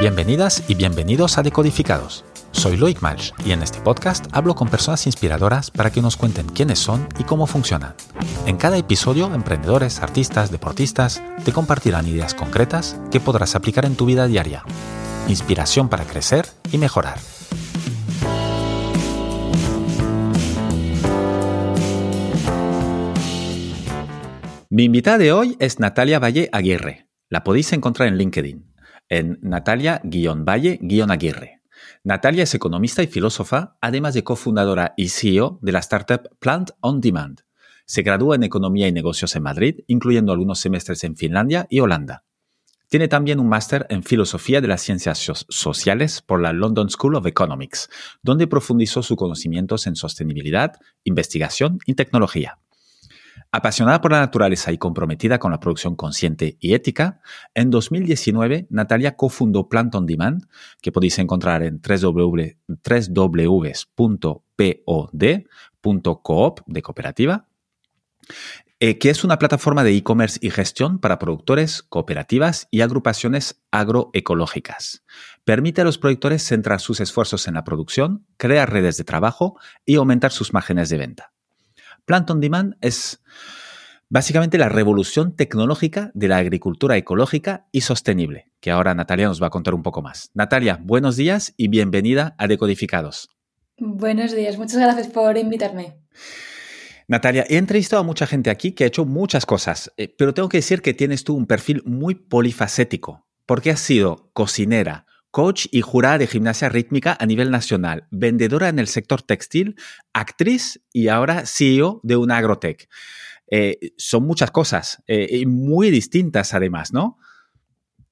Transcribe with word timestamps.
Bienvenidas 0.00 0.64
y 0.66 0.76
bienvenidos 0.76 1.36
a 1.36 1.42
Decodificados. 1.42 2.24
Soy 2.52 2.78
Loic 2.78 3.02
Malch 3.02 3.34
y 3.44 3.52
en 3.52 3.62
este 3.62 3.82
podcast 3.82 4.24
hablo 4.32 4.54
con 4.54 4.70
personas 4.70 5.04
inspiradoras 5.04 5.70
para 5.70 5.90
que 5.92 6.00
nos 6.00 6.16
cuenten 6.16 6.46
quiénes 6.46 6.78
son 6.78 7.06
y 7.18 7.24
cómo 7.24 7.46
funcionan. 7.46 7.92
En 8.46 8.56
cada 8.56 8.78
episodio, 8.78 9.30
emprendedores, 9.34 10.00
artistas, 10.00 10.50
deportistas 10.50 11.22
te 11.44 11.52
compartirán 11.52 12.08
ideas 12.08 12.32
concretas 12.32 12.98
que 13.10 13.20
podrás 13.20 13.54
aplicar 13.54 13.84
en 13.84 13.94
tu 13.94 14.06
vida 14.06 14.26
diaria. 14.26 14.64
Inspiración 15.28 15.90
para 15.90 16.06
crecer 16.06 16.46
y 16.72 16.78
mejorar. 16.78 17.18
Mi 24.70 24.84
invitada 24.84 25.18
de 25.18 25.32
hoy 25.34 25.56
es 25.58 25.78
Natalia 25.78 26.18
Valle 26.18 26.48
Aguirre. 26.52 27.06
La 27.28 27.44
podéis 27.44 27.74
encontrar 27.74 28.08
en 28.08 28.16
LinkedIn 28.16 28.69
en 29.10 29.38
Natalia-Valle-Aguirre. 29.42 31.60
Natalia 32.04 32.44
es 32.44 32.54
economista 32.54 33.02
y 33.02 33.08
filósofa, 33.08 33.76
además 33.82 34.14
de 34.14 34.24
cofundadora 34.24 34.94
y 34.96 35.08
CEO 35.08 35.58
de 35.60 35.72
la 35.72 35.80
startup 35.80 36.30
Plant 36.38 36.70
on 36.80 37.02
Demand. 37.02 37.42
Se 37.84 38.00
gradúa 38.02 38.36
en 38.36 38.44
Economía 38.44 38.88
y 38.88 38.92
Negocios 38.92 39.36
en 39.36 39.42
Madrid, 39.42 39.80
incluyendo 39.88 40.32
algunos 40.32 40.60
semestres 40.60 41.04
en 41.04 41.16
Finlandia 41.16 41.66
y 41.68 41.80
Holanda. 41.80 42.24
Tiene 42.88 43.08
también 43.08 43.38
un 43.38 43.48
máster 43.48 43.86
en 43.88 44.02
Filosofía 44.02 44.60
de 44.60 44.68
las 44.68 44.82
Ciencias 44.82 45.18
Sociales 45.48 46.22
por 46.22 46.40
la 46.40 46.52
London 46.52 46.90
School 46.90 47.14
of 47.16 47.26
Economics, 47.26 47.88
donde 48.22 48.46
profundizó 48.46 49.02
sus 49.02 49.16
conocimientos 49.16 49.86
en 49.86 49.94
sostenibilidad, 49.94 50.72
investigación 51.04 51.78
y 51.86 51.94
tecnología. 51.94 52.58
Apasionada 53.52 54.00
por 54.00 54.12
la 54.12 54.20
naturaleza 54.20 54.70
y 54.70 54.78
comprometida 54.78 55.40
con 55.40 55.50
la 55.50 55.58
producción 55.58 55.96
consciente 55.96 56.56
y 56.60 56.74
ética, 56.74 57.20
en 57.54 57.70
2019 57.70 58.68
Natalia 58.70 59.16
cofundó 59.16 59.68
Plant 59.68 59.92
on 59.96 60.06
Demand, 60.06 60.46
que 60.80 60.92
podéis 60.92 61.18
encontrar 61.18 61.64
en 61.64 61.80
www.pod.coop 61.82 62.50
de 66.66 66.82
cooperativa, 66.82 67.48
eh, 68.78 68.98
que 68.98 69.10
es 69.10 69.24
una 69.24 69.38
plataforma 69.40 69.82
de 69.82 69.96
e-commerce 69.96 70.38
y 70.40 70.50
gestión 70.50 71.00
para 71.00 71.18
productores, 71.18 71.82
cooperativas 71.82 72.68
y 72.70 72.82
agrupaciones 72.82 73.60
agroecológicas. 73.72 75.02
Permite 75.44 75.80
a 75.80 75.84
los 75.84 75.98
productores 75.98 76.44
centrar 76.44 76.80
sus 76.80 77.00
esfuerzos 77.00 77.48
en 77.48 77.54
la 77.54 77.64
producción, 77.64 78.24
crear 78.36 78.72
redes 78.72 78.96
de 78.96 79.02
trabajo 79.02 79.58
y 79.84 79.96
aumentar 79.96 80.30
sus 80.30 80.52
márgenes 80.52 80.88
de 80.88 80.98
venta. 80.98 81.32
Plant 82.04 82.30
on 82.30 82.40
Demand 82.40 82.76
es 82.80 83.22
básicamente 84.08 84.58
la 84.58 84.68
revolución 84.68 85.34
tecnológica 85.34 86.10
de 86.14 86.28
la 86.28 86.36
agricultura 86.38 86.96
ecológica 86.96 87.66
y 87.72 87.82
sostenible, 87.82 88.50
que 88.60 88.70
ahora 88.70 88.94
Natalia 88.94 89.28
nos 89.28 89.42
va 89.42 89.46
a 89.46 89.50
contar 89.50 89.74
un 89.74 89.82
poco 89.82 90.02
más. 90.02 90.30
Natalia, 90.34 90.78
buenos 90.82 91.16
días 91.16 91.54
y 91.56 91.68
bienvenida 91.68 92.34
a 92.36 92.46
Decodificados. 92.46 93.30
Buenos 93.78 94.34
días, 94.34 94.58
muchas 94.58 94.78
gracias 94.78 95.08
por 95.08 95.38
invitarme. 95.38 95.96
Natalia, 97.08 97.44
he 97.48 97.56
entrevistado 97.56 98.02
a 98.02 98.04
mucha 98.04 98.26
gente 98.26 98.50
aquí 98.50 98.72
que 98.72 98.84
ha 98.84 98.86
hecho 98.86 99.04
muchas 99.04 99.46
cosas, 99.46 99.92
eh, 99.96 100.14
pero 100.16 100.34
tengo 100.34 100.48
que 100.48 100.58
decir 100.58 100.82
que 100.82 100.94
tienes 100.94 101.24
tú 101.24 101.34
un 101.34 101.46
perfil 101.46 101.82
muy 101.84 102.14
polifacético, 102.14 103.26
porque 103.46 103.70
has 103.70 103.80
sido 103.80 104.30
cocinera, 104.32 105.06
coach 105.30 105.66
y 105.70 105.80
jurada 105.80 106.18
de 106.18 106.26
gimnasia 106.26 106.68
rítmica 106.68 107.16
a 107.18 107.26
nivel 107.26 107.50
nacional, 107.50 108.06
vendedora 108.10 108.68
en 108.68 108.78
el 108.78 108.88
sector 108.88 109.22
textil, 109.22 109.76
actriz 110.12 110.80
y 110.92 111.08
ahora 111.08 111.46
CEO 111.46 112.00
de 112.02 112.16
una 112.16 112.38
agrotech. 112.38 112.88
Eh, 113.50 113.92
son 113.96 114.26
muchas 114.26 114.50
cosas, 114.50 115.02
eh, 115.06 115.26
y 115.30 115.46
muy 115.46 115.90
distintas 115.90 116.54
además, 116.54 116.92
¿no? 116.92 117.18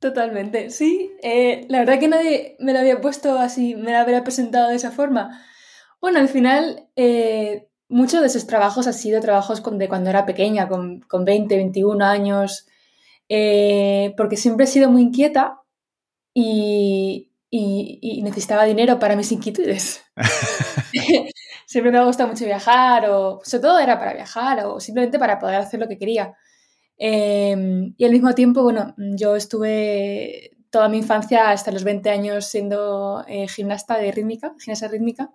Totalmente, 0.01 0.71
sí. 0.71 1.13
Eh, 1.23 1.67
la 1.69 1.81
verdad 1.81 1.99
que 1.99 2.09
nadie 2.09 2.57
me 2.61 2.73
lo 2.73 2.79
había 2.79 3.01
puesto 3.01 3.39
así, 3.39 3.75
me 3.75 3.93
lo 3.93 3.99
habría 3.99 4.23
presentado 4.23 4.69
de 4.69 4.77
esa 4.77 4.91
forma. 4.93 5.45
Bueno, 6.01 6.21
al 6.21 6.29
final, 6.29 6.89
muchos 7.89 8.21
de 8.21 8.29
esos 8.29 8.47
trabajos 8.47 8.87
han 8.87 8.95
sido 8.95 9.21
trabajos 9.21 9.61
de 9.65 9.89
cuando 9.89 10.11
era 10.11 10.27
pequeña, 10.27 10.69
con, 10.69 11.01
con 11.01 11.25
20, 11.25 11.57
21 11.57 12.05
años, 12.05 12.67
porque 13.29 14.37
siempre 14.37 14.65
he 14.65 14.69
sido 14.69 14.91
muy 14.91 15.03
inquieta 15.03 15.59
y, 16.41 18.23
necesitaba 18.23 18.65
dinero 18.65 18.99
para 18.99 19.17
mis 19.17 19.33
inquietudes. 19.33 20.03
Siempre 21.67 21.93
me 21.93 21.99
ha 21.99 22.05
gustado 22.05 22.29
mucho 22.29 22.45
viajar, 22.45 23.09
o 23.11 23.41
sobre 23.43 23.63
todo 23.63 23.79
era 23.79 23.99
para 23.99 24.15
viajar, 24.15 24.65
o 24.67 24.81
simplemente 24.81 25.19
para 25.19 25.39
poder 25.39 25.57
hacer 25.57 25.81
lo 25.81 25.89
que 25.89 25.99
quería. 25.99 26.35
Em, 26.97 27.95
y 27.97 28.05
al 28.05 28.11
mismo 28.13 28.35
tiempo, 28.35 28.63
bueno, 28.63 28.95
yo 28.97 29.37
estuve 29.37 30.53
toda 30.71 30.89
mi 30.89 30.99
infancia 30.99 31.51
hasta 31.51 31.71
los 31.71 31.85
20 31.85 32.11
años 32.11 32.47
siendo 32.47 33.25
eh, 33.29 33.49
gimnasta 33.49 33.99
de 33.99 34.13
rítmica, 34.13 34.55
gimnasia 34.59 34.89
rítmica, 34.89 35.31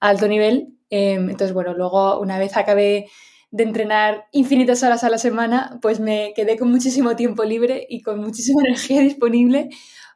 a 0.00 0.08
alto 0.08 0.28
nivel. 0.28 0.74
Em, 0.90 1.30
entonces, 1.30 1.52
bueno, 1.52 1.74
luego 1.74 2.18
una 2.20 2.38
vez 2.38 2.56
acabé 2.56 3.08
de 3.50 3.64
entrenar 3.64 4.26
infinitas 4.32 4.82
horas 4.82 5.04
a 5.04 5.10
la 5.10 5.18
semana, 5.18 5.78
pues 5.82 6.00
me 6.00 6.32
quedé 6.34 6.56
con 6.58 6.70
muchísimo 6.70 7.16
tiempo 7.16 7.44
libre 7.44 7.86
y 7.88 8.02
con 8.02 8.20
muchísima 8.20 8.62
energía 8.66 9.00
disponible 9.02 9.68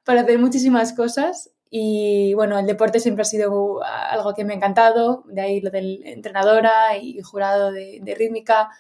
para 0.06 0.21
hacer 0.21 0.39
muchísimas 0.39 0.93
cosas. 0.93 1.50
Y 1.69 2.33
bueno, 2.34 2.59
el 2.59 2.67
deporte 2.67 3.00
siempre 3.00 3.22
ha 3.22 3.25
sido 3.25 3.81
algo 3.84 4.34
que 4.34 4.44
me 4.44 4.55
ha 4.55 4.56
encantado, 4.56 5.25
de 5.27 5.41
ahí 5.41 5.61
lo 5.61 5.71
del 5.71 6.00
entrenadora 6.05 6.97
y 6.97 7.21
jurado 7.22 7.72
de, 7.72 8.15
rítmica. 8.16 8.71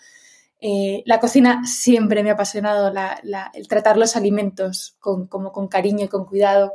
Eh, 0.60 1.02
la 1.04 1.18
cocina 1.18 1.66
siempre 1.66 2.22
me 2.22 2.30
ha 2.30 2.34
apasionado, 2.34 2.94
el 3.54 3.68
tratar 3.68 3.98
los 3.98 4.14
alimentos 4.14 4.96
con, 5.00 5.26
como 5.26 5.50
con 5.50 5.66
cariño 5.66 6.04
y 6.04 6.08
con 6.08 6.26
cuidado 6.26 6.74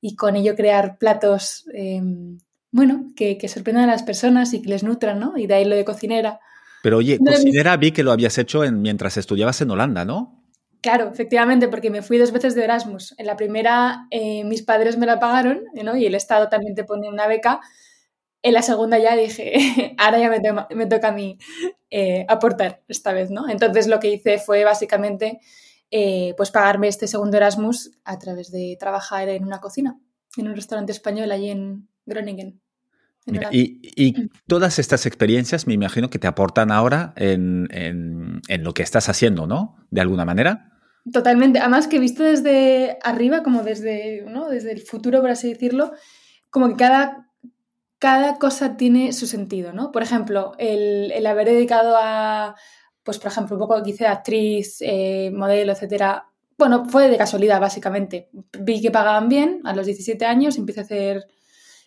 y 0.00 0.14
con 0.14 0.36
ello 0.36 0.54
crear 0.54 0.98
platos, 0.98 1.64
em, 1.72 2.38
bueno, 2.70 3.12
que, 3.16 3.38
que, 3.38 3.48
sorprendan 3.48 3.88
a 3.88 3.92
las 3.92 4.02
personas 4.02 4.52
y 4.52 4.60
que 4.60 4.68
les 4.68 4.84
nutran, 4.84 5.18
¿no? 5.18 5.38
Y 5.38 5.46
de 5.46 5.54
ahí 5.54 5.64
lo 5.64 5.74
de 5.74 5.86
cocinera. 5.86 6.38
Pero 6.82 6.98
oye, 6.98 7.18
cocinera 7.18 7.78
vi 7.78 7.92
que 7.92 8.04
lo 8.04 8.12
habías 8.12 8.36
hecho 8.36 8.62
en, 8.62 8.82
mientras 8.82 9.16
estudiabas 9.16 9.60
en 9.62 9.70
Holanda, 9.70 10.04
¿no? 10.04 10.45
Claro, 10.86 11.10
efectivamente, 11.12 11.66
porque 11.66 11.90
me 11.90 12.00
fui 12.00 12.16
dos 12.16 12.30
veces 12.30 12.54
de 12.54 12.62
Erasmus. 12.62 13.12
En 13.18 13.26
la 13.26 13.36
primera 13.36 14.06
eh, 14.12 14.44
mis 14.44 14.62
padres 14.62 14.96
me 14.96 15.04
la 15.04 15.18
pagaron 15.18 15.64
¿no? 15.82 15.96
y 15.96 16.06
el 16.06 16.14
Estado 16.14 16.48
también 16.48 16.76
te 16.76 16.84
pone 16.84 17.08
una 17.08 17.26
beca. 17.26 17.60
En 18.40 18.54
la 18.54 18.62
segunda 18.62 18.96
ya 18.96 19.16
dije, 19.16 19.96
ahora 19.98 20.20
ya 20.20 20.30
me, 20.70 20.86
toca 20.86 21.08
a 21.08 21.10
mí 21.12 21.38
eh, 21.90 22.24
aportar 22.28 22.84
esta 22.86 23.12
vez, 23.12 23.32
¿no? 23.32 23.48
Entonces 23.48 23.88
lo 23.88 23.98
que 23.98 24.12
hice 24.12 24.38
fue 24.38 24.62
básicamente 24.62 25.40
eh, 25.90 26.34
pues 26.36 26.52
pagarme 26.52 26.86
este 26.86 27.08
segundo 27.08 27.36
Erasmus 27.36 27.90
a 28.04 28.16
través 28.20 28.52
de 28.52 28.76
trabajar 28.78 29.28
en 29.28 29.44
una 29.44 29.58
cocina, 29.58 29.98
en 30.36 30.46
un 30.46 30.54
restaurante 30.54 30.92
español 30.92 31.32
allí 31.32 31.50
en 31.50 31.88
Groningen. 32.04 32.60
y, 33.50 34.14
mm. 34.16 34.28
todas 34.46 34.78
estas 34.78 35.04
experiencias 35.04 35.66
me 35.66 35.74
imagino 35.74 36.10
que 36.10 36.20
te 36.20 36.28
aportan 36.28 36.70
ahora 36.70 37.12
en, 37.16 37.66
en, 37.72 38.62
lo 38.62 38.72
que 38.72 38.84
estás 38.84 39.08
haciendo, 39.08 39.48
¿no? 39.48 39.84
De 39.90 40.00
alguna 40.00 40.24
manera. 40.24 40.74
Totalmente. 41.12 41.60
Además 41.60 41.86
que 41.86 41.98
visto 41.98 42.22
desde 42.22 42.98
arriba, 43.02 43.42
como 43.42 43.62
desde, 43.62 44.22
¿no? 44.22 44.48
desde 44.48 44.72
el 44.72 44.80
futuro, 44.80 45.20
por 45.20 45.30
así 45.30 45.48
decirlo, 45.52 45.92
como 46.50 46.68
que 46.68 46.76
cada, 46.76 47.30
cada 47.98 48.38
cosa 48.38 48.76
tiene 48.76 49.12
su 49.12 49.26
sentido, 49.26 49.72
¿no? 49.72 49.92
Por 49.92 50.02
ejemplo, 50.02 50.52
el, 50.58 51.12
el 51.12 51.26
haber 51.26 51.48
dedicado 51.48 51.96
a, 51.96 52.56
pues 53.04 53.18
por 53.18 53.30
ejemplo, 53.30 53.56
un 53.56 53.60
poco 53.60 53.82
que 53.82 53.90
hice 53.90 54.06
actriz, 54.06 54.78
eh, 54.80 55.30
modelo, 55.32 55.72
etcétera. 55.72 56.28
Bueno, 56.58 56.86
fue 56.86 57.08
de 57.08 57.16
casualidad, 57.16 57.60
básicamente. 57.60 58.28
Vi 58.58 58.82
que 58.82 58.90
pagaban 58.90 59.28
bien 59.28 59.60
a 59.64 59.74
los 59.76 59.86
17 59.86 60.24
años, 60.24 60.58
empecé 60.58 60.80
a 60.80 60.84
hacer 60.84 61.26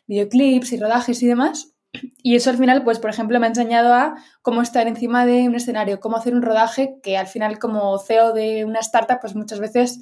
videoclips 0.07 0.72
y 0.72 0.78
rodajes 0.80 1.22
y 1.22 1.28
demás. 1.28 1.74
Y 2.22 2.36
eso 2.36 2.50
al 2.50 2.58
final, 2.58 2.84
pues, 2.84 3.00
por 3.00 3.10
ejemplo, 3.10 3.40
me 3.40 3.48
ha 3.48 3.50
enseñado 3.50 3.94
a 3.94 4.16
cómo 4.42 4.62
estar 4.62 4.88
encima 4.88 5.26
de 5.26 5.48
un 5.48 5.56
escenario, 5.56 6.00
cómo 6.00 6.18
hacer 6.18 6.34
un 6.34 6.42
rodaje, 6.42 7.00
que 7.02 7.18
al 7.18 7.28
final, 7.28 7.60
como 7.60 7.98
CEO 7.98 8.34
de 8.34 8.66
una 8.66 8.80
startup, 8.80 9.19
pues 9.22 9.36
muchas 9.36 9.60
veces 9.60 10.00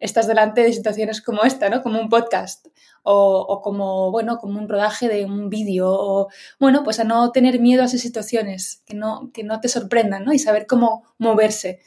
estás 0.00 0.26
delante 0.26 0.62
de 0.62 0.72
situaciones 0.72 1.22
como 1.22 1.42
esta, 1.44 1.68
¿no? 1.68 1.82
Como 1.82 2.00
un 2.00 2.08
podcast 2.08 2.66
o, 3.02 3.60
como, 3.62 4.10
bueno, 4.10 4.38
como 4.38 4.58
un 4.58 4.68
rodaje 4.68 5.08
de 5.08 5.24
un 5.24 5.48
vídeo 5.48 5.88
o, 5.90 6.28
bueno, 6.58 6.82
pues 6.84 7.00
a 7.00 7.04
no 7.04 7.30
tener 7.32 7.60
miedo 7.60 7.82
a 7.82 7.86
esas 7.86 8.00
situaciones, 8.00 8.82
que 8.86 8.94
no, 8.94 9.30
que 9.32 9.44
no 9.44 9.60
te 9.60 9.68
sorprendan, 9.68 10.24
¿no? 10.24 10.32
Y 10.32 10.38
saber 10.38 10.66
cómo 10.66 11.04
moverse. 11.18 11.80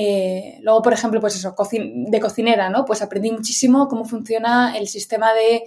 Eh, 0.00 0.60
luego, 0.62 0.80
por 0.80 0.92
ejemplo, 0.92 1.20
pues 1.20 1.34
eso, 1.34 1.56
de 1.72 2.20
cocinera, 2.20 2.70
¿no? 2.70 2.84
Pues 2.84 3.02
aprendí 3.02 3.32
muchísimo 3.32 3.88
cómo 3.88 4.04
funciona 4.04 4.78
el 4.78 4.86
sistema 4.86 5.32
de, 5.34 5.64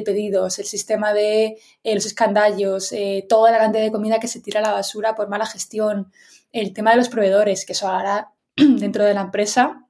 pedidos, 0.00 0.58
el 0.58 0.64
sistema 0.64 1.12
de 1.12 1.58
eh, 1.82 1.94
los 1.94 2.06
escandallos, 2.06 2.92
eh, 2.92 3.26
toda 3.28 3.52
la 3.52 3.58
cantidad 3.58 3.82
de 3.82 3.92
comida 3.92 4.18
que 4.20 4.26
se 4.26 4.40
tira 4.40 4.60
a 4.60 4.62
la 4.62 4.72
basura 4.72 5.14
por 5.14 5.28
mala 5.28 5.44
gestión, 5.44 6.10
el 6.50 6.72
tema 6.72 6.92
de 6.92 6.96
los 6.96 7.10
proveedores, 7.10 7.66
que 7.66 7.74
eso 7.74 7.86
ahora 7.86 8.32
dentro 8.56 9.04
de 9.04 9.12
la 9.12 9.20
empresa, 9.20 9.84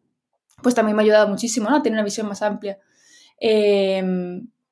pues 0.60 0.74
también 0.74 0.96
me 0.96 1.02
ha 1.02 1.04
ayudado 1.04 1.28
muchísimo, 1.28 1.70
¿no? 1.70 1.76
A 1.76 1.82
tener 1.84 1.96
una 1.96 2.04
visión 2.04 2.26
más 2.26 2.42
amplia. 2.42 2.80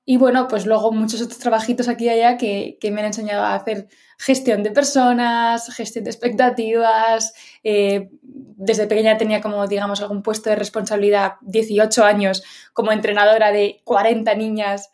Y 0.04 0.16
bueno, 0.16 0.48
pues 0.48 0.66
luego 0.66 0.90
muchos 0.90 1.22
otros 1.22 1.38
trabajitos 1.38 1.88
aquí 1.88 2.06
y 2.06 2.08
allá 2.08 2.36
que, 2.36 2.76
me 2.90 3.00
han 3.00 3.06
enseñado 3.06 3.44
a 3.44 3.54
hacer 3.54 3.88
gestión 4.18 4.64
de 4.64 4.72
personas, 4.72 5.72
gestión 5.74 6.04
de 6.04 6.10
expectativas. 6.10 7.34
Eh, 7.62 8.10
desde 8.22 8.88
pequeña 8.88 9.16
tenía 9.16 9.40
como, 9.40 9.66
digamos, 9.68 10.00
algún 10.00 10.22
puesto 10.22 10.50
de 10.50 10.56
responsabilidad, 10.56 11.34
18 11.42 12.04
años, 12.04 12.42
como 12.72 12.90
entrenadora 12.90 13.52
de 13.52 13.80
40 13.84 14.34
niñas. 14.34 14.90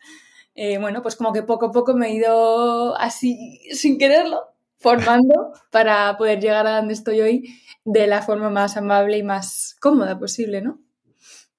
Eh, 0.53 0.77
bueno, 0.77 1.01
pues 1.01 1.15
como 1.15 1.33
que 1.33 1.41
poco 1.41 1.67
a 1.67 1.71
poco 1.71 1.95
me 1.95 2.09
he 2.09 2.13
ido 2.13 2.95
así, 2.99 3.61
sin 3.73 3.97
quererlo, 3.97 4.53
formando 4.77 5.53
para 5.71 6.17
poder 6.17 6.39
llegar 6.39 6.67
a 6.67 6.77
donde 6.77 6.93
estoy 6.93 7.21
hoy 7.21 7.61
de 7.83 8.05
la 8.07 8.21
forma 8.21 8.49
más 8.51 8.77
amable 8.77 9.17
y 9.17 9.23
más 9.23 9.75
cómoda 9.79 10.19
posible, 10.19 10.61
¿no? 10.61 10.79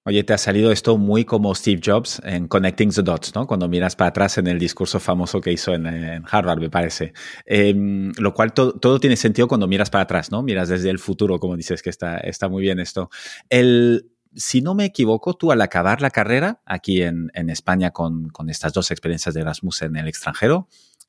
Oye, 0.04 0.24
te 0.24 0.32
ha 0.32 0.38
salido 0.38 0.72
esto 0.72 0.96
muy 0.96 1.26
como 1.26 1.54
Steve 1.54 1.82
Jobs 1.84 2.22
en 2.24 2.48
Connecting 2.48 2.90
the 2.90 3.02
Dots, 3.02 3.34
¿no? 3.34 3.46
Cuando 3.46 3.68
miras 3.68 3.96
para 3.96 4.08
atrás 4.08 4.38
en 4.38 4.46
el 4.46 4.58
discurso 4.58 4.98
famoso 4.98 5.42
que 5.42 5.52
hizo 5.52 5.74
en, 5.74 6.24
Harvard, 6.26 6.58
me 6.58 6.70
parece. 6.70 7.12
Em, 7.44 8.10
lo 8.16 8.32
cual 8.32 8.54
todo 8.54 8.98
tiene 8.98 9.16
sentido 9.16 9.46
cuando 9.46 9.68
miras 9.68 9.90
para 9.90 10.04
atrás, 10.04 10.30
¿no? 10.30 10.42
Miras 10.42 10.70
desde 10.70 10.88
el 10.88 10.98
futuro, 10.98 11.38
como 11.38 11.54
dices, 11.54 11.82
que 11.82 11.90
está, 11.90 12.16
está 12.16 12.48
muy 12.48 12.62
bien 12.62 12.80
esto. 12.80 13.10
El, 13.50 14.10
si 14.34 14.62
no 14.62 14.74
me 14.74 14.86
equivoco, 14.86 15.34
tú 15.34 15.52
al 15.52 15.60
acabar 15.60 16.00
la 16.00 16.10
carrera 16.10 16.62
aquí 16.64 17.02
en, 17.02 17.30
España 17.50 17.90
con, 17.90 18.30
estas 18.48 18.72
dos 18.72 18.90
experiencias 18.90 19.34
de 19.34 19.42
Erasmus 19.42 19.82
en 19.82 19.96
el 19.96 20.08
extranjero, 20.08 20.66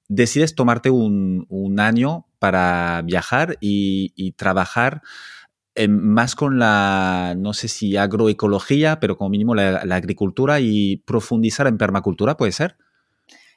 decides 0.09 0.53
tomarte 0.53 0.89
un, 0.89 1.47
año 1.79 2.27
para 2.39 3.01
viajar 3.05 3.57
y 3.61 4.33
trabajar 4.33 5.01
más 5.87 6.35
con 6.35 6.59
la, 6.59 7.33
no 7.37 7.53
sé 7.53 7.67
si 7.67 7.95
agroecología, 7.95 8.99
pero 8.99 9.17
como 9.17 9.29
mínimo 9.29 9.55
la, 9.55 9.77
agricultura 9.95 10.59
y 10.59 10.97
profundizar 10.97 11.67
en 11.67 11.77
permacultura, 11.77 12.35
¿puede 12.35 12.51
ser? 12.51 12.77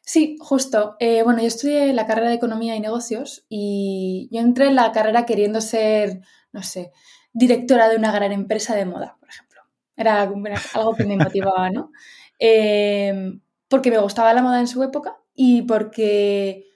Sí, 0.02 0.36
justo. 0.38 0.96
Eh, 1.00 1.22
bueno, 1.22 1.40
yo 1.40 1.46
estudié 1.46 1.92
la 1.92 2.06
carrera 2.06 2.28
de 2.28 2.34
Economía 2.34 2.76
y 2.76 2.80
Negocios 2.80 3.44
y 3.48 4.28
yo 4.30 4.40
entré 4.40 4.66
en 4.66 4.76
la 4.76 4.92
carrera 4.92 5.26
queriendo 5.26 5.60
ser, 5.60 6.20
no 6.52 6.62
sé, 6.62 6.92
directora 7.32 7.88
de 7.88 7.96
una 7.96 8.12
gran 8.12 8.30
empresa 8.30 8.76
de 8.76 8.84
moda, 8.84 9.16
por 9.18 9.28
ejemplo. 9.28 9.62
Era, 9.96 10.22
algo 10.22 10.94
que 10.96 11.04
me 11.04 11.16
motivaba, 11.16 11.70
¿no? 11.70 11.90
Em, 12.38 13.40
porque 13.68 13.90
me 13.90 13.98
gustaba 13.98 14.34
la 14.34 14.42
moda 14.42 14.60
en 14.60 14.66
su 14.66 14.82
época 14.82 15.16
y 15.34 15.62
porque 15.62 16.66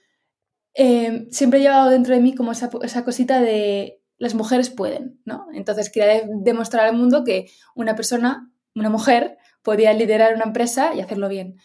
em, 0.73 1.29
siempre 1.31 1.59
he 1.59 1.61
llevado 1.63 1.89
dentro 1.89 2.15
de 2.15 2.21
mí 2.21 2.33
como 2.35 2.51
esa, 2.51 2.69
esa 2.83 3.03
cosita 3.05 3.41
de 3.41 3.98
las 4.19 4.35
mujeres 4.35 4.69
pueden, 4.69 5.19
¿no? 5.25 5.47
Entonces 5.53 5.89
quería 5.89 6.21
demostrar 6.27 6.85
al 6.85 6.95
mundo 6.95 7.23
que 7.23 7.49
una 7.73 7.95
persona, 7.95 8.51
una 8.75 8.89
mujer, 8.89 9.37
podía 9.63 9.93
liderar 9.93 10.35
una 10.35 10.43
empresa 10.43 10.93
y 10.93 10.99
hacerlo 10.99 11.29
bien. 11.29 11.55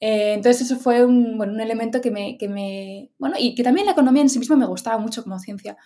Eh, 0.00 0.34
entonces 0.34 0.62
eso 0.62 0.76
fue 0.76 1.04
un, 1.04 1.38
bueno, 1.38 1.52
un 1.52 1.60
elemento 1.60 2.00
que 2.00 2.10
me, 2.10 2.36
que 2.36 2.48
me, 2.48 3.10
bueno, 3.18 3.36
y 3.38 3.54
que 3.54 3.62
también 3.62 3.86
la 3.86 3.92
economía 3.92 4.22
en 4.22 4.28
sí 4.28 4.40
misma 4.40 4.56
me 4.56 4.66
gustaba 4.66 4.98
mucho 4.98 5.22
como 5.22 5.38
ciencia. 5.38 5.76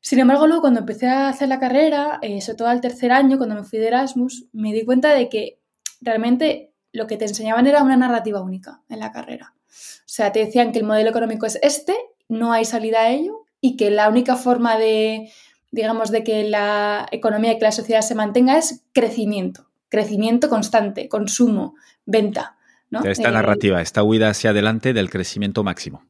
Sin 0.00 0.18
embargo, 0.18 0.46
luego 0.48 0.62
cuando 0.62 0.80
empecé 0.80 1.06
a 1.06 1.28
hacer 1.28 1.48
la 1.48 1.60
carrera, 1.60 2.18
eh, 2.20 2.40
sobre 2.40 2.56
todo 2.58 2.68
al 2.68 2.80
tercer 2.80 3.12
año, 3.12 3.38
cuando 3.38 3.54
me 3.54 3.62
fui 3.62 3.78
de 3.78 3.86
Erasmus, 3.86 4.48
me 4.52 4.72
di 4.72 4.84
cuenta 4.84 5.14
de 5.14 5.28
que 5.28 5.60
realmente 6.00 6.74
lo 6.92 7.06
que 7.06 7.16
te 7.16 7.26
enseñaban 7.26 7.66
era 7.68 7.82
una 7.82 7.96
narrativa 7.96 8.42
única 8.42 8.82
en 8.88 8.98
la 8.98 9.12
carrera. 9.12 9.54
O 9.66 10.06
sea, 10.06 10.32
te 10.32 10.40
decían 10.40 10.72
que 10.72 10.80
el 10.80 10.84
modelo 10.84 11.10
económico 11.10 11.46
es 11.46 11.58
este, 11.62 11.94
no 12.28 12.52
hay 12.52 12.64
salida 12.64 13.02
a 13.02 13.10
ello 13.10 13.43
y 13.64 13.78
que 13.78 13.90
la 13.90 14.10
única 14.10 14.36
forma 14.36 14.76
de, 14.76 15.30
digamos, 15.70 16.10
de 16.10 16.22
que 16.22 16.44
la 16.44 17.06
economía 17.10 17.52
y 17.52 17.58
que 17.58 17.64
la 17.64 17.72
sociedad 17.72 18.02
se 18.02 18.14
mantenga 18.14 18.58
es 18.58 18.84
crecimiento, 18.92 19.70
crecimiento 19.88 20.50
constante, 20.50 21.08
consumo, 21.08 21.74
venta. 22.04 22.58
¿no? 22.90 23.02
Esta 23.02 23.30
eh, 23.30 23.32
narrativa, 23.32 23.80
esta 23.80 24.02
huida 24.02 24.28
hacia 24.28 24.50
adelante 24.50 24.92
del 24.92 25.08
crecimiento 25.08 25.64
máximo. 25.64 26.04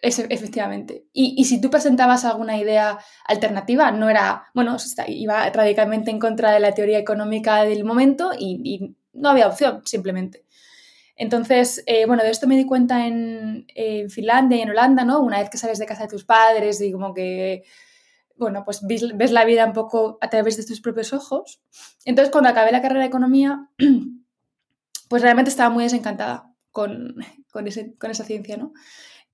efectivamente. 0.00 1.06
Y, 1.12 1.44
si 1.46 1.60
tú 1.60 1.68
presentabas 1.68 2.24
alguna 2.24 2.56
idea 2.56 3.00
alternativa, 3.26 3.90
no 3.90 4.08
era, 4.08 4.44
bueno, 4.54 4.76
iba 5.08 5.50
radicalmente 5.50 6.12
en 6.12 6.20
contra 6.20 6.52
de 6.52 6.60
la 6.60 6.74
teoría 6.74 7.00
económica 7.00 7.64
del 7.64 7.82
momento 7.84 8.30
y, 8.38 8.94
no 9.14 9.30
había 9.30 9.48
opción, 9.48 9.82
simplemente. 9.84 10.44
Entonces, 11.20 11.82
eh, 11.84 12.06
bueno, 12.06 12.22
de 12.22 12.30
esto 12.30 12.46
me 12.46 12.56
di 12.56 12.64
cuenta 12.64 13.06
en, 13.06 13.66
Finlandia 14.08 14.56
y 14.56 14.62
en 14.62 14.70
Holanda, 14.70 15.04
¿no? 15.04 15.20
Una 15.20 15.38
vez 15.38 15.50
que 15.50 15.58
sales 15.58 15.78
de 15.78 15.84
casa 15.84 16.04
de 16.04 16.08
tus 16.08 16.24
padres 16.24 16.80
y 16.80 16.90
como 16.92 17.12
que 17.12 17.62
bueno, 18.36 18.64
pues 18.64 18.80
ves, 18.86 19.32
la 19.32 19.44
vida 19.44 19.66
un 19.66 19.74
poco 19.74 20.16
a 20.22 20.30
través 20.30 20.56
de 20.56 20.64
tus 20.64 20.80
propios 20.80 21.12
ojos. 21.12 21.60
Entonces, 22.06 22.32
cuando 22.32 22.48
acabé 22.48 22.72
la 22.72 22.80
carrera 22.80 23.02
de 23.02 23.08
economía, 23.08 23.68
pues 25.10 25.20
realmente 25.20 25.50
estaba 25.50 25.68
muy 25.68 25.84
desencantada 25.84 26.50
con, 26.70 27.16
esa 27.66 28.24
ciencia, 28.24 28.56
¿no? 28.56 28.72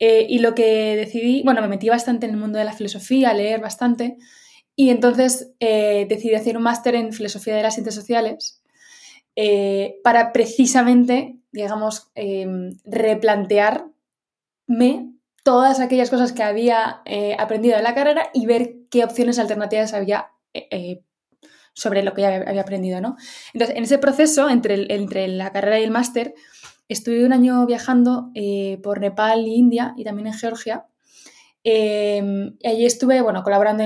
Eh, 0.00 0.26
y 0.28 0.40
lo 0.40 0.56
que 0.56 0.96
decidí, 0.96 1.44
bueno, 1.44 1.60
me 1.60 1.68
metí 1.68 1.88
bastante 1.88 2.26
en 2.26 2.32
el 2.32 2.40
mundo 2.40 2.58
de 2.58 2.64
la 2.64 2.72
filosofía, 2.72 3.32
leer 3.32 3.60
bastante, 3.60 4.16
y 4.74 4.90
entonces 4.90 5.52
eh, 5.60 6.06
decidí 6.08 6.34
hacer 6.34 6.56
un 6.56 6.64
máster 6.64 6.96
en 6.96 7.12
filosofía 7.12 7.54
de 7.54 7.62
las 7.62 7.74
ciencias 7.74 7.94
sociales 7.94 8.60
eh, 9.38 10.00
para 10.02 10.32
precisamente, 10.32 11.36
digamos, 11.56 12.10
em, 12.14 12.76
replantearme 12.84 13.90
todas 15.42 15.80
aquellas 15.80 16.10
cosas 16.10 16.32
que 16.32 16.42
había 16.42 17.00
eh, 17.06 17.34
aprendido 17.38 17.76
en 17.76 17.84
la 17.84 17.94
carrera 17.94 18.28
y 18.34 18.46
ver 18.46 18.76
qué 18.90 19.04
opciones 19.04 19.38
alternativas 19.38 19.94
había 19.94 20.32
eh, 20.52 20.68
eh, 20.70 21.02
sobre 21.72 22.02
lo 22.02 22.14
que 22.14 22.22
ya 22.22 22.36
había 22.36 22.60
aprendido, 22.60 23.00
¿no? 23.00 23.16
Entonces, 23.52 23.76
en 23.76 23.84
ese 23.84 23.98
proceso, 23.98 24.48
entre, 24.50 24.92
entre 24.94 25.28
la 25.28 25.52
carrera 25.52 25.80
y 25.80 25.84
el 25.84 25.90
máster, 25.90 26.34
estuve 26.88 27.24
un 27.24 27.32
año 27.32 27.64
viajando 27.66 28.32
por 28.82 29.00
Nepal 29.00 29.44
e 29.44 29.48
India 29.48 29.94
y 29.96 30.04
también 30.04 30.28
en 30.28 30.34
Georgia. 30.34 30.86
Em, 31.64 32.56
y 32.60 32.68
allí 32.68 32.86
estuve, 32.86 33.20
bueno, 33.20 33.42
colaborando 33.42 33.84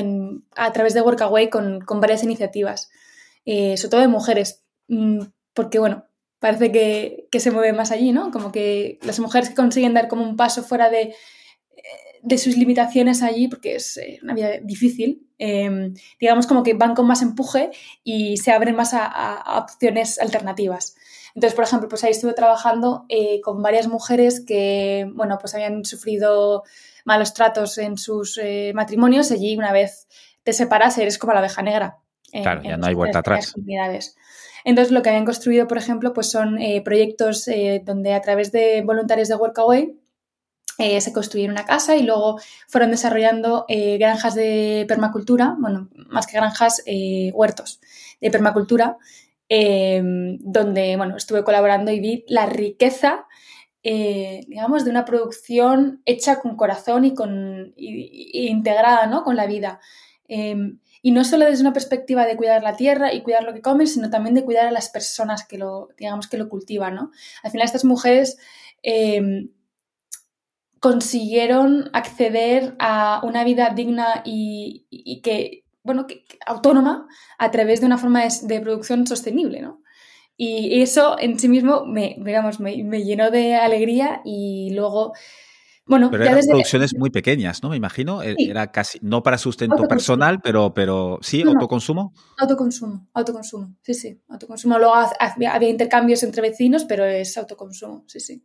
a 0.54 0.72
través 0.72 0.94
de 0.94 1.02
Workaway 1.02 1.50
con, 1.50 1.80
con 1.80 2.00
varias 2.00 2.22
iniciativas, 2.22 2.90
sobre 3.44 3.88
todo 3.88 4.00
de 4.00 4.08
mujeres, 4.08 4.64
mm, 4.88 5.20
porque, 5.52 5.78
bueno, 5.78 6.09
parece 6.40 6.72
que, 6.72 7.28
que 7.30 7.38
se 7.38 7.52
mueve 7.52 7.72
más 7.72 7.92
allí, 7.92 8.12
¿no? 8.12 8.32
Como 8.32 8.50
que 8.50 8.98
las 9.02 9.20
mujeres 9.20 9.50
que 9.50 9.54
consiguen 9.54 9.94
dar 9.94 10.08
como 10.08 10.24
un 10.24 10.36
paso 10.36 10.64
fuera 10.64 10.90
de 10.90 11.14
de 12.22 12.38
sus 12.38 12.56
limitaciones 12.56 13.22
allí, 13.22 13.48
porque 13.48 13.76
es 13.76 13.96
eh, 13.96 14.18
una 14.22 14.34
vida 14.34 14.50
difícil, 14.62 15.26
em, 15.38 15.94
digamos 16.18 16.46
como 16.46 16.62
que 16.62 16.74
van 16.74 16.94
con 16.94 17.06
más 17.06 17.22
empuje 17.22 17.70
y 18.04 18.36
se 18.36 18.52
abren 18.52 18.76
más 18.76 18.92
a, 18.94 19.58
opciones 19.58 20.18
alternativas. 20.18 20.96
Entonces, 21.34 21.54
por 21.54 21.64
ejemplo, 21.64 21.88
pues 21.88 22.02
ahí 22.04 22.10
estuve 22.10 22.32
trabajando 22.32 23.04
eh, 23.08 23.40
con 23.40 23.62
varias 23.62 23.86
mujeres 23.86 24.44
que, 24.44 25.08
bueno, 25.14 25.38
pues 25.40 25.54
habían 25.54 25.84
sufrido 25.84 26.64
malos 27.04 27.34
tratos 27.34 27.78
en 27.78 27.96
sus 27.96 28.38
eh, 28.42 28.72
matrimonios. 28.74 29.30
Allí, 29.30 29.56
una 29.56 29.72
vez 29.72 30.08
te 30.42 30.52
separas, 30.52 30.98
eres 30.98 31.18
como 31.18 31.32
la 31.32 31.38
abeja 31.38 31.62
negra. 31.62 31.98
claro, 32.32 32.62
ya 32.62 32.76
no 32.76 32.86
hay 32.86 32.94
vuelta 32.94 33.20
atrás. 33.20 33.54
Entonces, 34.64 34.92
lo 34.92 35.02
que 35.02 35.10
habían 35.10 35.24
construido, 35.24 35.66
por 35.66 35.78
ejemplo, 35.78 36.12
pues 36.12 36.30
son 36.30 36.58
proyectos 36.84 37.48
donde 37.84 38.14
a 38.14 38.20
través 38.20 38.52
de 38.52 38.82
voluntarios 38.82 39.28
de 39.28 39.34
Workaway 39.36 40.00
eh, 40.82 40.98
se 41.02 41.12
construyeron 41.12 41.52
una 41.52 41.66
casa 41.66 41.94
y 41.94 42.02
luego 42.04 42.40
fueron 42.66 42.90
desarrollando 42.90 43.66
eh, 43.68 43.98
granjas 43.98 44.34
de 44.34 44.86
permacultura, 44.88 45.54
bueno, 45.58 45.90
más 46.08 46.26
que 46.26 46.38
granjas, 46.38 46.82
eh, 46.86 47.30
huertos 47.34 47.80
de 48.18 48.30
permacultura, 48.30 48.96
donde, 49.50 50.96
bueno, 50.96 51.16
estuve 51.16 51.42
colaborando 51.42 51.90
y 51.90 51.98
vi 51.98 52.24
la 52.28 52.46
riqueza, 52.46 53.26
digamos, 53.82 54.84
de 54.84 54.90
una 54.90 55.04
producción 55.04 56.02
hecha 56.04 56.38
con 56.38 56.56
corazón 56.56 57.04
y, 57.04 57.14
con, 57.14 57.74
integrada, 57.76 59.06
¿no?, 59.06 59.24
con 59.24 59.34
la 59.34 59.46
vida. 59.46 59.80
Y 61.02 61.12
no 61.12 61.24
solo 61.24 61.46
desde 61.46 61.62
una 61.62 61.72
perspectiva 61.72 62.26
de 62.26 62.36
cuidar 62.36 62.62
la 62.62 62.76
tierra 62.76 63.12
y 63.12 63.22
cuidar 63.22 63.44
lo 63.44 63.54
que 63.54 63.62
comen, 63.62 63.86
sino 63.86 64.10
también 64.10 64.34
de 64.34 64.44
cuidar 64.44 64.66
a 64.66 64.70
las 64.70 64.90
personas 64.90 65.46
que 65.46 65.58
lo, 65.58 65.88
digamos, 65.98 66.28
que 66.28 66.36
lo 66.36 66.48
cultivan, 66.48 66.94
¿no? 66.94 67.10
Al 67.42 67.50
final 67.50 67.64
estas 67.64 67.84
mujeres 67.84 68.38
consiguieron 70.80 71.90
acceder 71.92 72.74
a 72.78 73.20
una 73.22 73.44
vida 73.44 73.70
digna 73.74 74.22
y, 74.24 75.20
que, 75.22 75.64
bueno, 75.82 76.06
autónoma 76.46 77.06
a 77.38 77.50
través 77.50 77.80
de 77.80 77.86
una 77.86 77.98
forma 77.98 78.22
de, 78.24 78.60
producción 78.60 79.06
sostenible, 79.06 79.60
¿no? 79.60 79.82
Y 80.36 80.80
eso 80.80 81.18
en 81.18 81.38
sí 81.38 81.50
mismo 81.50 81.84
me, 81.84 82.16
digamos, 82.18 82.60
me, 82.60 82.74
llenó 83.04 83.30
de 83.30 83.56
alegría 83.56 84.22
y 84.24 84.70
luego... 84.74 85.12
Bueno, 85.90 86.08
pero 86.08 86.24
eran 86.24 86.38
producciones 86.46 86.94
muy 86.96 87.10
pequeñas, 87.10 87.64
¿no? 87.64 87.70
Me 87.70 87.76
imagino. 87.76 88.22
E, 88.22 88.36
era 88.38 88.70
casi, 88.70 89.00
no 89.02 89.24
para 89.24 89.38
sustento 89.38 89.88
personal, 89.88 90.40
pero, 90.40 90.72
pero 90.72 91.18
sí, 91.20 91.42
autoconsumo. 91.42 92.12
Autoconsumo, 92.38 93.08
autoconsumo, 93.12 93.74
sí, 93.82 93.94
sí, 93.94 94.20
autoconsumo. 94.28 94.78
Luego 94.78 94.94
había 94.94 95.68
intercambios 95.68 96.22
entre 96.22 96.42
vecinos, 96.42 96.84
pero 96.84 97.04
es 97.04 97.36
autoconsumo, 97.36 98.04
sí, 98.06 98.20
sí. 98.20 98.44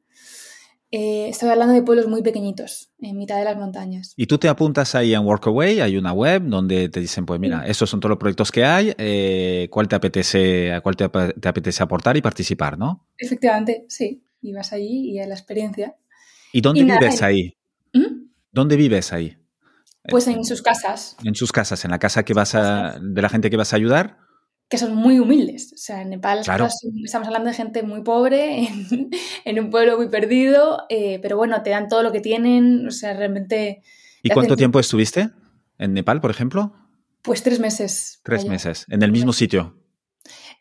Eh, 0.89 1.29
estoy 1.29 1.49
hablando 1.49 1.75
de 1.75 1.83
pueblos 1.83 2.07
muy 2.07 2.23
pequeñitos, 2.23 2.91
en 2.99 3.15
mitad 3.15 3.37
de 3.37 3.43
las 3.43 3.57
montañas. 3.57 4.13
Y 4.17 4.25
tú 4.25 4.39
te 4.39 4.47
apuntas 4.47 4.95
ahí 4.95 5.13
en 5.13 5.23
Workaway, 5.23 5.81
hay 5.81 5.97
una 5.97 6.13
web 6.13 6.41
donde 6.45 6.89
te 6.89 6.99
dicen, 6.99 7.27
pues 7.27 7.39
mira, 7.39 7.67
estos 7.67 7.91
son 7.91 7.99
todos 7.99 8.11
los 8.11 8.17
proyectos 8.17 8.51
que 8.51 8.65
hay, 8.65 8.91
eh, 8.97 9.67
¿cuál 9.69 9.87
te 9.87 9.95
apetece, 9.95 10.73
a 10.73 10.81
cuál 10.81 10.95
te, 10.95 11.03
apetece 11.03 11.83
aportar 11.83 12.17
y 12.17 12.21
participar, 12.21 12.79
no? 12.79 13.07
Efectivamente, 13.19 13.85
sí. 13.87 14.23
y 14.41 14.51
vas 14.53 14.73
allí 14.73 15.11
y 15.11 15.15
la 15.15 15.35
experiencia. 15.35 15.95
¿Y 16.55 16.61
dónde 16.61 16.85
vives 16.85 17.21
ahí? 17.21 17.57
¿Mm? 17.93 18.29
¿Dónde 18.49 18.77
vives 18.77 19.11
ahí? 19.11 19.37
Pues 20.07 20.25
en 20.27 20.45
sus 20.45 20.61
casas. 20.61 21.17
En 21.21 21.35
sus 21.35 21.51
casas, 21.51 21.83
en 21.83 21.91
la 21.91 21.99
casa 21.99 22.23
que 22.23 22.33
vas 22.33 22.55
a, 22.55 22.97
de 22.97 23.21
la 23.21 23.27
gente 23.27 23.49
que 23.49 23.57
vas 23.57 23.73
a 23.73 23.75
ayudar. 23.75 24.19
Que 24.69 24.77
son 24.77 24.95
muy 24.95 25.19
humildes. 25.19 25.73
O 25.73 25.77
sea, 25.77 26.01
en 26.01 26.11
Nepal 26.11 26.39
estamos 26.39 27.27
hablando 27.27 27.49
de 27.49 27.53
gente 27.53 27.83
muy 27.83 28.03
pobre, 28.03 28.69
en, 29.43 29.59
un 29.59 29.69
pueblo 29.69 29.97
muy 29.97 30.07
perdido, 30.07 30.85
eh, 30.87 31.19
pero 31.21 31.35
bueno, 31.35 31.61
te 31.61 31.71
dan 31.71 31.89
todo 31.89 32.03
lo 32.03 32.13
que 32.13 32.21
tienen. 32.21 32.87
O 32.87 32.91
sea, 32.91 33.17
realmente. 33.17 33.83
¿Y 34.23 34.29
cuánto 34.29 34.55
tiempo 34.55 34.79
estuviste 34.79 35.31
en 35.77 35.93
Nepal, 35.93 36.21
por 36.21 36.31
ejemplo? 36.31 36.73
Pues 37.21 37.43
tres 37.43 37.59
meses. 37.59 38.21
Tres 38.23 38.45
meses. 38.45 38.85
¿En 38.87 39.03
el 39.03 39.11
mismo 39.11 39.33
sitio? 39.33 39.77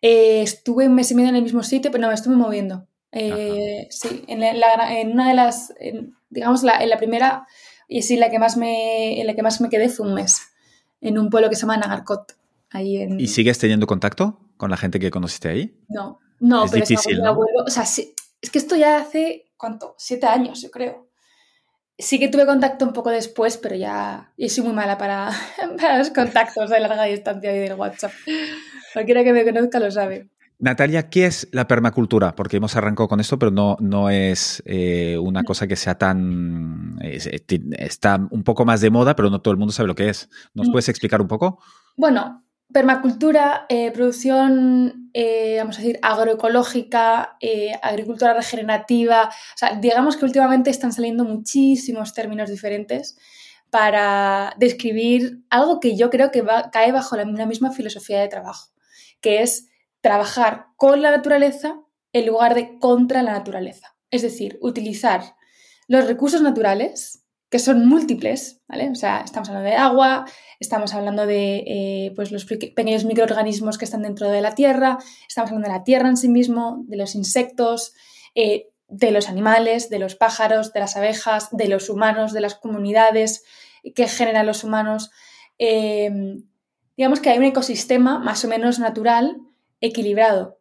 Eh, 0.03 0.43
estuve 0.43 0.89
un 0.89 0.97
mes 0.97 1.13
y 1.13 1.15
medio 1.15 1.29
en 1.29 1.37
el 1.37 1.45
mismo 1.45 1.63
sitio, 1.63 1.93
pero 1.93 2.03
no, 2.03 2.09
me 2.09 2.15
estuve 2.15 2.35
moviendo. 2.35 2.89
Eh, 3.15 3.87
sí, 3.91 4.25
en, 4.27 4.43
en, 4.43 5.13
una 5.13 5.29
de 5.29 5.35
las, 5.35 5.73
digamos, 6.31 6.63
la, 6.65 6.83
en 6.83 6.91
la 6.91 6.99
primera 6.99 7.47
y 7.89 8.03
sí, 8.03 8.17
la 8.17 8.31
que 8.31 8.39
más 8.39 8.57
me, 8.57 9.21
en 9.21 9.27
la 9.27 9.35
que 9.35 9.43
más 9.43 9.61
me 9.61 9.69
quedé 9.69 9.89
fue 9.89 10.07
un 10.07 10.15
mes, 10.15 10.43
en 11.01 11.19
un 11.19 11.31
pueblo 11.31 11.49
que 11.49 11.57
se 11.57 11.63
llama 11.63 11.77
Nagarkot. 11.77 12.37
Ahí 12.71 12.97
en... 12.97 13.21
¿Y 13.21 13.29
sigues 13.29 13.59
teniendo 13.59 13.87
contacto 13.87 14.41
con 14.57 14.71
la 14.71 14.77
gente 14.77 14.99
que 14.99 15.11
conociste 15.11 15.49
ahí? 15.49 15.79
No, 15.89 16.19
no, 16.41 16.65
es 16.65 16.73
pero 16.73 16.85
difícil, 16.85 17.23
¿no? 17.23 17.39
o 17.39 17.71
sea, 17.71 17.85
es 17.85 18.51
que 18.51 18.59
esto 18.59 18.77
ya 18.77 18.99
hace, 18.99 19.53
¿cuánto? 19.57 19.95
Siete 19.99 20.27
años, 20.27 20.61
yo 20.61 20.71
creo. 20.71 21.09
Sí 21.97 22.19
que 22.19 22.27
tuve 22.29 22.47
contacto 22.47 22.85
un 22.85 22.93
poco 22.93 23.11
después, 23.11 23.57
pero 23.57 23.77
ya 23.77 24.33
y 24.37 24.49
soy 24.49 24.65
muy 24.65 24.73
mala 24.73 24.99
para, 24.99 25.31
para 25.81 25.99
los 25.99 26.11
contactos 26.11 26.71
de 26.71 26.81
larga 26.81 27.05
distancia 27.05 27.55
y 27.55 27.61
del 27.61 27.75
WhatsApp. 27.75 28.13
Cualquiera 28.93 29.23
que 29.23 29.33
me 29.33 29.45
conozca 29.45 29.79
lo 29.79 29.91
sabe. 29.91 30.31
Natalia, 30.65 31.11
¿qué 31.11 31.27
es 31.27 31.47
la 31.53 31.69
permacultura? 31.69 32.35
Porque 32.35 32.57
hemos 32.57 32.75
arrancado 32.75 33.07
con 33.07 33.21
esto, 33.21 33.39
pero 33.39 33.51
no, 33.51 33.77
no 33.81 34.09
es 34.09 34.63
eh, 34.65 35.19
una 35.19 35.45
cosa 35.45 35.67
que 35.67 35.77
sea 35.77 35.99
tan... 35.99 36.99
está 37.03 38.27
un 38.31 38.43
poco 38.45 38.65
más 38.65 38.81
de 38.81 38.89
moda, 38.89 39.15
pero 39.15 39.29
no 39.29 39.43
todo 39.43 39.53
el 39.53 39.59
mundo 39.59 39.75
sabe 39.75 39.89
lo 39.89 39.95
que 39.95 40.09
es. 40.09 40.31
¿Nos 40.55 40.69
mm. 40.69 40.73
puedes 40.73 40.89
explicar 40.89 41.21
un 41.21 41.29
poco? 41.29 41.61
Bueno, 41.99 42.47
permacultura, 42.73 43.67
eh, 43.69 43.91
producción, 43.91 45.11
eh, 45.13 45.57
vamos 45.59 45.77
a 45.77 45.83
decir, 45.83 45.99
agroecológica, 46.01 47.37
agricultura 47.83 48.33
regenerativa. 48.33 49.25
O 49.29 49.59
sea, 49.59 49.75
digamos 49.75 50.17
que 50.17 50.25
últimamente 50.25 50.71
están 50.71 50.95
saliendo 50.95 51.27
muchísimos 51.27 52.15
términos 52.15 52.49
diferentes 52.49 53.19
para 53.69 54.55
describir 54.57 55.45
algo 55.51 55.79
que 55.79 55.95
yo 55.95 56.09
creo 56.09 56.31
que 56.31 56.41
va, 56.41 56.71
cae 56.71 56.91
bajo 56.91 57.19
la 57.19 57.27
misma 57.45 57.71
filosofía 57.71 58.23
de 58.23 58.29
trabajo, 58.29 58.71
que 59.21 59.43
es 59.43 59.69
trabajar 60.05 60.67
con 60.77 61.01
la 61.01 61.11
naturaleza 61.11 61.81
en 62.13 62.27
lugar 62.27 62.55
de 62.55 62.79
contra 62.79 63.23
la 63.23 63.33
naturaleza. 63.33 63.97
Es 64.11 64.21
decir, 64.21 64.59
utilizar 64.61 65.35
los 65.89 66.07
recursos 66.07 66.43
naturales, 66.43 67.25
que 67.49 67.59
son 67.59 67.89
múltiples, 67.89 68.61
¿vale? 68.69 68.91
O 68.91 68.95
sea, 68.97 69.23
estamos 69.25 69.49
hablando 69.49 69.71
de 69.71 69.77
agua, 69.77 70.27
estamos 70.61 70.93
hablando 70.93 71.25
de 71.25 71.65
eh, 71.67 72.13
pues 72.15 72.33
los 72.33 72.45
pequeños 72.45 73.07
microorganismos 73.07 73.79
que 73.79 73.87
están 73.87 74.03
dentro 74.03 74.29
de 74.29 74.43
la 74.43 74.55
tierra, 74.55 74.99
estamos 75.27 75.51
hablando 75.51 75.71
de 75.71 75.79
la 75.79 75.85
tierra 75.85 76.11
en 76.11 76.19
sí 76.19 76.29
mismo, 76.29 76.85
de 76.87 76.99
los 76.99 77.15
insectos, 77.15 77.95
eh, 78.35 78.69
de 78.89 79.11
los 79.11 79.31
animales, 79.31 79.89
de 79.89 80.01
los 80.01 80.17
pájaros, 80.17 80.75
de 80.75 80.81
las 80.81 80.99
abejas, 80.99 81.49
de 81.51 81.69
los 81.69 81.89
humanos, 81.89 82.35
de 82.35 82.43
las 82.43 82.57
comunidades 82.57 83.43
que 83.95 84.07
generan 84.07 84.45
los 84.45 84.65
humanos. 84.65 85.11
Eh, 85.59 86.11
digamos 86.95 87.21
que 87.21 87.31
hay 87.31 87.39
un 87.39 87.45
ecosistema 87.45 88.19
más 88.19 88.45
o 88.45 88.49
menos 88.49 88.79
natural 88.79 89.41
equilibrado. 89.87 90.59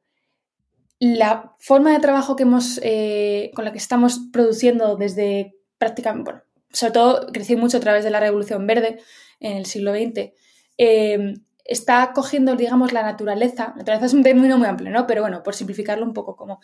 La 0.99 1.55
forma 1.59 1.91
de 1.91 1.99
trabajo 1.99 2.35
que 2.35 2.43
hemos, 2.43 2.79
eh, 2.83 3.51
con 3.55 3.65
la 3.65 3.71
que 3.71 3.77
estamos 3.77 4.21
produciendo 4.31 4.95
desde 4.95 5.55
prácticamente, 5.77 6.31
bueno, 6.31 6.43
sobre 6.71 6.93
todo 6.93 7.27
creció 7.27 7.57
mucho 7.57 7.77
a 7.77 7.81
través 7.81 8.03
de 8.03 8.09
la 8.09 8.19
Revolución 8.19 8.65
Verde 8.65 8.99
en 9.39 9.57
el 9.57 9.65
siglo 9.65 9.93
XX, 9.93 10.31
eh, 10.77 11.33
está 11.65 12.11
cogiendo, 12.13 12.55
digamos, 12.55 12.93
la 12.93 13.03
naturaleza. 13.03 13.73
Naturaleza 13.75 14.05
es 14.07 14.13
un 14.13 14.23
término 14.23 14.57
muy 14.57 14.67
amplio, 14.67 14.91
¿no? 14.91 15.07
Pero 15.07 15.21
bueno, 15.21 15.43
por 15.43 15.55
simplificarlo 15.55 16.05
un 16.05 16.13
poco, 16.13 16.35
como 16.35 16.59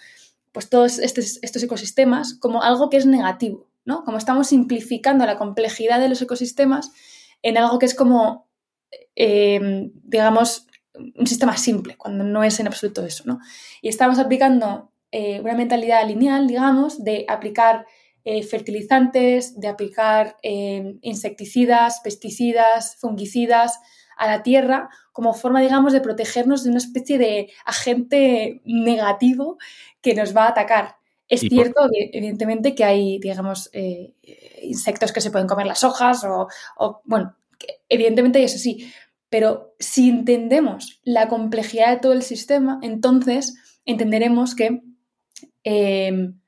pues 0.51 0.69
todos 0.69 0.97
estos, 0.99 1.39
estos 1.41 1.61
ecosistemas 1.61 2.33
como 2.33 2.63
algo 2.63 2.89
que 2.89 2.97
es 2.97 3.05
negativo, 3.05 3.69
¿no? 3.85 4.03
Como 4.03 4.17
estamos 4.17 4.47
simplificando 4.47 5.25
la 5.25 5.37
complejidad 5.37 5.99
de 5.99 6.09
los 6.09 6.21
ecosistemas 6.21 6.91
en 7.43 7.57
algo 7.57 7.79
que 7.79 7.85
es 7.85 7.93
como, 7.95 8.47
eh, 9.15 9.91
digamos, 10.03 10.67
un 10.93 11.27
sistema 11.27 11.55
simple, 11.57 11.95
cuando 11.97 12.23
no 12.23 12.43
es 12.43 12.59
en 12.59 12.67
absoluto 12.67 13.05
eso, 13.05 13.23
¿no? 13.25 13.39
Y 13.81 13.89
estamos 13.89 14.19
aplicando 14.19 14.91
eh, 15.11 15.39
una 15.41 15.55
mentalidad 15.55 16.07
lineal, 16.07 16.47
digamos, 16.47 17.03
de 17.03 17.25
aplicar 17.27 17.85
eh, 18.25 18.43
fertilizantes, 18.43 19.59
de 19.59 19.67
aplicar 19.67 20.37
eh, 20.43 20.97
insecticidas, 21.01 22.01
pesticidas, 22.01 22.97
fungicidas 22.97 23.79
a 24.17 24.27
la 24.27 24.43
tierra 24.43 24.89
como 25.11 25.33
forma, 25.33 25.61
digamos, 25.61 25.93
de 25.93 26.01
protegernos 26.01 26.63
de 26.63 26.69
una 26.69 26.79
especie 26.79 27.17
de 27.17 27.51
agente 27.65 28.61
negativo 28.65 29.57
que 30.01 30.13
nos 30.13 30.35
va 30.35 30.45
a 30.45 30.49
atacar. 30.49 30.97
Es 31.27 31.41
cierto, 31.41 31.81
evidentemente, 31.91 32.73
que 32.73 32.83
hay, 32.83 33.19
digamos, 33.19 33.69
insectos 34.63 35.11
que 35.11 35.21
se 35.21 35.29
pueden 35.29 35.47
comer 35.47 35.67
las 35.67 35.83
hojas 35.83 36.23
o, 36.23 36.47
o 36.77 37.01
bueno, 37.05 37.35
evidentemente 37.87 38.43
eso 38.43 38.57
sí, 38.57 38.91
pero 39.29 39.75
si 39.79 40.09
entendemos 40.09 40.99
la 41.03 41.27
complejidad 41.27 41.91
de 41.91 41.99
todo 41.99 42.13
el 42.13 42.23
sistema, 42.23 42.79
entonces 42.81 43.55
entenderemos 43.85 44.55
que 44.55 44.81
em, 45.63 46.39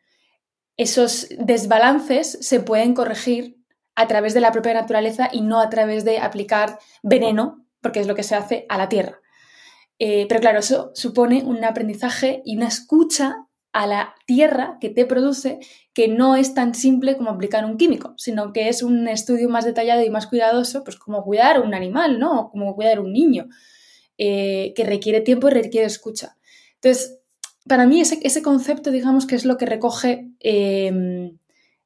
esos 0.77 1.27
desbalances 1.37 2.37
se 2.41 2.59
pueden 2.59 2.93
corregir 2.93 3.57
a 3.95 4.07
través 4.07 4.33
de 4.33 4.41
la 4.41 4.51
propia 4.51 4.73
naturaleza 4.73 5.29
y 5.31 5.41
no 5.41 5.59
a 5.59 5.69
través 5.69 6.05
de 6.05 6.17
aplicar 6.17 6.79
veneno, 7.03 7.67
porque 7.81 7.99
es 7.99 8.07
lo 8.07 8.15
que 8.15 8.23
se 8.23 8.35
hace 8.35 8.65
a 8.69 8.77
la 8.77 8.89
Tierra. 8.89 9.19
Eh, 9.99 10.25
pero 10.27 10.41
claro, 10.41 10.59
eso 10.59 10.91
supone 10.95 11.43
un 11.43 11.63
aprendizaje 11.63 12.41
y 12.45 12.57
una 12.57 12.67
escucha 12.67 13.47
a 13.73 13.87
la 13.87 14.15
tierra 14.25 14.77
que 14.81 14.89
te 14.89 15.05
produce, 15.05 15.59
que 15.93 16.07
no 16.07 16.35
es 16.35 16.53
tan 16.53 16.75
simple 16.75 17.15
como 17.17 17.29
aplicar 17.29 17.65
un 17.65 17.77
químico, 17.77 18.13
sino 18.17 18.51
que 18.53 18.69
es 18.69 18.83
un 18.83 19.07
estudio 19.07 19.49
más 19.49 19.65
detallado 19.65 20.03
y 20.03 20.09
más 20.09 20.27
cuidadoso, 20.27 20.83
pues 20.83 20.97
como 20.97 21.23
cuidar 21.23 21.61
un 21.61 21.73
animal, 21.73 22.19
¿no? 22.19 22.49
Como 22.51 22.75
cuidar 22.75 22.99
un 22.99 23.13
niño, 23.13 23.47
eh, 24.17 24.73
que 24.75 24.83
requiere 24.83 25.21
tiempo 25.21 25.47
y 25.47 25.51
requiere 25.51 25.87
escucha. 25.87 26.37
Entonces, 26.75 27.19
para 27.67 27.85
mí 27.85 28.01
ese, 28.01 28.19
ese 28.23 28.41
concepto, 28.41 28.91
digamos, 28.91 29.25
que 29.25 29.35
es 29.35 29.45
lo 29.45 29.57
que 29.57 29.65
recoge 29.65 30.29
em, 30.39 31.37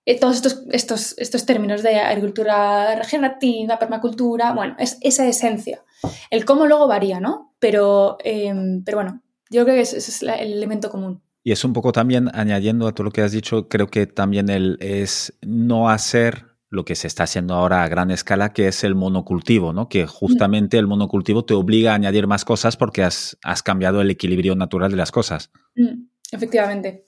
eh, 0.06 0.20
todos 0.20 0.36
estos, 0.38 0.64
estos, 0.72 1.18
estos 1.18 1.46
términos 1.46 1.84
de 1.84 1.98
agricultura 1.98 2.96
regenerativa, 2.96 3.80
permacultura, 3.80 4.54
bueno, 4.54 4.76
es 4.80 4.98
esa 5.02 5.28
esencia. 5.28 5.84
El 6.30 6.46
cómo 6.46 6.66
luego 6.66 6.88
varía, 6.88 7.20
¿no? 7.20 7.54
Pero, 7.60 8.18
em, 8.24 8.84
pero 8.84 8.98
bueno, 8.98 9.22
yo 9.50 9.64
creo 9.64 9.76
que 9.76 9.82
ese 9.82 9.98
es 9.98 10.22
el 10.24 10.30
elemento 10.30 10.90
común. 10.90 11.25
Y 11.48 11.52
es 11.52 11.64
un 11.64 11.74
poco 11.74 11.92
también, 11.92 12.32
añadiendo 12.34 12.88
a 12.88 12.92
todo 12.92 13.04
lo 13.04 13.12
que 13.12 13.22
has 13.22 13.32
dicho, 13.32 13.70
creo 13.70 13.86
que 13.86 14.08
también 14.08 14.50
el, 14.50 14.80
es 14.82 15.38
no 15.44 15.92
hacer 15.92 16.48
lo 16.72 16.86
que 16.86 16.96
se 16.96 17.06
está 17.06 17.26
haciendo 17.26 17.54
ahora 17.54 17.84
a 17.84 17.88
gran 17.88 18.10
escala, 18.10 18.52
que 18.52 18.68
es 18.68 18.84
el 18.84 18.96
monocultivo, 18.96 19.72
¿no? 19.72 19.88
Que 19.88 20.08
justamente 20.08 20.80
el 20.80 20.88
monocultivo 20.88 21.46
te 21.46 21.54
obliga 21.54 21.92
a 21.92 21.96
añadir 21.96 22.26
más 22.26 22.46
cosas 22.46 22.78
porque 22.78 23.04
has, 23.04 23.38
cambiado 23.64 24.02
el 24.02 24.10
equilibrio 24.10 24.56
natural 24.56 24.90
de 24.90 24.98
las 24.98 25.12
cosas. 25.12 25.52
Mm, 25.76 26.08
efectivamente. 26.32 27.06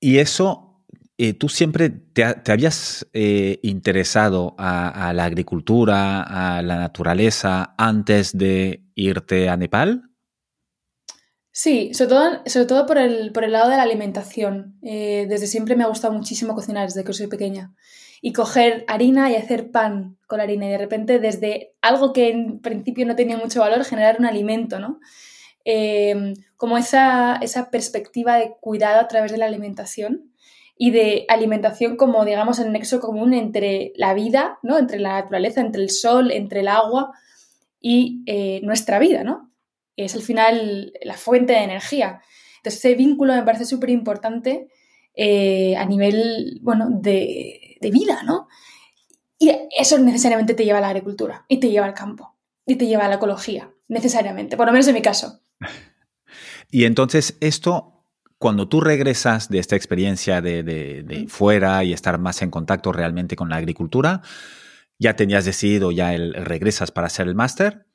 Y 0.00 0.18
eso, 0.18 0.84
eh, 1.16 1.34
tú 1.34 1.48
siempre 1.48 1.88
te, 1.88 2.24
habías 2.50 3.06
eh, 3.12 3.60
interesado 3.62 4.56
a, 4.58 5.12
la 5.14 5.24
agricultura, 5.24 6.56
a 6.56 6.62
la 6.62 6.78
naturaleza, 6.78 7.76
antes 7.78 8.36
de 8.36 8.82
irte 8.96 9.48
a 9.48 9.56
Nepal? 9.56 10.10
Sí, 11.56 11.94
sobre 11.94 12.08
todo, 12.08 12.42
sobre 12.46 12.66
todo 12.66 12.84
por, 12.84 12.98
el, 12.98 13.30
por 13.30 13.44
el 13.44 13.52
lado 13.52 13.70
de 13.70 13.76
la 13.76 13.84
alimentación. 13.84 14.76
Eh, 14.82 15.26
desde 15.28 15.46
siempre 15.46 15.76
me 15.76 15.84
ha 15.84 15.86
gustado 15.86 16.12
muchísimo 16.12 16.52
cocinar 16.52 16.88
desde 16.88 17.04
que 17.04 17.12
soy 17.12 17.28
pequeña. 17.28 17.72
Y 18.20 18.32
coger 18.32 18.84
harina 18.88 19.30
y 19.30 19.36
hacer 19.36 19.70
pan 19.70 20.18
con 20.26 20.38
la 20.38 20.44
harina. 20.44 20.66
Y 20.66 20.70
de 20.70 20.78
repente, 20.78 21.20
desde 21.20 21.72
algo 21.80 22.12
que 22.12 22.30
en 22.30 22.58
principio 22.60 23.06
no 23.06 23.14
tenía 23.14 23.36
mucho 23.36 23.60
valor, 23.60 23.84
generar 23.84 24.16
un 24.18 24.26
alimento, 24.26 24.80
¿no? 24.80 24.98
Em, 25.64 26.34
como 26.56 26.76
esa, 26.76 27.36
esa 27.36 27.70
perspectiva 27.70 28.36
de 28.36 28.56
cuidado 28.60 28.98
a 29.00 29.06
través 29.06 29.30
de 29.30 29.38
la 29.38 29.46
alimentación 29.46 30.32
y 30.76 30.90
de 30.90 31.24
alimentación 31.28 31.96
como, 31.96 32.24
digamos, 32.24 32.58
el 32.58 32.72
nexo 32.72 32.98
común 32.98 33.32
entre 33.32 33.92
la 33.94 34.12
vida, 34.14 34.58
¿no? 34.64 34.76
Entre 34.76 34.98
la 34.98 35.20
naturaleza, 35.20 35.60
entre 35.60 35.82
el 35.82 35.90
sol, 35.90 36.32
entre 36.32 36.60
el 36.60 36.68
agua 36.68 37.12
y 37.80 38.24
eh, 38.26 38.60
nuestra 38.64 38.98
vida, 38.98 39.22
¿no? 39.22 39.53
Es 39.96 40.14
al 40.14 40.22
final 40.22 40.92
la 41.02 41.14
fuente 41.14 41.52
de 41.52 41.64
energía. 41.64 42.20
Entonces, 42.56 42.84
ese 42.84 42.94
vínculo 42.94 43.34
me 43.34 43.42
parece 43.42 43.64
súper 43.64 43.90
importante 43.90 44.68
eh, 45.14 45.76
a 45.76 45.84
nivel, 45.84 46.58
bueno, 46.62 46.88
de, 46.90 47.78
vida, 47.92 48.22
¿no? 48.24 48.48
Y 49.38 49.52
eso 49.78 49.98
necesariamente 49.98 50.54
te 50.54 50.64
lleva 50.64 50.78
a 50.78 50.80
la 50.80 50.88
agricultura, 50.88 51.44
y 51.48 51.58
te 51.58 51.68
lleva 51.68 51.86
al 51.86 51.94
campo, 51.94 52.34
y 52.66 52.76
te 52.76 52.86
lleva 52.86 53.04
a 53.04 53.08
la 53.08 53.16
ecología, 53.16 53.70
necesariamente, 53.88 54.56
por 54.56 54.66
lo 54.66 54.72
menos 54.72 54.88
en 54.88 54.94
mi 54.94 55.02
caso. 55.02 55.40
Y 56.70 56.86
entonces, 56.86 57.36
esto, 57.38 58.04
cuando 58.38 58.68
tú 58.68 58.80
regresas 58.80 59.48
de 59.48 59.60
esta 59.60 59.76
experiencia 59.76 60.40
de, 60.40 61.26
fuera 61.28 61.84
y 61.84 61.92
estar 61.92 62.18
más 62.18 62.42
en 62.42 62.50
contacto 62.50 62.90
realmente 62.90 63.36
con 63.36 63.48
la 63.48 63.56
agricultura, 63.56 64.22
ya 64.98 65.14
tenías 65.14 65.44
decidido, 65.44 65.92
ya 65.92 66.14
el, 66.14 66.34
regresas 66.34 66.90
para 66.90 67.06
hacer 67.06 67.28
el 67.28 67.36
máster. 67.36 67.86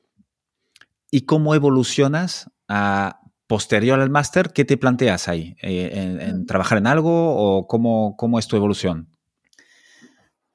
¿Y 1.12 1.22
cómo 1.22 1.56
evolucionas 1.56 2.50
a 2.68 3.22
posterior 3.48 4.00
al 4.00 4.10
máster? 4.10 4.52
¿Qué 4.54 4.64
te 4.64 4.78
planteas 4.78 5.28
ahí? 5.28 5.56
Eh, 5.62 6.20
en, 6.22 6.46
trabajar 6.46 6.78
en 6.78 6.88
algo 6.88 7.36
o 7.36 7.68
cómo, 7.68 8.16
cómo 8.16 8.38
es 8.38 8.48
tu 8.48 8.56
evolución? 8.56 9.10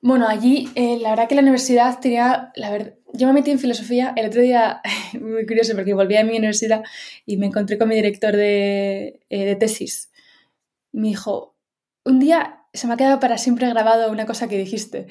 Bueno, 0.00 0.28
allí 0.28 0.68
eh, 0.74 0.98
la 1.00 1.10
verdad 1.10 1.28
que 1.28 1.34
la 1.34 1.40
universidad 1.40 1.98
tenía, 1.98 2.52
la 2.56 2.70
verdad, 2.70 2.94
yo 3.14 3.26
me 3.26 3.32
metí 3.32 3.50
en 3.50 3.58
filosofía, 3.58 4.12
el 4.16 4.26
otro 4.26 4.42
día, 4.42 4.82
muy 5.20 5.46
curioso 5.46 5.74
porque 5.74 5.94
volví 5.94 6.16
a 6.16 6.24
mi 6.24 6.36
universidad 6.36 6.84
y 7.24 7.36
me 7.36 7.46
encontré 7.46 7.78
con 7.78 7.88
mi 7.88 7.94
director 7.94 8.36
de, 8.36 9.20
eh, 9.30 9.44
de 9.44 9.56
tesis. 9.56 10.10
Me 10.92 11.08
dijo, 11.08 11.56
un 12.04 12.20
día 12.20 12.60
se 12.72 12.86
me 12.86 12.94
ha 12.94 12.96
quedado 12.96 13.18
para 13.18 13.38
siempre 13.38 13.68
grabado 13.68 14.12
una 14.12 14.26
cosa 14.26 14.46
que 14.46 14.58
dijiste, 14.58 15.06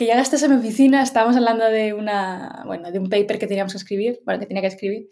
que 0.00 0.06
llegaste 0.06 0.42
a 0.42 0.48
mi 0.48 0.56
oficina, 0.56 1.02
estábamos 1.02 1.36
hablando 1.36 1.66
de, 1.66 1.92
una, 1.92 2.62
bueno, 2.64 2.90
de 2.90 2.98
un 2.98 3.10
paper 3.10 3.38
que 3.38 3.46
teníamos 3.46 3.72
que 3.74 3.76
escribir, 3.76 4.22
bueno, 4.24 4.40
que 4.40 4.46
tenía 4.46 4.62
que 4.62 4.68
escribir, 4.68 5.10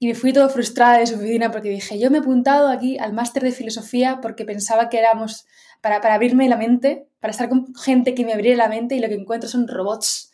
y 0.00 0.08
me 0.08 0.16
fui 0.16 0.32
todo 0.32 0.48
frustrada 0.48 0.98
de 0.98 1.06
su 1.06 1.14
oficina 1.14 1.52
porque 1.52 1.68
dije, 1.68 1.96
yo 2.00 2.10
me 2.10 2.18
he 2.18 2.20
apuntado 2.22 2.68
aquí 2.68 2.98
al 2.98 3.12
máster 3.12 3.44
de 3.44 3.52
filosofía 3.52 4.18
porque 4.20 4.44
pensaba 4.44 4.88
que 4.88 4.98
éramos 4.98 5.46
para, 5.80 6.00
para 6.00 6.14
abrirme 6.14 6.48
la 6.48 6.56
mente, 6.56 7.06
para 7.20 7.30
estar 7.30 7.48
con 7.48 7.72
gente 7.76 8.16
que 8.16 8.24
me 8.24 8.32
abriera 8.32 8.56
la 8.56 8.68
mente 8.68 8.96
y 8.96 8.98
lo 8.98 9.06
que 9.06 9.14
encuentro 9.14 9.48
son 9.48 9.68
robots 9.68 10.32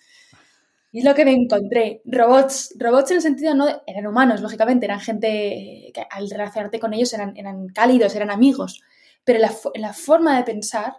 y 0.91 1.01
es 1.01 1.05
lo 1.05 1.15
que 1.15 1.27
me 1.27 1.33
encontré. 1.33 2.01
Robots, 2.07 2.75
robots 2.79 3.11
en 3.11 3.17
el 3.19 3.23
sentido 3.23 3.55
no 3.55 3.67
eran 3.87 4.07
humanos, 4.07 4.41
lógicamente, 4.41 4.87
eran 4.87 5.01
gente 5.01 5.91
que 5.93 6.07
al 6.11 6.31
relacionarte 6.31 6.81
con 6.81 6.95
ellos 6.95 7.13
eran, 7.13 7.37
eran 7.37 7.69
cálidos, 7.69 8.17
eran 8.17 8.31
amigos, 8.31 8.81
pero 9.23 9.39
la, 9.39 9.53
la 9.75 9.93
forma 9.93 10.39
de 10.39 10.45
pensar 10.45 10.95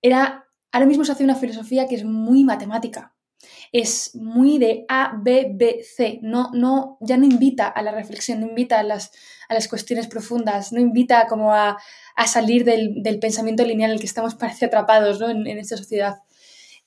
era, 0.00 0.43
ahora 0.74 0.86
mismo 0.86 1.04
se 1.04 1.12
hace 1.12 1.22
una 1.22 1.36
filosofía 1.36 1.86
que 1.86 1.94
es 1.94 2.04
muy 2.04 2.42
matemática, 2.42 3.14
es 3.70 4.16
muy 4.16 4.58
de 4.58 4.84
A, 4.88 5.16
B, 5.22 5.52
B, 5.54 5.84
C, 5.84 6.18
no, 6.20 6.50
no, 6.52 6.98
ya 7.00 7.16
no 7.16 7.24
invita 7.24 7.68
a 7.68 7.80
la 7.82 7.92
reflexión, 7.92 8.40
no 8.40 8.48
invita 8.48 8.80
a 8.80 8.82
las, 8.82 9.12
a 9.48 9.54
las 9.54 9.68
cuestiones 9.68 10.08
profundas, 10.08 10.72
no 10.72 10.80
invita 10.80 11.28
como 11.28 11.54
a, 11.54 11.78
a 12.16 12.26
salir 12.26 12.64
del, 12.64 13.04
del, 13.04 13.20
pensamiento 13.20 13.64
lineal 13.64 13.90
en 13.90 13.94
el 13.94 14.00
que 14.00 14.06
estamos 14.06 14.34
parece 14.34 14.64
atrapados 14.64 15.20
¿no? 15.20 15.30
en, 15.30 15.46
esta 15.46 15.76
sociedad. 15.76 16.16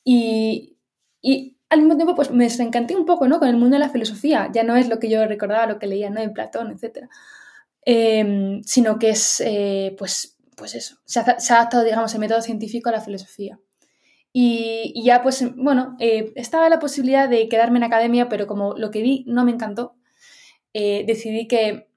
Y, 0.04 0.78
y 1.22 1.58
al 1.70 1.80
mismo 1.80 1.96
tiempo 1.96 2.14
pues 2.14 2.30
me 2.32 2.44
desencanté 2.44 2.94
un 2.94 3.06
poco 3.06 3.30
¿no? 3.30 3.40
con 3.40 3.48
el 3.48 3.56
mundo 3.56 3.76
de 3.76 3.80
la 3.80 3.90
filosofía. 3.90 4.50
Ya 4.54 4.64
no 4.64 4.76
es 4.76 4.90
lo 4.90 5.00
que 5.00 5.10
yo 5.10 5.26
recordaba, 5.26 5.66
lo 5.66 5.80
que 5.80 5.88
leía 5.88 6.10
¿no? 6.10 6.20
en 6.20 6.34
Platón, 6.34 6.72
etc. 6.72 7.08
Em, 7.86 8.62
sino 8.64 9.00
que 9.00 9.12
es, 9.12 9.42
eh, 9.46 9.96
pues, 9.98 10.38
pues 10.58 10.76
eso, 10.76 10.98
se 11.06 11.20
ha, 11.20 11.24
adaptado, 11.24 11.86
digamos, 11.86 12.14
el 12.14 12.20
método 12.20 12.42
científico 12.42 12.90
a 12.90 12.92
la 12.92 13.02
filosofía. 13.02 13.60
Y, 14.40 14.94
ya, 15.04 15.24
pues, 15.24 15.44
bueno, 15.56 15.98
eh, 16.00 16.32
estaba 16.36 16.70
la 16.70 16.78
posibilidad 16.78 17.28
de 17.28 17.50
quedarme 17.50 17.80
en 17.80 17.86
academia, 17.86 18.30
pero 18.30 18.46
como 18.46 18.76
lo 18.76 18.92
que 18.92 19.02
vi 19.02 19.24
no 19.26 19.44
me 19.44 19.52
encantó, 19.52 19.96
eh, 20.74 21.06
decidí 21.08 21.48
que 21.48 21.90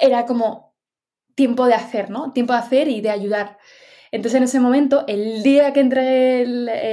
era 0.00 0.26
como 0.26 0.74
tiempo 1.34 1.64
de 1.64 1.72
hacer, 1.72 2.10
¿no? 2.10 2.32
Tiempo 2.34 2.52
de 2.52 2.58
hacer 2.58 2.88
y 2.88 3.00
de 3.00 3.08
ayudar. 3.08 3.56
Entonces, 4.12 4.36
en 4.36 4.44
ese 4.44 4.60
momento, 4.60 5.04
el 5.08 5.42
día 5.42 5.72
que 5.72 5.80
entregué 5.80 6.44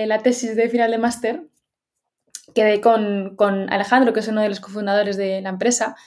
la 0.08 0.20
tesis 0.20 0.56
de 0.56 0.70
final 0.70 0.92
de 0.92 0.98
máster, 0.98 1.48
quedé 2.56 2.80
con, 2.80 3.36
Alejandro, 3.70 4.14
que 4.14 4.22
es 4.22 4.30
uno 4.30 4.42
de 4.42 4.48
los 4.48 4.62
cofundadores 4.62 5.18
de 5.18 5.42
la 5.42 5.50
empresa, 5.50 5.98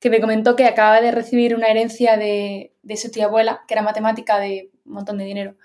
que 0.00 0.10
me 0.10 0.20
comentó 0.20 0.54
que 0.54 0.66
acaba 0.66 1.00
de 1.00 1.12
recibir 1.12 1.54
una 1.54 1.68
herencia 1.68 2.18
de, 2.18 2.74
su 2.98 3.10
tía 3.10 3.24
abuela, 3.24 3.62
que 3.66 3.72
era 3.72 3.82
matemática 3.82 4.38
de 4.38 4.70
un 4.84 4.92
montón 4.92 5.16
de 5.16 5.24
dinero, 5.24 5.56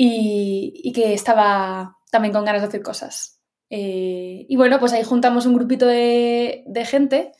y, 0.00 0.92
que 0.94 1.12
estaba 1.12 1.98
también 2.10 2.32
con 2.32 2.44
ganas 2.44 2.62
de 2.62 2.68
hacer 2.68 2.82
cosas. 2.82 3.42
Eh, 3.68 4.46
y 4.48 4.56
bueno, 4.56 4.78
pues 4.78 4.92
ahí 4.92 5.02
juntamos 5.02 5.44
un 5.44 5.54
grupito 5.54 5.86
de, 5.86 6.64
gente 6.86 7.32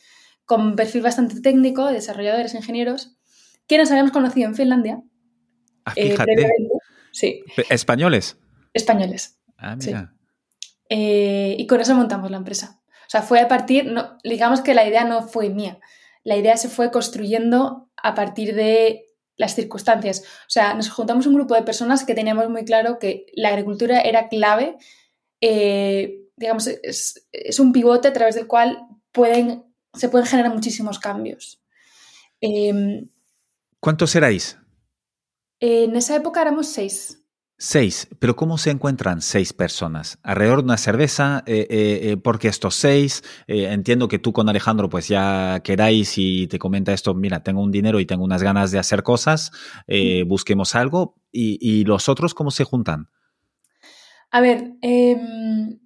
con 0.45 0.75
perfil 0.75 1.01
bastante 1.01 1.41
técnico, 1.41 1.87
desarrolladores, 1.87 2.53
ingenieros, 2.53 3.15
que 3.65 3.77
nos 3.77 3.89
habíamos 3.91 4.11
conocido 4.11 4.47
en 4.47 4.55
Finlandia. 4.55 5.01
Ah, 5.85 5.93
eh, 5.95 6.11
fíjate. 6.11 6.49
sí. 7.11 7.43
¿Españoles? 7.69 8.37
Españoles. 8.73 9.39
Ah, 9.57 9.75
mira. 9.75 10.13
Eh, 10.89 11.55
y 11.57 11.65
con 11.65 11.79
eso 11.79 11.95
montamos 11.95 12.29
la 12.29 12.37
empresa. 12.37 12.81
O 13.07 13.09
sea, 13.09 13.21
fue 13.21 13.39
a 13.39 13.47
partir, 13.47 13.85
no, 13.85 14.17
digamos 14.23 14.61
que 14.61 14.73
la 14.73 14.87
idea 14.87 15.05
no 15.05 15.21
fue 15.23 15.49
mía, 15.49 15.79
la 16.23 16.35
idea 16.35 16.57
se 16.57 16.67
fue 16.67 16.91
construyendo 16.91 17.89
a 17.95 18.13
partir 18.13 18.53
de 18.53 19.05
las 19.39 19.55
circunstancias. 19.55 20.21
O 20.41 20.49
sea, 20.49 20.75
nos 20.75 20.89
juntamos 20.89 21.25
un 21.25 21.33
grupo 21.33 21.55
de 21.55 21.63
personas 21.63 22.03
que 22.03 22.13
teníamos 22.13 22.49
muy 22.49 22.65
claro 22.65 22.99
que 22.99 23.25
la 23.33 23.49
agricultura 23.49 24.01
era 24.01 24.27
clave, 24.27 24.77
eh, 25.41 26.25
digamos, 26.35 26.67
es, 26.67 27.59
un 27.59 27.71
pivote 27.71 28.09
a 28.09 28.13
través 28.13 28.35
del 28.35 28.47
cual 28.47 28.85
pueden, 29.11 29.63
se 29.93 30.09
pueden 30.09 30.27
generar 30.27 30.53
muchísimos 30.53 30.99
cambios. 30.99 31.63
Em, 32.41 33.09
¿Cuántos 33.79 34.13
erais? 34.15 34.57
en 35.61 35.97
esa 35.97 36.15
época 36.15 36.41
éramos 36.41 36.67
seis. 36.67 37.18
Seis, 37.61 38.07
pero 38.19 38.37
¿cómo 38.37 38.57
se 38.57 38.71
encuentran 38.71 39.21
seis 39.21 39.51
personas? 39.51 40.17
¿Alrededor 40.23 40.59
de 40.59 40.63
una 40.63 40.77
cerveza? 40.77 41.43
Eh, 41.45 41.67
eh, 41.69 41.99
eh 42.03 42.17
porque 42.17 42.47
estos 42.47 42.75
seis, 42.75 43.21
entiendo 43.47 44.07
que 44.07 44.17
tú 44.17 44.31
con 44.31 44.47
Alejandro 44.47 44.87
pues 44.87 45.09
ya 45.09 45.59
queráis 45.61 46.17
y 46.17 46.47
te 46.47 46.57
comenta 46.57 46.93
esto, 46.93 47.13
mira, 47.13 47.43
tengo 47.43 47.61
un 47.61 47.69
dinero 47.69 47.99
y 47.99 48.05
tengo 48.05 48.23
unas 48.23 48.43
ganas 48.43 48.71
de 48.71 48.79
hacer 48.79 49.03
cosas, 49.03 49.51
busquemos 50.25 50.73
algo. 50.73 51.15
¿Y, 51.33 51.83
los 51.83 52.07
otros 52.07 52.33
cómo 52.33 52.49
se 52.49 52.63
juntan? 52.63 53.09
A 54.31 54.39
ver, 54.39 54.75
em, 54.81 55.79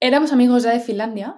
éramos 0.00 0.32
amigos 0.32 0.64
ya 0.64 0.72
de 0.72 0.80
Finlandia, 0.80 1.36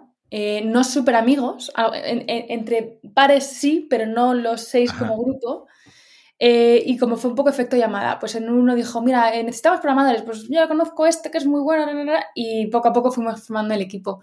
no 0.65 0.85
súper 0.85 1.17
amigos, 1.17 1.71
entre 1.93 2.99
pares 3.15 3.45
sí, 3.45 3.87
pero 3.91 4.07
no 4.07 4.33
los 4.33 4.63
seis 4.63 4.91
como 4.91 5.23
grupo. 5.23 5.67
Eh, 6.39 6.83
y 6.85 6.99
como 6.99 7.17
fue 7.17 7.31
un 7.31 7.37
poco 7.37 7.51
efecto 7.51 7.77
llamada, 7.77 8.19
pues 8.19 8.35
en 8.35 8.51
uno 8.51 8.75
dijo, 8.75 9.01
mira, 9.01 9.35
eh, 9.35 9.45
necesitamos 9.45 9.81
programadores, 9.81 10.23
pues 10.23 10.49
yo 10.49 10.67
conozco 10.67 11.07
este 11.07 11.31
que 11.31 11.39
es 11.39 11.47
muy 11.47 11.61
bueno, 11.61 11.87
y 12.35 12.67
poco 12.67 12.89
a 12.89 12.93
poco 12.93 13.13
fuimos 13.13 13.47
formando 13.47 13.75
el 13.75 13.81
equipo. 13.81 14.23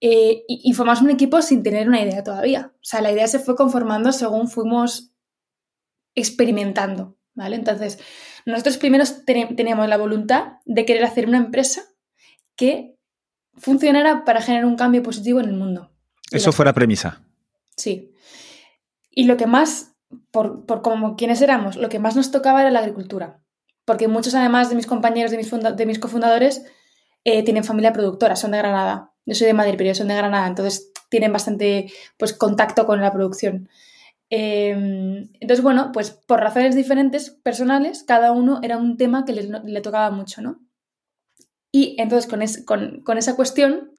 Eh, 0.00 0.44
y, 0.46 0.72
formamos 0.74 1.02
un 1.02 1.10
equipo 1.10 1.42
sin 1.42 1.62
tener 1.62 1.88
una 1.88 2.00
idea 2.00 2.22
todavía. 2.22 2.72
O 2.76 2.84
sea, 2.84 3.00
la 3.00 3.10
idea 3.10 3.26
se 3.26 3.40
fue 3.40 3.56
conformando 3.56 4.12
según 4.12 4.48
fuimos 4.48 5.12
experimentando, 6.14 7.16
¿vale? 7.34 7.56
Entonces, 7.56 7.98
nosotros 8.46 8.78
primero 8.78 9.04
teníamos 9.26 9.88
la 9.88 9.96
voluntad 9.96 10.58
de 10.64 10.84
querer 10.84 11.04
hacer 11.04 11.26
una 11.26 11.38
empresa 11.38 11.82
que 12.54 12.96
funcionara 13.54 14.24
para 14.24 14.40
generar 14.40 14.66
un 14.66 14.76
cambio 14.76 15.02
positivo 15.02 15.40
en 15.40 15.48
el 15.48 15.54
mundo. 15.54 15.90
Eso 16.30 16.52
fue 16.52 16.64
la 16.64 16.74
premisa. 16.74 17.24
Sí. 17.76 18.12
Y 19.10 19.24
lo 19.24 19.36
que 19.36 19.46
más 19.46 19.96
por, 20.30 20.66
por 20.66 20.82
como 20.82 21.16
quienes 21.16 21.42
éramos, 21.42 21.76
lo 21.76 21.88
que 21.88 21.98
más 21.98 22.16
nos 22.16 22.30
tocaba 22.30 22.60
era 22.60 22.70
la 22.70 22.80
agricultura. 22.80 23.40
Porque 23.84 24.08
muchos, 24.08 24.34
además 24.34 24.68
de 24.68 24.76
mis 24.76 24.86
compañeros, 24.86 25.30
de 25.30 25.38
mis, 25.38 25.50
de 25.50 25.86
mis 25.86 25.98
cofundadores, 25.98 26.64
eh, 27.24 27.42
tienen 27.42 27.64
familia 27.64 27.92
productora, 27.92 28.36
son 28.36 28.52
de 28.52 28.58
Granada. 28.58 29.12
Yo 29.26 29.34
soy 29.34 29.46
de 29.46 29.54
Madrid, 29.54 29.74
pero 29.76 29.94
son 29.94 30.08
de 30.08 30.16
Granada, 30.16 30.46
entonces 30.46 30.92
tienen 31.10 31.32
bastante 31.32 31.92
pues, 32.18 32.32
contacto 32.32 32.86
con 32.86 33.00
la 33.00 33.12
producción. 33.12 33.68
Em, 34.30 35.30
entonces, 35.40 35.62
bueno, 35.62 35.90
pues 35.92 36.10
por 36.10 36.40
razones 36.40 36.74
diferentes, 36.74 37.30
personales, 37.30 38.04
cada 38.04 38.32
uno 38.32 38.60
era 38.62 38.76
un 38.76 38.96
tema 38.96 39.24
que 39.24 39.32
le, 39.32 39.80
tocaba 39.80 40.10
mucho, 40.10 40.42
¿no? 40.42 40.60
Y 41.72 41.96
entonces 41.98 42.30
con, 42.30 42.40
con, 42.64 43.02
con, 43.02 43.18
esa 43.18 43.36
cuestión 43.36 43.92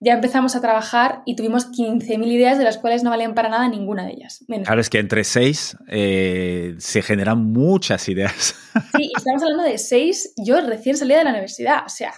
ya 0.00 0.14
empezamos 0.14 0.56
a 0.56 0.62
trabajar 0.62 1.22
y 1.26 1.36
tuvimos 1.36 1.70
15.000 1.70 2.26
ideas 2.26 2.56
de 2.56 2.64
las 2.64 2.78
cuales 2.78 3.02
no 3.02 3.10
valían 3.10 3.34
para 3.34 3.50
nada 3.50 3.68
ninguna 3.68 4.06
de 4.06 4.12
ellas. 4.12 4.42
Claro, 4.46 4.80
es 4.80 4.88
que 4.88 4.98
entre 4.98 5.24
seis 5.24 5.76
eh, 5.88 6.74
se 6.78 7.02
generan 7.02 7.52
muchas 7.52 8.08
ideas. 8.08 8.54
Sí, 8.96 9.12
estamos 9.16 9.42
hablando 9.42 9.64
de 9.64 9.76
seis, 9.76 10.32
yo 10.36 10.60
recién 10.62 10.96
salida 10.96 11.18
de 11.18 11.24
la 11.24 11.30
universidad, 11.30 11.84
o 11.84 11.88
sea... 11.88 12.12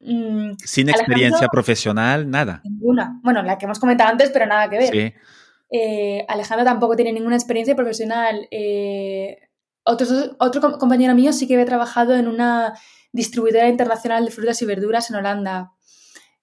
Mm, 0.00 0.52
Sin 0.64 0.88
experiencia 0.88 1.48
profesional, 1.48 2.30
nada. 2.30 2.60
Ninguna. 2.64 3.20
Bueno, 3.22 3.42
la 3.42 3.58
que 3.58 3.66
hemos 3.66 3.78
comentado 3.78 4.10
antes, 4.10 4.30
pero 4.30 4.46
nada 4.46 4.70
que 4.70 4.78
ver. 4.78 4.90
Sí. 4.90 5.14
Eh, 5.70 6.24
Alejandro 6.28 6.64
tampoco 6.64 6.96
tiene 6.96 7.12
ninguna 7.12 7.36
experiencia 7.36 7.74
profesional. 7.74 8.46
Eh, 8.50 9.36
otro 9.84 10.78
compañero 10.78 11.14
mío 11.14 11.32
sí 11.32 11.46
que 11.46 11.54
había 11.54 11.66
trabajado 11.66 12.14
en 12.14 12.28
una 12.28 12.74
distribuidora 13.12 13.68
internacional 13.68 14.24
de 14.24 14.30
frutas 14.30 14.60
y 14.62 14.66
verduras 14.66 15.10
en 15.10 15.16
Holanda. 15.16 15.72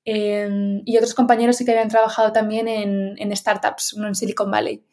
Em, 0.06 0.82
y 0.86 0.98
otros 0.98 1.14
compañeros 1.14 1.56
sí 1.56 1.66
que 1.66 1.72
habían 1.72 1.90
trabajado 1.90 2.32
también 2.32 2.68
en, 2.68 3.36
startups, 3.36 3.94
uno 3.94 4.08
en 4.08 4.16
Silicon 4.16 4.52
Valley. 4.52 4.84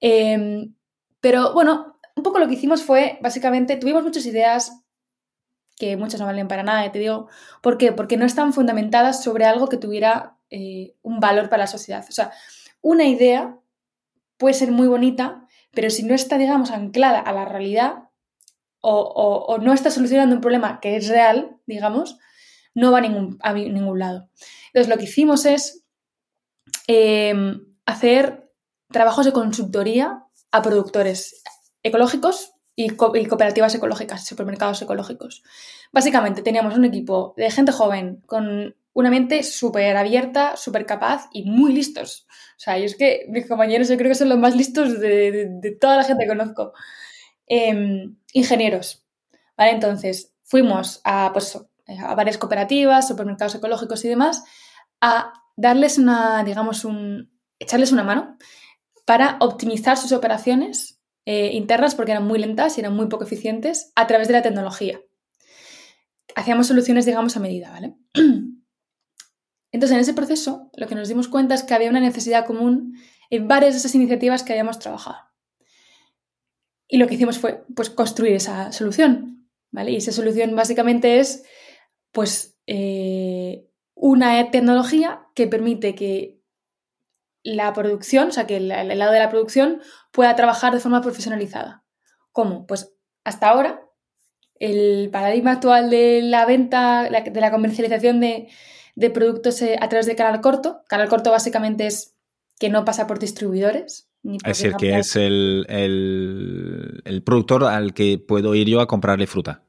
Em, 0.00 0.74
pero 1.20 1.54
bueno, 1.54 1.98
un 2.14 2.22
poco 2.22 2.38
lo 2.38 2.46
que 2.46 2.54
hicimos 2.54 2.82
fue, 2.82 3.18
básicamente, 3.22 3.76
tuvimos 3.76 4.02
muchas 4.02 4.26
ideas 4.26 4.84
que 5.76 5.96
muchas 5.96 6.20
no 6.20 6.26
valen 6.26 6.48
para 6.48 6.62
nada, 6.62 6.90
te 6.92 6.98
digo. 6.98 7.28
¿Por 7.60 7.78
qué? 7.78 7.92
Porque 7.92 8.16
no 8.16 8.26
están 8.26 8.52
fundamentadas 8.52 9.22
sobre 9.24 9.44
algo 9.44 9.68
que 9.68 9.76
tuviera 9.76 10.36
eh, 10.50 10.94
un 11.02 11.20
valor 11.20 11.48
para 11.48 11.64
la 11.64 11.66
sociedad. 11.66 12.04
O 12.08 12.12
sea, 12.12 12.32
una 12.80 13.04
idea 13.04 13.58
puede 14.36 14.54
ser 14.54 14.70
muy 14.70 14.86
bonita, 14.86 15.46
pero 15.72 15.90
si 15.90 16.04
no 16.04 16.14
está, 16.14 16.38
digamos, 16.38 16.70
anclada 16.70 17.18
a 17.18 17.32
la 17.32 17.44
realidad 17.44 18.04
o, 18.86 19.58
no 19.62 19.72
está 19.72 19.90
solucionando 19.90 20.34
un 20.34 20.42
problema 20.42 20.78
que 20.80 20.96
es 20.96 21.08
real, 21.08 21.56
digamos, 21.66 22.18
no 22.74 22.92
va 22.92 22.98
a 22.98 23.00
ningún, 23.00 23.38
a 23.40 23.52
ningún 23.52 23.98
lado. 23.98 24.28
Entonces, 24.66 24.88
lo 24.88 24.98
que 24.98 25.04
hicimos 25.04 25.46
es 25.46 25.84
em, 26.86 27.64
hacer 27.86 28.50
trabajos 28.90 29.24
de 29.24 29.32
consultoría 29.32 30.24
a 30.50 30.62
productores 30.62 31.42
ecológicos 31.82 32.52
y, 32.76 32.90
cooperativas 32.90 33.74
ecológicas, 33.74 34.26
supermercados 34.26 34.82
ecológicos. 34.82 35.42
Básicamente 35.92 36.42
teníamos 36.42 36.76
un 36.76 36.84
equipo 36.84 37.34
de 37.36 37.50
gente 37.50 37.72
joven 37.72 38.22
con 38.26 38.74
una 38.92 39.10
mente 39.10 39.42
súper 39.42 39.96
abierta, 39.96 40.56
súper 40.56 40.86
capaz 40.86 41.28
y 41.32 41.44
muy 41.44 41.72
listos. 41.72 42.26
O 42.56 42.60
sea, 42.60 42.78
yo 42.78 42.84
es 42.84 42.96
que 42.96 43.26
mis 43.28 43.48
compañeros 43.48 43.88
yo 43.88 43.96
creo 43.96 44.10
que 44.10 44.14
son 44.14 44.28
los 44.28 44.38
más 44.38 44.56
listos 44.56 45.00
de, 45.00 45.76
toda 45.80 45.96
la 45.96 46.04
gente 46.04 46.24
que 46.24 46.28
conozco. 46.28 46.72
Em, 47.46 48.16
ingenieros. 48.32 49.04
¿Vale? 49.56 49.72
Entonces, 49.72 50.32
fuimos 50.42 51.00
a, 51.04 51.30
pues, 51.32 51.58
a 51.86 52.14
varias 52.14 52.38
cooperativas, 52.38 53.08
supermercados 53.08 53.54
ecológicos 53.54 54.04
y 54.04 54.08
demás, 54.08 54.44
a 55.00 55.32
darles 55.56 55.98
una, 55.98 56.44
digamos, 56.44 56.84
un, 56.84 57.30
echarles 57.58 57.92
una 57.92 58.04
mano 58.04 58.36
para 59.04 59.36
optimizar 59.40 59.96
sus 59.96 60.12
operaciones 60.12 61.00
eh, 61.26 61.50
internas 61.52 61.94
porque 61.94 62.12
eran 62.12 62.26
muy 62.26 62.38
lentas 62.38 62.76
y 62.76 62.80
eran 62.80 62.94
muy 62.94 63.06
poco 63.06 63.24
eficientes 63.24 63.92
a 63.94 64.06
través 64.06 64.28
de 64.28 64.34
la 64.34 64.42
tecnología. 64.42 65.00
Hacíamos 66.34 66.66
soluciones, 66.66 67.06
digamos, 67.06 67.36
a 67.36 67.40
medida, 67.40 67.70
¿vale? 67.70 67.94
Entonces, 69.72 69.94
en 69.94 70.00
ese 70.00 70.14
proceso, 70.14 70.70
lo 70.74 70.86
que 70.86 70.94
nos 70.94 71.08
dimos 71.08 71.28
cuenta 71.28 71.54
es 71.54 71.62
que 71.62 71.74
había 71.74 71.90
una 71.90 72.00
necesidad 72.00 72.46
común 72.46 72.96
en 73.30 73.48
varias 73.48 73.74
de 73.74 73.78
esas 73.78 73.94
iniciativas 73.94 74.42
que 74.42 74.52
habíamos 74.52 74.78
trabajado. 74.78 75.18
Y 76.86 76.98
lo 76.98 77.06
que 77.06 77.14
hicimos 77.14 77.38
fue, 77.38 77.64
pues, 77.74 77.90
construir 77.90 78.34
esa 78.34 78.72
solución, 78.72 79.48
¿vale? 79.70 79.92
Y 79.92 79.96
esa 79.96 80.12
solución 80.12 80.54
básicamente 80.54 81.18
es, 81.18 81.44
pues, 82.14 82.56
eh, 82.66 83.68
una 83.94 84.50
tecnología 84.50 85.26
que 85.34 85.48
permite 85.48 85.94
que 85.96 86.40
la 87.42 87.72
producción, 87.74 88.28
o 88.28 88.32
sea, 88.32 88.46
que 88.46 88.56
el, 88.56 88.68
lado 88.68 89.12
de 89.12 89.18
la 89.18 89.30
producción 89.30 89.82
pueda 90.12 90.36
trabajar 90.36 90.72
de 90.72 90.80
forma 90.80 91.02
profesionalizada. 91.02 91.84
¿Cómo? 92.30 92.66
Pues 92.66 92.94
hasta 93.24 93.48
ahora, 93.48 93.82
el 94.60 95.10
paradigma 95.10 95.52
actual 95.52 95.90
de 95.90 96.22
la 96.22 96.46
venta, 96.46 97.10
de 97.10 97.40
la 97.40 97.50
comercialización 97.50 98.20
de, 98.20 98.48
productos 99.10 99.60
eh, 99.62 99.76
a 99.80 99.88
través 99.88 100.06
de 100.06 100.14
canal 100.14 100.40
corto, 100.40 100.82
canal 100.88 101.08
corto 101.08 101.32
básicamente 101.32 101.86
es 101.86 102.16
que 102.60 102.70
no 102.70 102.84
pasa 102.84 103.08
por 103.08 103.18
distribuidores. 103.18 104.08
es 104.22 104.42
decir, 104.44 104.74
que 104.76 104.96
es 104.98 105.16
el, 105.16 105.66
el, 105.68 107.22
productor 107.24 107.64
al 107.64 107.92
que 107.92 108.18
puedo 108.18 108.54
ir 108.54 108.68
yo 108.68 108.80
a 108.80 108.86
comprarle 108.86 109.26
fruta. 109.26 109.64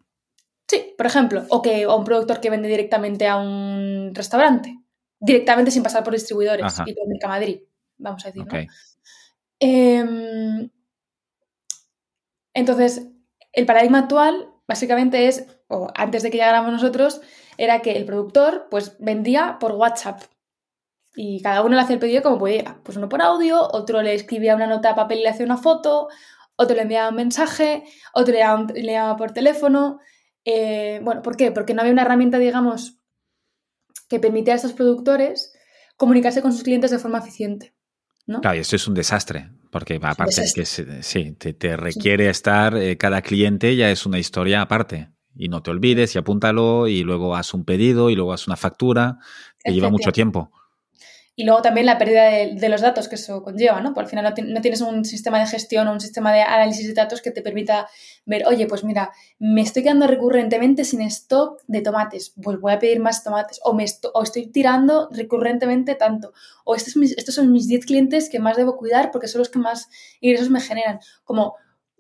Sí, 0.68 0.94
por 0.98 1.06
ejemplo, 1.06 1.44
o 1.50 1.62
que 1.62 1.86
un 1.86 2.04
productor 2.04 2.40
que 2.42 2.50
vende 2.50 2.68
directamente 2.68 3.28
a 3.28 3.38
un 3.38 4.12
restaurante 4.14 4.86
directamente 5.20 5.72
sin 5.72 5.84
pasar 5.84 6.04
por 6.04 6.14
distribuidores 6.14 6.82
y 6.86 6.94
por 6.94 7.08
Mercamadrid, 7.08 7.62
vamos 7.98 8.26
a 8.26 8.32
decir. 8.32 8.46
Em, 9.60 10.70
entonces, 12.54 13.08
el 13.54 13.66
paradigma 13.66 14.00
actual 14.00 14.50
básicamente 14.68 15.28
es, 15.28 15.48
o 15.68 15.88
antes 15.96 16.24
de 16.24 16.32
que 16.32 16.38
llegáramos 16.38 16.72
nosotros, 16.72 17.22
era 17.58 17.82
que 17.82 17.94
el 17.94 18.06
productor 18.06 18.68
pues 18.70 18.98
vendía 19.00 19.58
por 19.60 19.72
WhatsApp 19.74 20.22
y 21.16 21.42
cada 21.42 21.62
uno 21.62 21.76
le 21.76 21.82
hacía 21.82 21.94
el 21.94 22.00
pedido 22.00 22.22
como 22.22 22.38
pudiera. 22.38 22.80
Pues 22.84 22.98
uno 22.98 23.08
por 23.08 23.22
audio, 23.22 23.62
otro 23.72 24.02
le 24.02 24.14
escribía 24.14 24.56
una 24.56 24.68
nota 24.68 24.90
de 24.90 24.96
papel 24.96 25.20
y 25.20 25.24
le 25.24 25.30
hacía 25.30 25.46
una 25.46 25.58
foto, 25.58 26.10
otro 26.58 26.76
le 26.76 26.82
enviaba 26.82 27.10
un 27.10 27.16
mensaje, 27.16 27.84
otro 28.14 28.34
le 28.34 28.92
llamaba, 28.92 29.16
por 29.16 29.32
teléfono. 29.32 30.00
Eh, 30.46 31.00
bueno, 31.04 31.22
¿por 31.22 31.36
qué? 31.36 31.52
Porque 31.52 31.74
no 31.74 31.82
había 31.82 31.94
una 31.94 32.04
herramienta, 32.04 32.38
digamos, 32.38 33.00
que 34.08 34.20
permite 34.20 34.52
a 34.52 34.56
estos 34.56 34.74
productores 34.74 35.54
comunicarse 35.98 36.42
con 36.42 36.54
sus 36.54 36.64
clientes 36.64 36.92
de 36.92 37.00
forma 37.00 37.18
eficiente. 37.20 37.76
¿no? 38.28 38.42
Claro, 38.42 38.58
y 38.58 38.62
esto 38.62 38.76
es 38.76 38.88
un 38.88 38.94
desastre, 38.94 39.52
porque 39.72 40.00
aparte 40.02 40.44
que 40.54 40.66
sí, 40.66 41.32
te, 41.34 41.78
requiere 41.78 42.30
estar, 42.30 42.76
eh, 42.78 42.98
cada 42.98 43.22
cliente 43.22 43.76
ya 43.76 43.92
es 43.92 44.06
una 44.06 44.20
historia 44.20 44.62
aparte. 44.62 45.10
Y 45.38 45.50
no 45.50 45.62
te 45.62 45.72
olvides 45.72 46.16
y 46.16 46.18
apúntalo 46.18 46.88
y 46.88 47.04
luego 47.04 47.36
haz 47.36 47.54
un 47.54 47.66
pedido 47.66 48.10
y 48.10 48.16
luego 48.16 48.32
haz 48.32 48.48
una 48.48 48.56
factura, 48.56 49.18
que 49.62 49.74
lleva 49.74 49.90
mucho 49.90 50.14
tiempo. 50.14 50.52
Y 51.38 51.44
luego 51.44 51.62
también 51.62 51.86
la 51.86 51.98
pérdida 51.98 52.30
de, 52.30 52.70
los 52.70 52.80
datos 52.80 53.10
que 53.10 53.16
eso 53.16 53.44
conlleva, 53.44 53.82
¿no? 53.82 53.94
Porque 53.94 54.06
al 54.06 54.10
final 54.10 54.54
no, 54.54 54.62
tienes 54.62 54.80
un 54.80 55.04
sistema 55.04 55.38
de 55.38 55.46
gestión 55.46 55.86
o 55.88 55.92
un 55.92 56.00
sistema 56.00 56.32
de 56.32 56.42
análisis 56.42 56.88
de 56.88 56.94
datos 56.94 57.22
que 57.22 57.32
te 57.32 57.42
permita 57.42 57.90
ver, 58.26 58.48
oye, 58.48 58.68
pues 58.68 58.86
mira, 58.86 59.12
me 59.38 59.62
estoy 59.62 59.84
quedando 59.84 60.08
recurrentemente 60.08 60.86
sin 60.86 61.02
stock 61.02 61.62
de 61.68 61.82
tomates, 61.82 62.34
pues 62.42 62.58
voy 62.62 62.72
a 62.72 62.80
pedir 62.80 63.02
más 63.02 63.22
tomates. 63.22 63.60
O, 63.64 63.74
me 63.74 63.84
estoy 63.84 64.48
tirando 64.48 65.10
recurrentemente 65.12 65.96
tanto. 65.96 66.32
O 66.64 66.74
estos, 66.74 66.96
estos 66.96 67.36
son 67.36 67.52
mis 67.52 67.68
10 67.68 67.86
clientes 67.86 68.30
que 68.30 68.40
más 68.40 68.56
debo 68.56 68.78
cuidar 68.78 69.12
porque 69.12 69.28
son 69.28 69.40
los 69.40 69.50
que 69.50 69.60
más 69.60 69.90
ingresos 70.22 70.50
me 70.50 70.62
generan. 70.62 71.00
Como 71.26 71.56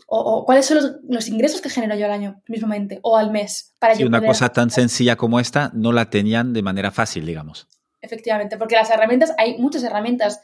o, 0.07 0.45
cuáles 0.45 0.65
son 0.65 1.01
los, 1.09 1.27
ingresos 1.27 1.59
que 1.59 1.69
genero 1.69 1.95
yo 1.95 2.05
al 2.05 2.11
año 2.11 2.41
mismamente 2.47 2.99
o 3.01 3.17
al 3.17 3.31
mes. 3.31 3.73
Para 3.79 3.95
una 4.05 4.25
cosa 4.25 4.47
tan 4.47 4.69
sencilla 4.69 5.17
como 5.17 5.41
esta 5.41 5.71
no 5.73 5.91
la 5.91 6.09
tenían 6.09 6.53
de 6.53 6.61
manera 6.61 6.91
fácil, 6.91 7.25
digamos 7.25 7.67
efectivamente, 8.05 8.57
porque 8.57 8.75
las 8.75 8.89
herramientas, 8.89 9.33
hay 9.37 9.57
muchas 9.57 9.83
herramientas 9.83 10.41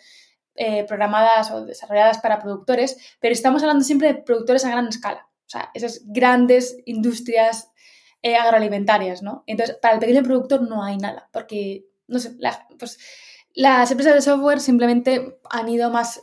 eh, 0.55 0.83
programadas 0.83 1.51
o 1.51 1.65
desarrolladas 1.65 2.19
para 2.19 2.39
productores, 2.39 2.97
pero 3.19 3.33
estamos 3.33 3.61
hablando 3.61 3.83
siempre 3.83 4.09
de 4.09 4.15
productores 4.15 4.65
a 4.65 4.71
gran 4.71 4.87
escala, 4.87 5.29
o 5.45 5.49
sea, 5.49 5.71
esas 5.73 6.01
grandes 6.05 6.77
industrias 6.85 7.71
eh, 8.21 8.35
agroalimentarias, 8.35 9.23
¿no? 9.23 9.43
Entonces, 9.47 9.77
para 9.81 9.93
el 9.93 9.99
pequeño 9.99 10.23
productor 10.23 10.61
no 10.61 10.83
hay 10.83 10.97
nada, 10.97 11.29
porque, 11.31 11.85
no 12.07 12.19
sé, 12.19 12.35
pues, 12.77 12.99
las 13.53 13.91
empresas 13.91 14.13
de 14.13 14.21
software 14.21 14.59
simplemente 14.59 15.39
han 15.49 15.69
ido 15.69 15.89
más 15.89 16.21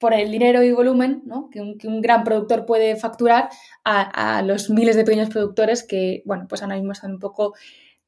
por 0.00 0.14
el 0.14 0.30
dinero 0.32 0.62
y 0.62 0.72
volumen 0.72 1.22
¿no? 1.26 1.50
que, 1.50 1.60
un, 1.60 2.00
gran 2.00 2.24
productor 2.24 2.64
puede 2.64 2.96
facturar 2.96 3.50
a, 3.84 4.42
los 4.42 4.70
miles 4.70 4.96
de 4.96 5.04
pequeños 5.04 5.28
productores 5.28 5.84
que, 5.84 6.22
bueno, 6.24 6.46
pues 6.48 6.62
ahora 6.62 6.76
mismo 6.76 6.92
están 6.92 7.12
un 7.12 7.18
poco 7.18 7.54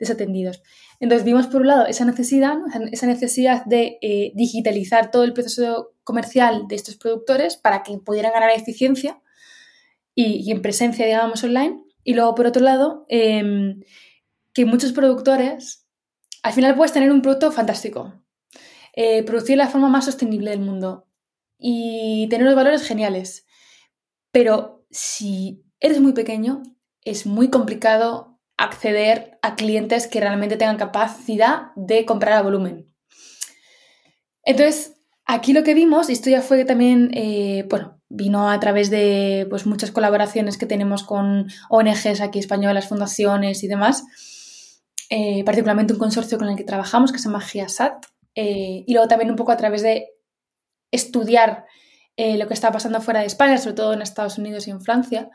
desatendidos. 0.02 0.62
Entonces 0.98 1.24
vimos 1.24 1.46
por 1.46 1.60
un 1.60 1.68
lado 1.68 1.86
esa 1.86 2.04
necesidad, 2.04 2.58
esa 2.90 3.06
necesidad 3.06 3.64
de 3.66 3.98
eh, 4.02 4.32
digitalizar 4.34 5.12
todo 5.12 5.22
el 5.22 5.32
proceso 5.32 5.94
comercial 6.02 6.66
de 6.66 6.74
estos 6.74 6.96
productores 6.96 7.56
para 7.56 7.84
que 7.84 7.96
pudieran 7.98 8.32
ganar 8.32 8.50
eficiencia 8.50 9.22
y, 10.14 10.50
en 10.50 10.60
presencia, 10.60 11.06
digamos, 11.06 11.44
online. 11.44 11.84
Y 12.02 12.14
luego, 12.14 12.34
por 12.34 12.46
otro 12.46 12.62
lado, 12.62 13.06
em, 13.08 13.80
que 14.52 14.64
muchos 14.64 14.92
productores, 14.92 15.86
al 16.42 16.52
final 16.52 16.74
puedes 16.74 16.92
tener 16.92 17.12
un 17.12 17.22
producto 17.22 17.52
fantástico, 17.52 18.12
eh, 18.94 19.22
producir 19.22 19.56
la 19.56 19.68
forma 19.68 19.88
más 19.88 20.06
sostenible 20.06 20.50
del 20.50 20.60
mundo 20.60 21.06
y 21.58 22.26
tener 22.28 22.44
unos 22.44 22.56
valores 22.56 22.82
geniales. 22.82 23.46
Pero 24.32 24.84
si 24.90 25.64
eres 25.78 26.00
muy 26.00 26.12
pequeño, 26.12 26.62
es 27.04 27.24
muy 27.24 27.50
complicado 27.50 28.40
acceder 28.56 29.31
a 29.42 29.56
clientes 29.56 30.06
que 30.06 30.20
realmente 30.20 30.56
tengan 30.56 30.76
capacidad 30.76 31.72
de 31.74 32.06
comprar 32.06 32.34
a 32.34 32.42
volumen. 32.42 32.86
Entonces, 34.44 34.94
aquí 35.26 35.52
lo 35.52 35.64
que 35.64 35.74
vimos, 35.74 36.08
y 36.08 36.12
esto 36.12 36.30
ya 36.30 36.42
fue 36.42 36.64
también, 36.64 37.10
eh, 37.14 37.66
bueno, 37.68 38.00
vino 38.08 38.50
a 38.50 38.60
través 38.60 38.90
de 38.90 39.46
pues, 39.50 39.66
muchas 39.66 39.90
colaboraciones 39.90 40.58
que 40.58 40.66
tenemos 40.66 41.02
con 41.02 41.48
ONGs 41.70 42.20
aquí 42.20 42.38
españolas, 42.38 42.88
fundaciones 42.88 43.62
y 43.64 43.68
demás, 43.68 44.04
eh, 45.10 45.42
particularmente 45.44 45.92
un 45.92 45.98
consorcio 45.98 46.38
con 46.38 46.48
el 46.48 46.56
que 46.56 46.64
trabajamos 46.64 47.12
que 47.12 47.18
se 47.18 47.24
llama 47.24 47.40
GIASAT, 47.40 48.06
eh, 48.34 48.84
y 48.86 48.92
luego 48.92 49.08
también 49.08 49.30
un 49.30 49.36
poco 49.36 49.52
a 49.52 49.56
través 49.56 49.82
de 49.82 50.06
estudiar 50.90 51.66
lo 52.18 52.46
que 52.46 52.54
está 52.54 52.70
pasando 52.70 53.00
fuera 53.00 53.20
de 53.20 53.26
España, 53.26 53.58
sobre 53.58 53.74
todo 53.74 53.94
en 53.94 54.02
Estados 54.02 54.38
Unidos 54.38 54.68
y 54.68 54.70
en 54.70 54.80
Francia, 54.80 55.30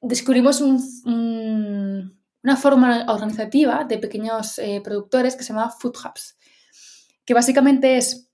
descubrimos 0.00 0.60
una 2.42 2.56
forma 2.56 3.04
organizativa 3.08 3.84
de 3.84 3.98
pequeños 3.98 4.58
eh, 4.58 4.80
productores 4.82 5.36
que 5.36 5.42
se 5.42 5.52
llama 5.52 5.70
Food 5.70 5.96
Hubs, 6.04 6.36
que 7.24 7.34
básicamente 7.34 7.96
es, 7.96 8.30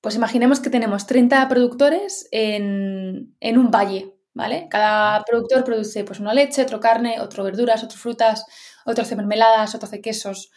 pues 0.00 0.14
imaginemos 0.14 0.60
que 0.60 0.70
tenemos 0.70 1.06
30 1.06 1.48
productores 1.48 2.28
en, 2.32 3.34
un 3.40 3.70
valle, 3.70 4.14
¿vale? 4.34 4.68
Cada 4.68 5.24
productor 5.24 5.64
produce 5.64 6.04
pues 6.04 6.20
una 6.20 6.34
leche, 6.34 6.62
otro 6.62 6.80
carne, 6.80 7.20
otro 7.20 7.44
verduras, 7.44 7.82
otro 7.84 7.98
frutas, 7.98 8.44
otro 8.84 9.04
hace 9.04 9.16
mermeladas, 9.16 9.74
otro 9.74 9.86
hace 9.86 10.00
quesos. 10.00 10.50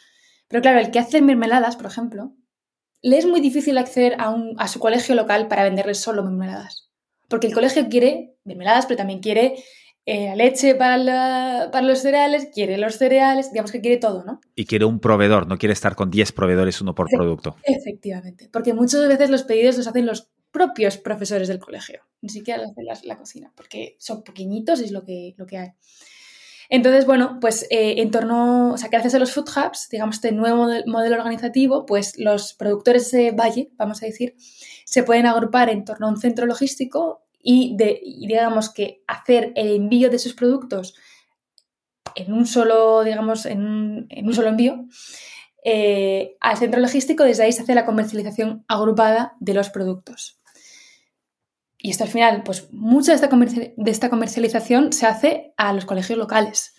Pero 0.47 0.61
claro, 0.61 0.79
el 0.79 0.91
que 0.91 0.99
hace 0.99 1.21
mermeladas, 1.21 1.75
por 1.75 1.85
ejemplo, 1.85 2.33
le 3.01 3.17
es 3.17 3.25
muy 3.25 3.39
difícil 3.39 3.77
acceder 3.77 4.15
a, 4.19 4.35
a 4.57 4.67
su 4.67 4.79
colegio 4.79 5.15
local 5.15 5.47
para 5.47 5.63
venderles 5.63 5.99
solo 5.99 6.23
mermeladas. 6.23 6.89
Porque 7.27 7.47
el 7.47 7.53
colegio 7.53 7.87
quiere 7.87 8.35
mermeladas, 8.43 8.85
pero 8.85 8.97
también 8.97 9.21
quiere 9.21 9.63
eh, 10.13 10.27
la 10.27 10.35
leche 10.35 10.75
para, 10.75 11.69
para, 11.71 11.87
los 11.87 11.99
cereales, 11.99 12.49
quiere 12.53 12.77
los 12.77 12.95
cereales, 12.95 13.53
digamos 13.53 13.71
que 13.71 13.79
quiere 13.79 13.95
todo, 13.95 14.25
¿no? 14.25 14.41
Y 14.55 14.65
quiere 14.65 14.83
un 14.83 14.99
proveedor, 14.99 15.47
no 15.47 15.57
quiere 15.57 15.71
estar 15.71 15.95
con 15.95 16.11
10 16.11 16.33
proveedores 16.33 16.81
uno 16.81 16.93
por 16.93 17.07
producto. 17.07 17.55
Efectivamente, 17.63 18.49
porque 18.51 18.73
muchas 18.73 19.07
veces 19.07 19.29
los 19.29 19.43
pedidos 19.43 19.77
los 19.77 19.87
hacen 19.87 20.05
los 20.05 20.29
propios 20.51 20.97
profesores 20.97 21.47
del 21.47 21.59
colegio, 21.59 22.01
ni 22.21 22.27
siquiera 22.27 22.61
los 22.61 22.75
de 22.75 22.83
la, 22.83 22.99
la 23.03 23.15
cocina, 23.15 23.53
porque 23.55 23.95
son 23.99 24.21
pequeñitos 24.23 24.81
y 24.81 24.83
es 24.83 24.91
lo 24.91 25.05
que, 25.05 25.33
lo 25.37 25.45
que 25.45 25.57
hay. 25.57 25.69
Entonces, 26.67 27.05
bueno, 27.05 27.37
pues 27.39 27.63
eh, 27.69 28.01
en 28.01 28.11
torno, 28.11 28.73
o 28.73 28.77
sea, 28.77 28.89
gracias 28.89 29.15
a 29.15 29.19
los 29.19 29.33
food 29.33 29.47
hubs, 29.47 29.87
digamos, 29.89 30.15
este 30.15 30.33
nuevo 30.33 30.67
modelo 30.87 31.15
organizativo, 31.15 31.85
pues 31.85 32.17
los 32.17 32.53
productores 32.53 33.11
de 33.11 33.31
Valle, 33.31 33.71
vamos 33.77 34.03
a 34.03 34.07
decir, 34.07 34.35
se 34.83 35.03
pueden 35.03 35.25
agrupar 35.25 35.69
en 35.69 35.85
torno 35.85 36.07
a 36.07 36.09
un 36.09 36.17
centro 36.17 36.45
logístico 36.45 37.23
y, 37.43 37.75
de, 37.77 38.01
digamos 38.03 38.69
que 38.69 39.03
hacer 39.07 39.51
el 39.55 39.75
envío 39.75 40.09
de 40.09 40.19
sus 40.19 40.33
productos 40.33 40.95
en 42.15 42.33
un 42.33 42.45
solo, 42.45 43.03
digamos, 43.03 43.45
en 43.45 43.61
un, 43.61 44.33
solo 44.33 44.49
envío 44.49 44.85
eh, 45.63 46.35
al 46.39 46.57
centro 46.57 46.79
logístico, 46.79 47.23
desde 47.23 47.43
ahí 47.43 47.51
se 47.51 47.61
hace 47.61 47.75
la 47.75 47.85
comercialización 47.85 48.65
agrupada 48.67 49.33
de 49.39 49.53
los 49.53 49.69
productos. 49.69 50.39
Y 51.77 51.89
esto 51.89 52.03
al 52.03 52.09
final, 52.09 52.43
pues 52.43 52.71
mucha 52.71 53.11
de 53.11 53.15
esta, 53.15 53.27
de 53.75 53.91
esta 53.91 54.09
comercialización 54.09 54.93
se 54.93 55.07
hace 55.07 55.53
a 55.57 55.73
los 55.73 55.85
colegios 55.85 56.17
locales. 56.17 56.75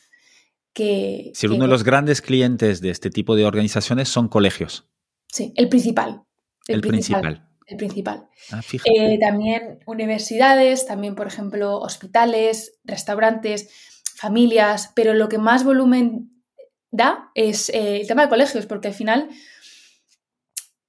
Que, 0.73 1.33
si 1.35 1.49
uno 1.49 1.65
de 1.65 1.71
los 1.71 1.85
grandes 1.85 2.23
clientes 2.23 2.81
de 2.81 2.91
este 2.91 3.11
tipo 3.11 3.37
de 3.37 3.45
organizaciones 3.45 4.09
son 4.09 4.29
colegios. 4.29 4.89
Sí, 5.29 5.53
el 5.57 5.69
principal. 5.69 6.23
El, 6.69 6.81
principal, 6.81 7.49
El 7.73 7.79
principal. 7.79 8.29
Ah, 8.51 8.61
eh, 8.85 9.19
también 9.19 9.79
universidades, 9.87 10.85
también, 10.85 11.15
por 11.15 11.27
ejemplo, 11.27 11.79
hospitales, 11.79 12.75
restaurantes, 12.85 13.71
familias, 14.15 14.93
pero 14.95 15.15
lo 15.15 15.31
que 15.31 15.39
más 15.39 15.65
volumen 15.65 16.31
da 16.91 17.31
es 17.35 17.71
eh, 17.71 18.03
el 18.03 18.07
tema 18.07 18.23
de 18.23 18.29
colegios, 18.29 18.67
porque 18.67 18.89
al 18.89 18.95
final 18.95 19.31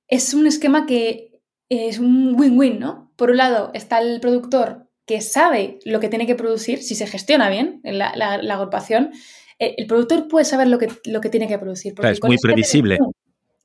es 0.09 0.33
un 0.33 0.45
esquema 0.45 0.85
que 0.85 1.41
es 1.69 1.99
un 1.99 2.35
win-win, 2.37 2.79
¿no? 2.79 3.13
Por 3.15 3.31
un 3.31 3.37
lado 3.37 3.71
está 3.73 3.99
el 3.99 4.19
productor 4.19 4.89
que 5.05 5.21
sabe 5.21 5.79
lo 5.85 6.01
que 6.01 6.09
tiene 6.09 6.27
que 6.27 6.35
producir, 6.35 6.83
si 6.83 6.95
se 6.95 7.07
gestiona 7.07 7.49
bien 7.49 7.79
la, 7.85 8.13
la, 8.15 8.53
agrupación, 8.55 9.11
eh, 9.57 9.75
el 9.77 9.87
productor 9.87 10.27
puede 10.27 10.43
saber 10.43 10.67
lo 10.67 10.79
que, 10.79 10.89
lo 11.05 11.21
que 11.21 11.29
tiene 11.29 11.47
que 11.47 11.57
producir. 11.57 11.93
es 12.03 12.21
muy 12.21 12.37
previsible. 12.37 12.97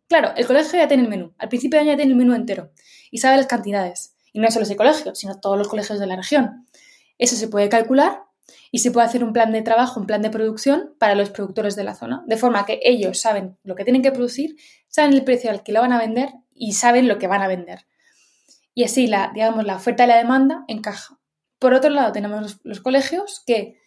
Claro, 0.09 0.33
el 0.37 0.47
colegio 0.47 0.79
ya 0.79 0.87
tiene 0.87 1.03
el 1.03 1.09
menú. 1.09 1.35
Al 1.37 1.49
principio 1.49 1.79
de 1.79 1.83
año 1.83 1.93
ya 1.93 1.97
tiene 1.97 2.13
el 2.13 2.17
menú 2.19 2.35
entero 2.35 2.71
y 3.11 3.19
sabe 3.19 3.37
las 3.37 3.47
cantidades. 3.47 4.15
Y 4.33 4.41
no 4.41 4.51
solo 4.51 4.65
ese 4.65 4.77
colegio, 4.77 5.15
sino 5.15 5.41
todos 5.41 5.59
los 5.59 5.69
colegios 5.69 5.99
de 5.99 6.07
la 6.07 6.17
región. 6.17 6.67
Eso 7.19 7.37
se 7.37 7.49
puede 7.49 7.69
calcular 7.69 8.23
y 8.71 8.79
se 8.79 8.91
puede 8.91 9.07
hacer 9.07 9.25
un 9.25 9.33
plan 9.33 9.53
de 9.53 9.63
trabajo, 9.63 10.01
un 10.01 10.07
plan 10.07 10.23
de 10.23 10.31
producción 10.31 10.95
para 10.99 11.15
los 11.15 11.31
productores 11.31 11.77
de 11.77 11.85
la 11.85 11.95
zona, 11.95 12.23
de 12.27 12.37
forma 12.37 12.67
que 12.67 12.81
ellos 12.83 13.21
saben 13.21 13.59
lo 13.65 13.75
que 13.75 13.85
tienen 13.85 14.03
que 14.03 14.13
producir, 14.13 14.57
saben 14.89 15.13
el 15.13 15.25
precio 15.25 15.51
al 15.51 15.63
que 15.63 15.73
lo 15.73 15.81
van 15.81 15.93
a 15.93 15.99
vender 15.99 16.31
y 16.55 16.73
saben 16.73 17.09
lo 17.09 17.19
que 17.19 17.27
van 17.27 17.43
a 17.43 17.49
vender 17.49 17.87
y 18.79 18.85
así 18.85 19.09
la, 19.09 19.33
digamos, 19.35 19.65
la 19.65 19.75
oferta 19.75 20.05
y 20.05 20.07
la 20.07 20.19
demanda 20.19 20.65
encaja. 20.69 21.19
Por 21.59 21.75
otro 21.75 21.91
lado, 21.91 22.13
tenemos 22.13 22.61
los, 22.63 22.81
colegios 22.81 23.43
que 23.45 23.81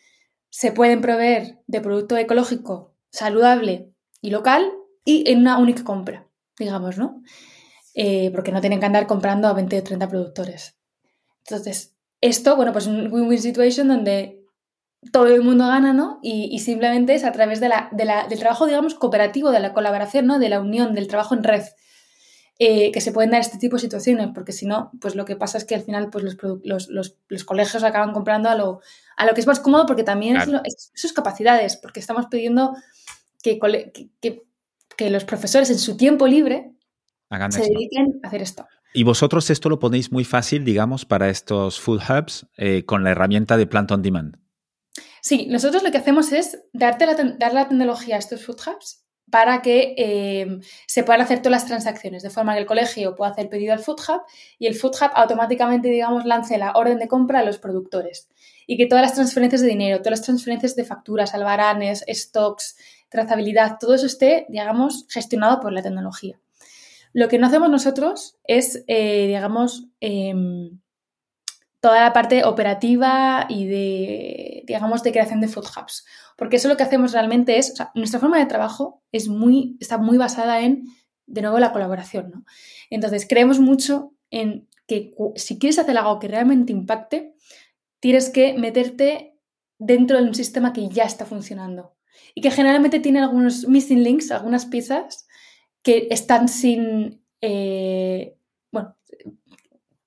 se 0.50 0.74
pueden 0.74 1.00
proveer 1.00 1.60
de 1.66 1.80
producto 1.80 2.18
ecológico, 2.18 2.94
saludable 3.10 3.90
y 4.20 4.32
local 4.32 4.70
y 5.06 5.32
en 5.32 5.40
una 5.40 5.60
única 5.60 5.86
compra, 5.86 6.28
digamos, 6.60 6.98
¿no? 6.98 7.24
Eh, 7.94 8.32
porque 8.32 8.52
no 8.52 8.62
tienen 8.62 8.80
que 8.80 8.86
andar 8.86 9.06
comprando 9.06 9.48
a 9.48 9.54
20 9.54 9.80
o 9.80 9.84
30 9.84 10.08
productores. 10.08 10.78
Entonces, 11.46 11.96
esto, 12.22 12.56
bueno, 12.56 12.72
pues 12.72 12.88
un 12.88 13.12
win-win 13.12 13.40
situation 13.40 13.88
donde 13.88 14.42
todo 15.12 15.28
el 15.28 15.42
mundo 15.42 15.68
gana, 15.68 15.94
¿no? 15.94 16.20
Y, 16.22 16.60
simplemente 16.60 17.16
es 17.16 17.24
a 17.24 17.32
través 17.32 17.60
de 17.60 17.70
la, 17.70 17.90
del 17.92 18.40
trabajo, 18.40 18.68
digamos, 18.68 18.94
cooperativo, 18.94 19.52
de 19.52 19.60
la 19.60 19.74
colaboración, 19.74 20.28
¿no? 20.28 20.38
De 20.38 20.50
la 20.50 20.60
unión, 20.60 20.94
del 20.94 21.08
trabajo 21.08 21.34
en 21.34 21.44
red. 21.44 21.64
Eh, 22.60 22.92
que 22.92 23.02
se 23.02 23.12
pueden 23.12 23.32
dar 23.32 23.42
este 23.42 23.58
tipo 23.58 23.78
de 23.78 23.82
situaciones, 23.82 24.30
porque 24.36 24.52
si 24.52 24.68
no, 24.68 24.92
pues 25.02 25.16
lo 25.16 25.26
que 25.26 25.36
pasa 25.36 25.58
es 25.58 25.66
que 25.66 25.74
al 25.74 25.82
final 25.82 26.12
pues 26.12 26.24
los, 26.64 26.90
los, 26.90 27.44
colegios 27.44 27.84
acaban 27.84 28.14
comprando 28.14 28.50
a 28.50 28.56
lo, 28.56 28.82
a 29.18 29.26
lo 29.26 29.34
que 29.34 29.42
es 29.42 29.48
más 29.48 29.60
cómodo, 29.60 29.88
porque 29.88 30.04
también 30.04 30.38
es, 30.38 30.92
sus 30.94 31.12
capacidades, 31.12 31.76
porque 31.78 32.00
estamos 32.00 32.28
pidiendo 32.28 32.76
que, 33.42 33.58
que, 34.20 35.10
los 35.10 35.26
profesores 35.26 35.72
en 35.72 35.80
su 35.80 35.98
tiempo 35.98 36.28
libre 36.28 36.76
se 37.50 37.62
dediquen 37.62 38.20
a 38.24 38.28
hacer 38.28 38.42
esto. 38.42 38.68
Y 38.94 39.04
vosotros 39.04 39.50
esto 39.50 39.70
lo 39.70 39.80
ponéis 39.80 40.12
muy 40.12 40.26
fácil, 40.26 40.66
digamos, 40.66 41.06
para 41.06 41.30
estos 41.30 41.80
food 41.80 42.02
hubs 42.10 42.46
eh, 42.58 42.84
con 42.86 43.04
la 43.04 43.12
herramienta 43.12 43.58
de 43.58 43.68
Plant 43.68 43.92
on 43.92 44.02
Demand. 44.02 44.38
Sí, 45.22 45.48
nosotros 45.50 45.84
lo 45.84 45.92
que 45.92 45.98
hacemos 45.98 46.32
es 46.32 46.60
darte 46.74 47.06
la, 47.06 47.16
dar 47.38 47.54
la 47.54 47.68
tecnología 47.70 48.16
a 48.16 48.20
estos 48.20 48.44
food 48.44 48.60
hubs 48.68 49.06
para 49.32 49.62
que 49.62 49.96
eh, 49.98 50.60
se 50.86 51.04
puedan 51.04 51.22
hacer 51.22 51.40
todas 51.40 51.52
las 51.52 51.66
transacciones, 51.66 52.22
de 52.22 52.30
forma 52.30 52.54
que 52.54 52.60
el 52.60 52.66
colegio 52.66 53.16
pueda 53.16 53.32
hacer 53.32 53.50
pedido 53.50 53.74
al 53.74 53.80
Food 53.80 54.02
Hub 54.08 54.22
y 54.60 54.68
el 54.68 54.76
Food 54.76 54.96
Hub 55.02 55.12
automáticamente, 55.16 55.88
digamos, 55.88 56.26
lance 56.26 56.58
la 56.58 56.74
orden 56.74 57.00
de 57.00 57.08
compra 57.08 57.40
a 57.40 57.44
los 57.44 57.58
productores. 57.58 58.30
Y 58.68 58.78
que 58.78 58.86
todas 58.86 59.02
las 59.02 59.14
transferencias 59.14 59.62
de 59.62 59.70
dinero, 59.70 60.00
todas 60.00 60.20
las 60.20 60.22
transferencias 60.22 60.76
de 60.76 60.84
facturas, 60.84 61.34
albaranes, 61.34 62.04
stocks, 62.10 62.76
trazabilidad, 63.10 63.78
todo 63.80 63.96
eso 63.96 64.06
esté, 64.06 64.46
digamos, 64.50 65.06
gestionado 65.10 65.60
por 65.62 65.72
la 65.72 65.82
tecnología. 65.82 66.40
Lo 67.14 67.28
que 67.28 67.38
no 67.38 67.48
hacemos 67.48 67.70
nosotros 67.70 68.38
es, 68.46 68.84
eh, 68.88 69.28
digamos, 69.28 69.88
em, 70.00 70.80
toda 71.80 72.02
la 72.02 72.14
parte 72.14 72.46
operativa 72.46 73.48
y 73.50 73.66
de, 73.66 74.64
digamos, 74.66 75.04
de 75.04 75.12
creación 75.12 75.42
de 75.42 75.48
food 75.48 75.66
hubs. 75.66 76.06
Porque 76.38 76.58
eso 76.58 76.68
lo 76.68 76.78
que 76.78 76.84
hacemos 76.84 77.12
realmente 77.12 77.58
es, 77.58 77.72
o 77.72 77.76
sea, 77.76 77.92
nuestra 77.96 78.20
forma 78.20 78.38
de 78.38 78.46
trabajo 78.46 79.04
está 79.12 79.98
muy 79.98 80.18
basada 80.18 80.62
en, 80.62 80.86
de 81.26 81.42
nuevo, 81.42 81.60
la 81.60 81.72
colaboración, 81.72 82.32
¿no? 82.32 82.46
Entonces, 82.90 83.26
creemos 83.28 83.60
mucho 83.60 84.14
en 84.30 84.68
que 84.88 85.14
si 85.36 85.58
quieres 85.58 85.80
hacer 85.80 85.98
algo 85.98 86.20
que 86.20 86.28
realmente 86.28 86.72
impacte, 86.72 87.36
tienes 88.00 88.30
que 88.30 88.54
meterte 88.58 89.38
dentro 89.80 90.18
de 90.18 90.24
un 90.24 90.36
sistema 90.36 90.74
que 90.74 90.90
ya 90.90 91.04
está 91.04 91.26
funcionando 91.26 91.96
y 92.36 92.42
que 92.42 92.52
generalmente 92.52 93.00
tiene 93.00 93.20
algunos 93.20 93.68
missing 93.68 94.04
links, 94.04 94.32
algunas 94.32 94.66
piezas 94.66 95.28
que 95.84 96.08
están 96.12 96.48
sin, 96.48 97.24
eh, 97.42 98.38
bueno, 98.72 98.96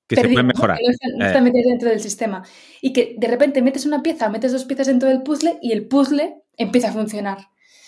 que 0.07 0.17
se 0.17 0.29
pueden 0.29 0.47
mejorar. 0.47 0.79
no, 1.17 1.27
están, 1.27 1.47
eh. 1.47 1.53
dentro 1.53 1.89
del 1.89 2.01
sistema. 2.01 2.45
Y 2.81 2.93
que 2.93 3.17
de 3.19 3.29
repente 3.29 3.63
metes 3.63 3.87
una 3.87 4.03
pieza, 4.03 4.29
metes 4.29 4.53
dos 4.53 4.65
piezas 4.65 4.87
dentro 4.87 5.09
del 5.09 5.23
puzzle 5.23 5.59
y 5.63 5.73
el 5.73 5.87
puzzle 5.87 6.43
empieza 6.57 6.89
a 6.91 6.93
funcionar. 6.93 7.39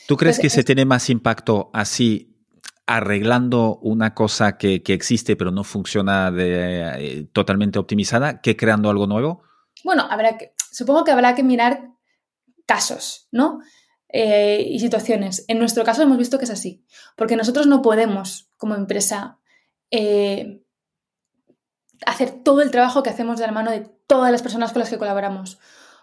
¿Tú 0.07 0.17
crees 0.17 0.39
que 0.39 0.51
se 0.51 0.65
tiene 0.65 0.85
más 0.85 1.11
impacto 1.11 1.71
así 1.73 2.33
arreglando 2.87 3.79
una 3.83 4.15
cosa 4.15 4.57
que, 4.57 4.83
existe 4.87 5.35
pero 5.35 5.51
no 5.51 5.65
funciona 5.65 6.31
de, 6.31 6.93
eh, 6.97 7.29
totalmente 7.33 7.79
optimizada 7.79 8.41
que 8.41 8.57
creando 8.57 8.89
algo 8.89 9.07
nuevo? 9.07 9.43
Bueno, 9.85 10.07
habrá 10.09 10.39
que, 10.39 10.53
supongo 10.71 11.05
que 11.05 11.11
habrá 11.11 11.35
que 11.35 11.43
mirar 11.43 11.91
casos, 12.65 13.29
¿no? 13.33 13.61
Eh, 14.19 14.63
y 14.71 14.81
situaciones. 14.81 15.45
En 15.47 15.59
nuestro 15.59 15.85
caso 15.85 16.01
hemos 16.01 16.17
visto 16.17 16.39
que 16.39 16.47
es 16.47 16.51
así, 16.51 16.83
porque 17.17 17.37
nosotros 17.37 17.67
no 17.67 17.83
podemos, 17.83 18.51
como 18.57 18.75
empresa, 18.75 19.39
hacer 22.07 22.31
todo 22.43 22.63
el 22.63 22.71
trabajo 22.71 23.03
que 23.03 23.11
hacemos 23.11 23.39
de 23.39 23.47
la 23.47 23.53
mano 23.53 23.71
de 23.71 23.91
todas 24.07 24.33
las 24.33 24.41
personas 24.41 24.73
con 24.73 24.81
las 24.81 24.89
que 24.89 24.97
colaboramos. 24.97 25.59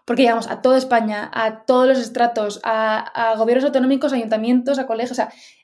Porque 0.05 0.21
llegamos 0.21 0.47
a 0.47 0.61
toda 0.61 0.77
España, 0.77 1.31
a 1.33 1.65
todos 1.65 1.87
los 1.87 1.97
estratos, 1.97 2.59
a, 2.63 3.33
gobiernos 3.37 3.65
autonómicos, 3.65 4.13
ayuntamientos, 4.13 4.77
a 4.77 4.85
colegios. 4.85 5.19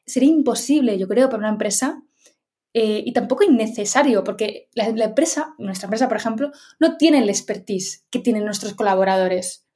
Sería 0.07 0.29
imposible, 0.29 0.97
yo 0.97 1.07
creo, 1.07 1.29
para 1.29 1.39
una 1.39 1.49
empresa 1.49 2.01
eh, 2.73 3.03
y 3.05 3.13
tampoco 3.13 3.43
innecesario, 3.43 4.23
porque 4.23 4.69
la, 4.73 4.85
empresa, 4.85 5.53
nuestra 5.59 5.85
empresa, 5.85 6.07
por 6.07 6.17
ejemplo, 6.17 6.51
no 6.79 6.97
tiene 6.97 7.19
el 7.19 7.29
expertise 7.29 8.07
que 8.09 8.19
tienen 8.19 8.45
nuestros 8.45 8.73
colaboradores. 8.73 9.67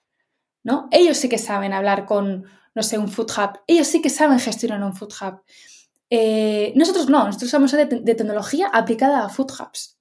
¿no? 0.64 0.88
Ellos 0.92 1.18
sí 1.18 1.30
que 1.30 1.38
saben 1.38 1.74
hablar 1.74 2.06
con, 2.06 2.46
no 2.76 2.84
sé, 2.84 2.98
un 2.98 3.10
food 3.10 3.32
hub. 3.38 3.60
Ellos 3.68 3.88
sí 3.88 4.02
que 4.02 4.10
saben 4.10 4.40
gestionar 4.40 4.84
un 4.84 4.96
food 4.96 5.14
hub. 5.22 5.42
Eh, 6.10 6.74
nosotros 6.76 7.10
no, 7.10 7.26
nosotros 7.26 7.50
somos 7.50 7.72
de, 7.72 7.86
de 7.86 8.16
tecnología 8.16 8.68
aplicada 8.68 9.26
a 9.26 9.30
food 9.30 9.52
hubs. 9.60 9.94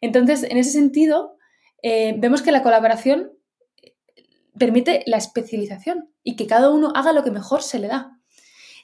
Entonces, 0.00 0.42
en 0.44 0.56
ese 0.56 0.70
sentido, 0.70 1.36
eh, 1.82 2.14
vemos 2.18 2.42
que 2.42 2.52
la 2.52 2.62
colaboración 2.62 3.32
permite 4.58 5.02
la 5.06 5.18
especialización 5.18 6.10
y 6.22 6.36
que 6.36 6.46
cada 6.46 6.70
uno 6.70 6.92
haga 6.94 7.12
lo 7.12 7.22
que 7.22 7.30
mejor 7.30 7.62
se 7.62 7.78
le 7.78 7.88
da, 7.88 8.18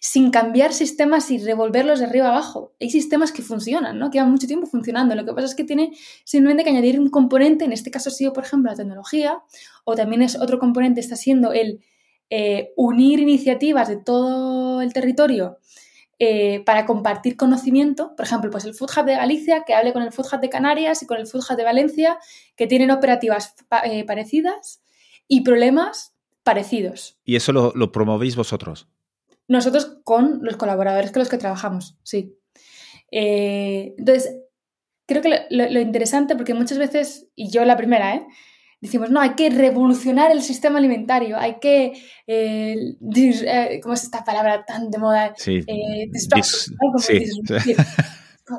sin 0.01 0.31
cambiar 0.31 0.73
sistemas 0.73 1.31
y 1.31 1.39
revolverlos 1.39 2.01
de 2.01 2.07
arriba 2.07 2.29
abajo. 2.29 2.75
Hay 2.81 2.91
sistemas 2.91 3.33
que 3.33 3.43
funcionan, 3.43 3.99
¿no? 3.99 4.11
que 4.11 4.19
llevan 4.19 4.33
mucho 4.33 4.47
tiempo 4.47 4.67
funcionando. 4.67 5.15
Lo 5.15 5.25
que 5.25 5.33
pasa 5.33 5.47
es 5.47 5.55
que 5.55 5.65
tiene 5.65 5.93
simplemente 6.25 6.65
que 6.65 6.71
añadir 6.71 7.01
un 7.01 7.09
componente, 7.09 7.65
en 7.65 7.73
este 7.73 7.91
caso 7.91 8.11
ha 8.11 8.13
sido, 8.13 8.33
por 8.33 8.45
ejemplo, 8.45 8.71
la 8.71 8.77
tecnología, 8.77 9.43
o 9.85 9.95
también 9.95 10.23
es 10.23 10.39
otro 10.39 10.59
componente, 10.59 11.01
está 11.01 11.17
siendo 11.17 11.53
el 11.53 11.81
eh, 12.35 12.73
unir 12.77 13.21
iniciativas 13.21 13.89
de 13.89 13.99
todo 13.99 14.81
el 14.81 14.95
territorio 14.95 15.59
eh, 16.19 16.63
para 16.65 16.87
compartir 16.87 17.37
conocimiento, 17.37 18.17
por 18.17 18.25
ejemplo, 18.25 18.51
pues 18.51 18.65
el 18.65 18.73
Food 18.73 18.89
Hub 18.97 19.05
de 19.05 19.17
Galicia 19.17 19.65
que 19.67 19.75
hable 19.75 19.93
con 19.93 20.03
el 20.03 20.13
Food 20.13 20.29
Hub 20.33 20.41
de 20.41 20.49
Canarias 20.49 21.03
y 21.03 21.07
con 21.07 21.19
el 21.19 21.27
Food 21.27 21.43
Hub 21.51 21.57
de 21.59 21.65
Valencia, 21.65 22.19
que 22.57 22.67
tienen 22.67 22.91
operativas 22.91 23.55
eh, 23.85 24.07
parecidas 24.07 24.83
y 25.29 25.43
problemas 25.43 26.15
parecidos. 26.43 27.19
¿Y 27.27 27.37
eso 27.37 27.53
lo, 27.53 27.73
lo 27.75 27.93
promovéis 27.93 28.35
vosotros? 28.35 28.89
Nosotros 29.47 29.99
con 30.03 30.39
los 30.41 30.57
colaboradores 30.57 31.13
con 31.13 31.21
los 31.21 31.29
que 31.29 31.37
trabajamos, 31.37 31.99
sí. 32.03 32.39
Entonces, 33.11 34.39
creo 35.05 35.21
que 35.21 35.45
lo, 35.51 35.81
interesante, 35.81 36.35
porque 36.35 36.55
muchas 36.55 36.79
veces, 36.79 37.29
y 37.37 37.51
yo 37.51 37.67
la 37.67 37.77
primera, 37.77 38.15
¿eh? 38.15 38.27
Decimos, 38.83 39.11
no, 39.11 39.21
hay 39.21 39.31
que 39.31 39.49
revolucionar 39.49 40.33
el 40.33 40.43
sistema 40.43 40.79
alimentario, 40.79 41.39
hay 41.39 41.61
que, 41.61 41.93
eh, 42.27 42.97
eh, 43.01 43.81
¿cómo 43.81 43.95
es 43.95 44.03
esta 44.03 44.25
palabra 44.25 44.65
tan 44.65 44.91
de 44.91 44.99
moda? 44.99 45.33
Sí. 45.37 45.61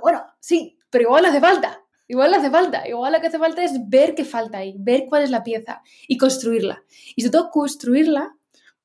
bueno, 0.01 0.23
sí, 0.39 0.79
pero 0.89 1.03
igual 1.03 1.25
hace 1.25 1.41
falta, 1.41 1.81
igual 2.07 2.33
hace 2.33 2.49
falta, 2.49 2.88
igual 2.88 3.12
lo 3.12 3.19
que 3.19 3.27
hace 3.27 3.38
falta 3.38 3.63
es 3.63 3.73
ver 3.89 4.15
qué 4.15 4.23
falta 4.23 4.59
ahí, 4.59 4.75
ver 4.79 5.05
cuál 5.09 5.23
es 5.23 5.29
la 5.29 5.43
pieza 5.43 5.81
y 6.07 6.17
construirla. 6.17 6.83
Y 7.17 7.21
sobre 7.21 7.33
todo 7.33 7.49
construirla 7.51 8.38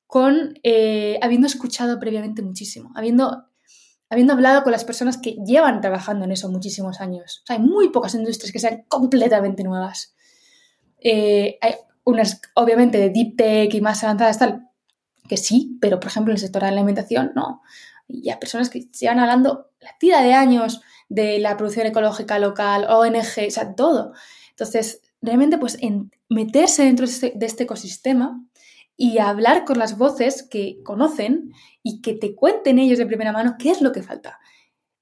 con, 0.07 0.55
habiendo 1.21 1.47
escuchado 1.47 1.99
previamente 1.99 2.41
muchísimo, 2.41 2.91
habiendo 2.95 3.45
habiendo 4.09 4.33
hablado 4.33 4.63
con 4.63 4.71
las 4.71 4.83
personas 4.83 5.17
que 5.17 5.37
llevan 5.45 5.81
trabajando 5.81 6.25
en 6.25 6.31
eso 6.31 6.49
muchísimos 6.49 6.99
años. 6.99 7.43
hay 7.47 7.59
muy 7.59 7.89
pocas 7.89 8.15
industrias 8.15 8.51
que 8.51 8.59
sean 8.59 8.83
completamente 8.87 9.63
nuevas. 9.63 10.15
Eh, 11.01 11.57
hay 11.61 11.75
unas, 12.03 12.41
obviamente, 12.55 12.97
de 12.97 13.09
deep 13.09 13.35
tech 13.37 13.73
y 13.73 13.81
más 13.81 14.03
avanzadas, 14.03 14.39
tal, 14.39 14.69
que 15.27 15.37
sí, 15.37 15.77
pero 15.79 15.99
por 15.99 16.09
ejemplo 16.09 16.31
en 16.31 16.37
el 16.37 16.41
sector 16.41 16.61
de 16.63 16.71
la 16.71 16.77
alimentación, 16.77 17.31
no. 17.35 17.61
Y 18.07 18.29
hay 18.29 18.37
personas 18.37 18.69
que 18.69 18.81
llevan 18.99 19.19
hablando 19.19 19.71
la 19.79 19.95
tira 19.99 20.21
de 20.21 20.33
años 20.33 20.81
de 21.07 21.39
la 21.39 21.57
producción 21.57 21.87
ecológica 21.87 22.39
local, 22.39 22.85
ONG, 22.89 23.47
o 23.47 23.51
sea, 23.51 23.75
todo. 23.75 24.13
Entonces, 24.49 25.01
realmente, 25.21 25.57
pues, 25.57 25.77
en 25.81 26.11
meterse 26.29 26.83
dentro 26.83 27.05
de 27.05 27.11
este, 27.11 27.33
de 27.35 27.45
este 27.45 27.63
ecosistema 27.63 28.43
y 28.97 29.19
hablar 29.19 29.65
con 29.65 29.79
las 29.79 29.97
voces 29.97 30.43
que 30.43 30.81
conocen 30.83 31.53
y 31.81 32.01
que 32.01 32.13
te 32.13 32.35
cuenten 32.35 32.79
ellos 32.79 32.97
de 32.97 33.05
primera 33.05 33.31
mano 33.31 33.55
qué 33.57 33.71
es 33.71 33.81
lo 33.81 33.91
que 33.91 34.03
falta. 34.03 34.39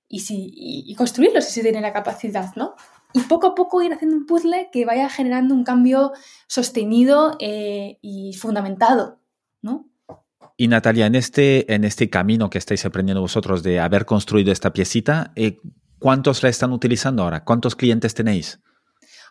Y, 0.07 0.19
si, 0.19 0.51
y, 0.53 0.95
construirlo 0.95 1.41
si 1.41 1.51
se 1.51 1.63
tiene 1.63 1.81
la 1.81 1.91
capacidad, 1.91 2.55
¿no? 2.55 2.75
Y 3.13 3.21
poco 3.21 3.47
a 3.47 3.55
poco 3.55 3.81
ir 3.81 3.93
haciendo 3.93 4.17
un 4.17 4.25
puzzle 4.25 4.69
que 4.71 4.85
vaya 4.85 5.09
generando 5.09 5.55
un 5.55 5.63
cambio 5.63 6.11
sostenido 6.47 7.37
eh, 7.39 7.97
y 8.01 8.33
fundamentado, 8.33 9.21
¿no? 9.61 9.89
Y 10.57 10.67
Natalia, 10.67 11.05
en 11.05 11.15
este, 11.15 11.71
en 11.73 11.83
este 11.83 12.09
camino 12.09 12.49
que 12.49 12.57
estáis 12.57 12.83
aprendiendo 12.85 13.21
vosotros 13.21 13.61
de 13.63 13.79
haber 13.79 14.05
construido 14.05 14.51
esta 14.51 14.73
piecita, 14.73 15.31
eh, 15.35 15.59
¿cuántos 15.99 16.41
la 16.41 16.49
están 16.49 16.71
utilizando 16.71 17.23
ahora? 17.23 17.43
¿Cuántos 17.43 17.75
clientes 17.75 18.15
tenéis? 18.15 18.59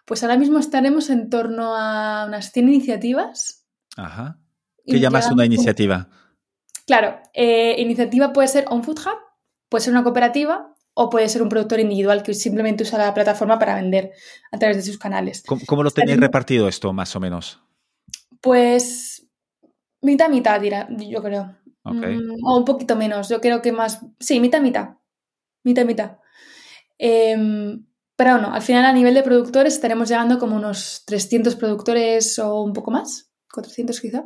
Pues 0.05 0.23
ahora 0.23 0.39
mismo 0.39 0.59
estaremos 0.59 1.11
en 1.11 1.29
torno 1.29 1.75
a 1.75 2.27
unas 2.27 2.53
100 2.53 2.69
iniciativas. 2.69 3.67
Ajá. 3.97 4.39
¿Qué 4.87 5.01
llamas 5.01 5.31
una 5.33 5.45
iniciativa? 5.45 6.09
Claro, 6.87 7.19
eh, 7.35 7.75
iniciativa 7.79 8.33
puede 8.33 8.47
ser 8.47 8.67
un 8.71 8.85
food 8.85 9.01
hub, 9.01 9.19
puede 9.69 9.83
ser 9.83 9.93
una 9.93 10.05
cooperativa 10.05 10.76
o 10.99 11.11
puede 11.11 11.29
ser 11.29 11.43
un 11.43 11.51
productor 11.51 11.79
individual 11.79 12.23
que 12.23 12.33
simplemente 12.33 12.83
usa 12.83 12.99
la 12.99 13.13
plataforma 13.13 13.59
para 13.59 13.75
vender 13.75 14.13
a 14.51 14.59
través 14.59 14.79
de 14.79 14.83
sus 14.83 14.99
canales. 14.99 15.45
¿Cómo, 15.67 15.83
lo 15.83 15.91
tenéis 15.91 16.19
repartido 16.19 16.69
esto, 16.69 16.93
más 16.95 17.15
o 17.15 17.21
menos? 17.21 17.61
Pues 18.41 19.29
mitad 20.01 20.31
mitad, 20.31 20.59
dirá, 20.59 20.89
yo 20.91 21.23
creo. 21.23 21.55
Mm, 21.85 22.43
o 22.43 22.57
un 22.57 22.65
poquito 22.65 22.97
menos, 22.97 23.29
yo 23.29 23.43
creo 23.43 23.61
que 23.61 23.73
más... 23.73 24.01
Sí, 24.19 24.41
mitad 24.41 24.63
mitad. 24.63 24.97
Mitad 25.65 25.85
mitad. 25.85 26.19
Em, 26.97 27.85
pero 28.17 28.39
no, 28.39 28.55
al 28.55 28.63
final 28.63 28.87
a 28.87 28.93
nivel 28.93 29.13
de 29.13 29.23
productores 29.23 29.75
estaremos 29.75 30.09
llegando 30.09 30.39
como 30.39 30.57
unos 30.57 31.03
300 31.07 31.57
productores 31.57 32.39
o 32.39 32.63
un 32.63 32.73
poco 32.73 32.91
más, 32.91 33.31
400 33.53 34.01
quizá 34.01 34.25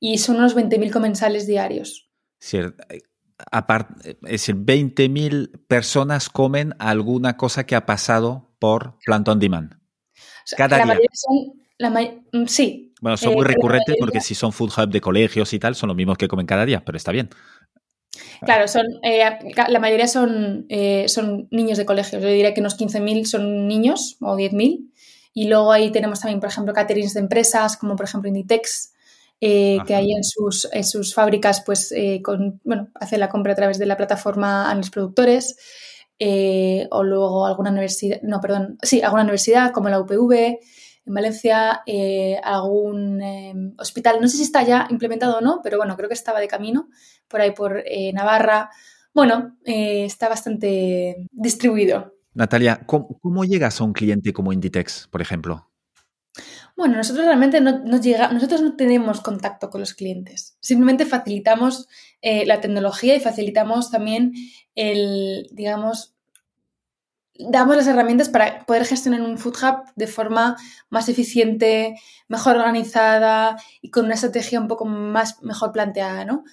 y 0.00 0.16
son 0.16 0.36
unos 0.36 0.56
20.000 0.56 0.90
comensales 0.90 1.46
diarios. 1.46 2.10
Cierto. 2.40 2.82
Es 4.02 4.16
decir, 4.20 4.56
20.000 4.56 5.66
personas 5.66 6.28
comen 6.28 6.74
alguna 6.78 7.36
cosa 7.36 7.64
que 7.64 7.76
ha 7.76 7.86
pasado 7.86 8.50
por 8.58 8.98
Plant 9.04 9.28
on 9.28 9.38
Demand. 9.38 9.74
Cada 10.56 10.84
la 10.84 10.94
día. 10.94 11.08
Son, 11.12 12.42
mm, 12.42 12.46
sí. 12.46 12.94
Bueno, 13.00 13.16
son 13.16 13.34
muy 13.34 13.44
eh, 13.44 13.48
recurrentes 13.48 13.96
porque 13.98 14.20
si 14.20 14.34
son 14.34 14.52
food 14.52 14.72
hub 14.76 14.90
de 14.90 15.00
colegios 15.00 15.52
y 15.52 15.58
tal, 15.58 15.74
son 15.74 15.88
los 15.88 15.96
mismos 15.96 16.18
que 16.18 16.28
comen 16.28 16.46
cada 16.46 16.66
día, 16.66 16.84
pero 16.84 16.96
está 16.96 17.12
bien. 17.12 17.30
Claro, 18.42 18.68
son, 18.68 18.86
eh, 19.02 19.22
la 19.68 19.78
mayoría 19.78 20.06
son, 20.06 20.66
eh, 20.68 21.06
son 21.08 21.48
niños 21.50 21.78
de 21.78 21.84
colegios. 21.84 22.22
Yo 22.22 22.28
diría 22.28 22.54
que 22.54 22.60
unos 22.60 22.78
15.000 22.78 23.24
son 23.24 23.68
niños 23.68 24.16
o 24.20 24.36
10.000. 24.36 24.90
Y 25.32 25.48
luego 25.48 25.72
ahí 25.72 25.90
tenemos 25.92 26.20
también, 26.20 26.40
por 26.40 26.48
ejemplo, 26.48 26.74
caterings 26.74 27.14
de 27.14 27.20
empresas, 27.20 27.76
como 27.76 27.96
por 27.96 28.06
ejemplo 28.06 28.28
Inditex, 28.28 28.92
eh, 29.40 29.78
que 29.86 29.94
hay 29.94 30.12
en 30.12 30.22
sus, 30.22 30.68
en 30.70 30.84
sus 30.84 31.14
fábricas, 31.14 31.62
pues, 31.64 31.92
eh, 31.92 32.20
con, 32.22 32.60
bueno, 32.62 32.88
hace 32.94 33.16
la 33.16 33.30
compra 33.30 33.54
a 33.54 33.56
través 33.56 33.78
de 33.78 33.86
la 33.86 33.96
plataforma 33.96 34.70
a 34.70 34.74
los 34.74 34.90
productores, 34.90 35.56
eh, 36.18 36.86
o 36.90 37.02
luego 37.02 37.46
alguna 37.46 37.70
universidad, 37.70 38.20
no, 38.22 38.40
perdón, 38.42 38.76
sí, 38.82 39.00
alguna 39.00 39.22
universidad 39.22 39.72
como 39.72 39.88
la 39.88 39.98
UPV, 39.98 40.58
en 41.06 41.14
Valencia, 41.14 41.82
algún 42.44 43.74
hospital, 43.78 44.18
no 44.20 44.28
sé 44.28 44.36
si 44.36 44.42
está 44.42 44.62
ya 44.62 44.86
implementado 44.90 45.38
o 45.38 45.40
no, 45.40 45.60
pero 45.62 45.78
bueno, 45.78 45.96
creo 45.96 46.08
que 46.08 46.14
estaba 46.14 46.38
de 46.40 46.46
camino, 46.46 46.88
por 47.26 47.40
ahí 47.40 47.52
por 47.52 47.82
Navarra. 48.12 48.70
Bueno, 49.14 49.56
está 49.64 50.28
bastante 50.28 51.26
distribuido. 51.32 52.14
Natalia, 52.34 52.82
¿cómo 52.86 53.44
llegas 53.44 53.80
a 53.80 53.84
un 53.84 53.94
cliente 53.94 54.32
como 54.32 54.52
Inditex, 54.52 55.08
por 55.10 55.22
ejemplo? 55.22 55.69
Bueno, 56.80 56.96
nosotros 56.96 57.26
realmente 57.26 57.60
no, 57.60 58.00
llega, 58.00 58.32
nosotros 58.32 58.62
no 58.62 58.74
tenemos 58.74 59.20
contacto 59.20 59.68
con 59.68 59.82
los 59.82 59.92
clientes. 59.92 60.56
Simplemente 60.62 61.04
facilitamos 61.04 61.88
eh, 62.22 62.46
la 62.46 62.62
tecnología 62.62 63.14
y 63.14 63.20
facilitamos 63.20 63.90
también 63.90 64.32
el, 64.74 65.46
digamos, 65.52 66.14
damos 67.38 67.76
las 67.76 67.86
herramientas 67.86 68.30
para 68.30 68.64
poder 68.64 68.86
gestionar 68.86 69.20
un 69.20 69.36
food 69.36 69.56
hub 69.62 69.92
de 69.94 70.06
forma 70.06 70.56
más 70.88 71.10
eficiente, 71.10 71.96
mejor 72.28 72.56
organizada 72.56 73.58
y 73.82 73.90
con 73.90 74.06
una 74.06 74.14
estrategia 74.14 74.58
un 74.58 74.68
poco 74.68 74.86
más 74.86 75.42
mejor 75.42 75.72
planteada, 75.72 76.24
¿no? 76.24 76.44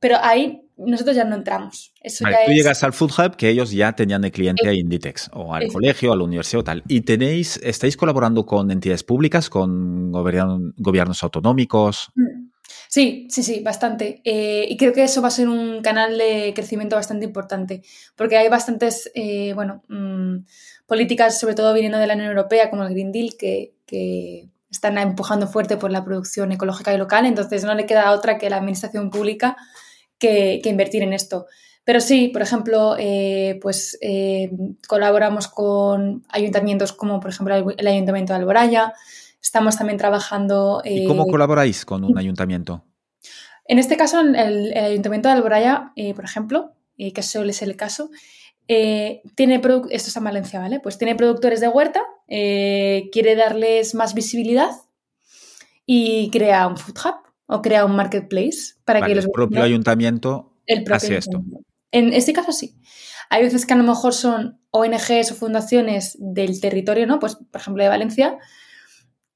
Pero 0.00 0.16
ahí 0.22 0.62
nosotros 0.76 1.16
ya 1.16 1.24
no 1.24 1.34
entramos. 1.34 1.92
Eso 2.00 2.24
tú 2.24 2.52
llegas 2.52 2.84
al 2.84 2.92
Food 2.92 3.12
Hub 3.18 3.36
que 3.36 3.48
ellos 3.48 3.72
ya 3.72 3.92
tenían 3.92 4.22
de 4.22 4.30
cliente 4.30 4.68
a 4.68 4.72
Inditex 4.72 5.30
o 5.32 5.52
al 5.52 5.68
colegio, 5.72 6.12
a 6.12 6.16
la 6.16 6.24
universidad 6.24 6.60
o 6.60 6.64
tal. 6.64 6.82
¿Y 6.86 7.00
tenéis, 7.00 7.58
estáis 7.62 7.96
colaborando 7.96 8.46
con 8.46 8.70
entidades 8.70 9.02
públicas, 9.02 9.50
con 9.50 10.12
gobiernos 10.12 11.22
autonómicos? 11.22 12.10
Mm. 12.14 12.48
Sí, 12.88 13.26
sí, 13.30 13.42
sí, 13.42 13.60
bastante. 13.60 14.22
Eh, 14.24 14.66
y 14.68 14.76
creo 14.76 14.92
que 14.92 15.04
eso 15.04 15.20
va 15.20 15.28
a 15.28 15.32
ser 15.32 15.48
un 15.48 15.82
canal 15.82 16.16
de 16.16 16.52
crecimiento 16.54 16.96
bastante 16.96 17.26
importante, 17.26 17.82
porque 18.16 18.38
hay 18.38 18.48
bastantes, 18.48 19.10
eh, 19.14 19.52
bueno, 19.54 19.82
mm, 19.88 20.46
políticas, 20.86 21.38
sobre 21.38 21.54
todo 21.54 21.74
viniendo 21.74 21.98
de 21.98 22.06
la 22.06 22.14
Unión 22.14 22.30
Europea, 22.30 22.70
como 22.70 22.84
el 22.84 22.90
Green 22.90 23.12
Deal, 23.12 23.36
que, 23.38 23.74
que 23.86 24.48
están 24.70 24.96
empujando 24.96 25.46
fuerte 25.46 25.76
por 25.76 25.90
la 25.90 26.04
producción 26.04 26.50
ecológica 26.52 26.94
y 26.94 26.98
local, 26.98 27.26
entonces 27.26 27.64
no 27.64 27.74
le 27.74 27.86
queda 27.86 28.12
otra 28.12 28.38
que 28.38 28.48
la 28.48 28.56
administración 28.56 29.10
pública 29.10 29.56
que, 30.18 30.60
invertir 30.64 31.02
en 31.02 31.12
esto. 31.12 31.46
Pero 31.84 32.00
sí, 32.00 32.28
por 32.28 32.42
ejemplo, 32.42 32.96
eh, 32.98 33.58
pues 33.62 33.98
eh, 34.02 34.50
colaboramos 34.86 35.48
con 35.48 36.24
ayuntamientos 36.28 36.92
como, 36.92 37.18
por 37.20 37.30
ejemplo, 37.30 37.54
el, 37.54 37.86
Ayuntamiento 37.86 38.32
de 38.32 38.40
Alboraya. 38.40 38.92
Estamos 39.40 39.78
también 39.78 39.96
trabajando. 39.96 40.82
¿Y 40.84 41.06
cómo 41.06 41.22
eh, 41.22 41.30
colaboráis 41.30 41.86
con 41.86 42.04
un 42.04 42.18
ayuntamiento? 42.18 42.84
En 43.64 43.78
este 43.78 43.96
caso, 43.96 44.20
el, 44.20 44.76
Ayuntamiento 44.76 45.28
de 45.28 45.34
Alboraya, 45.34 45.92
por 46.14 46.24
ejemplo, 46.24 46.72
que 46.96 47.22
suele 47.22 47.52
ser 47.52 47.68
el 47.68 47.76
caso, 47.76 48.10
tiene 48.66 49.62
esto 49.90 50.10
es 50.10 50.16
en 50.16 50.24
Valencia, 50.24 50.60
¿vale? 50.60 50.80
Pues 50.80 50.98
tiene 50.98 51.14
productores 51.14 51.60
de 51.60 51.68
huerta, 51.68 52.02
quiere 52.26 53.34
darles 53.34 53.94
más 53.94 54.12
visibilidad 54.12 54.72
y 55.86 56.28
crea 56.30 56.66
un 56.66 56.76
food 56.76 56.98
hub 57.02 57.27
o 57.48 57.62
crea 57.62 57.84
un 57.84 57.96
marketplace 57.96 58.74
para 58.84 59.04
que 59.04 59.14
los 59.14 59.24
el 59.24 59.30
propio 59.32 59.62
ayuntamiento 59.62 60.52
el 60.66 60.84
hace 60.92 61.16
esto. 61.16 61.42
En 61.90 62.12
este 62.12 62.32
caso 62.32 62.52
sí. 62.52 62.76
Hay 63.30 63.42
veces 63.42 63.66
que 63.66 63.72
a 63.72 63.76
lo 63.76 63.84
mejor 63.84 64.14
son 64.14 64.60
ONGs 64.70 65.32
o 65.32 65.34
fundaciones 65.34 66.16
del 66.20 66.60
territorio, 66.60 67.06
¿no? 67.06 67.18
Pues, 67.18 67.36
por 67.36 67.60
ejemplo, 67.60 67.82
de 67.82 67.88
Valencia, 67.88 68.38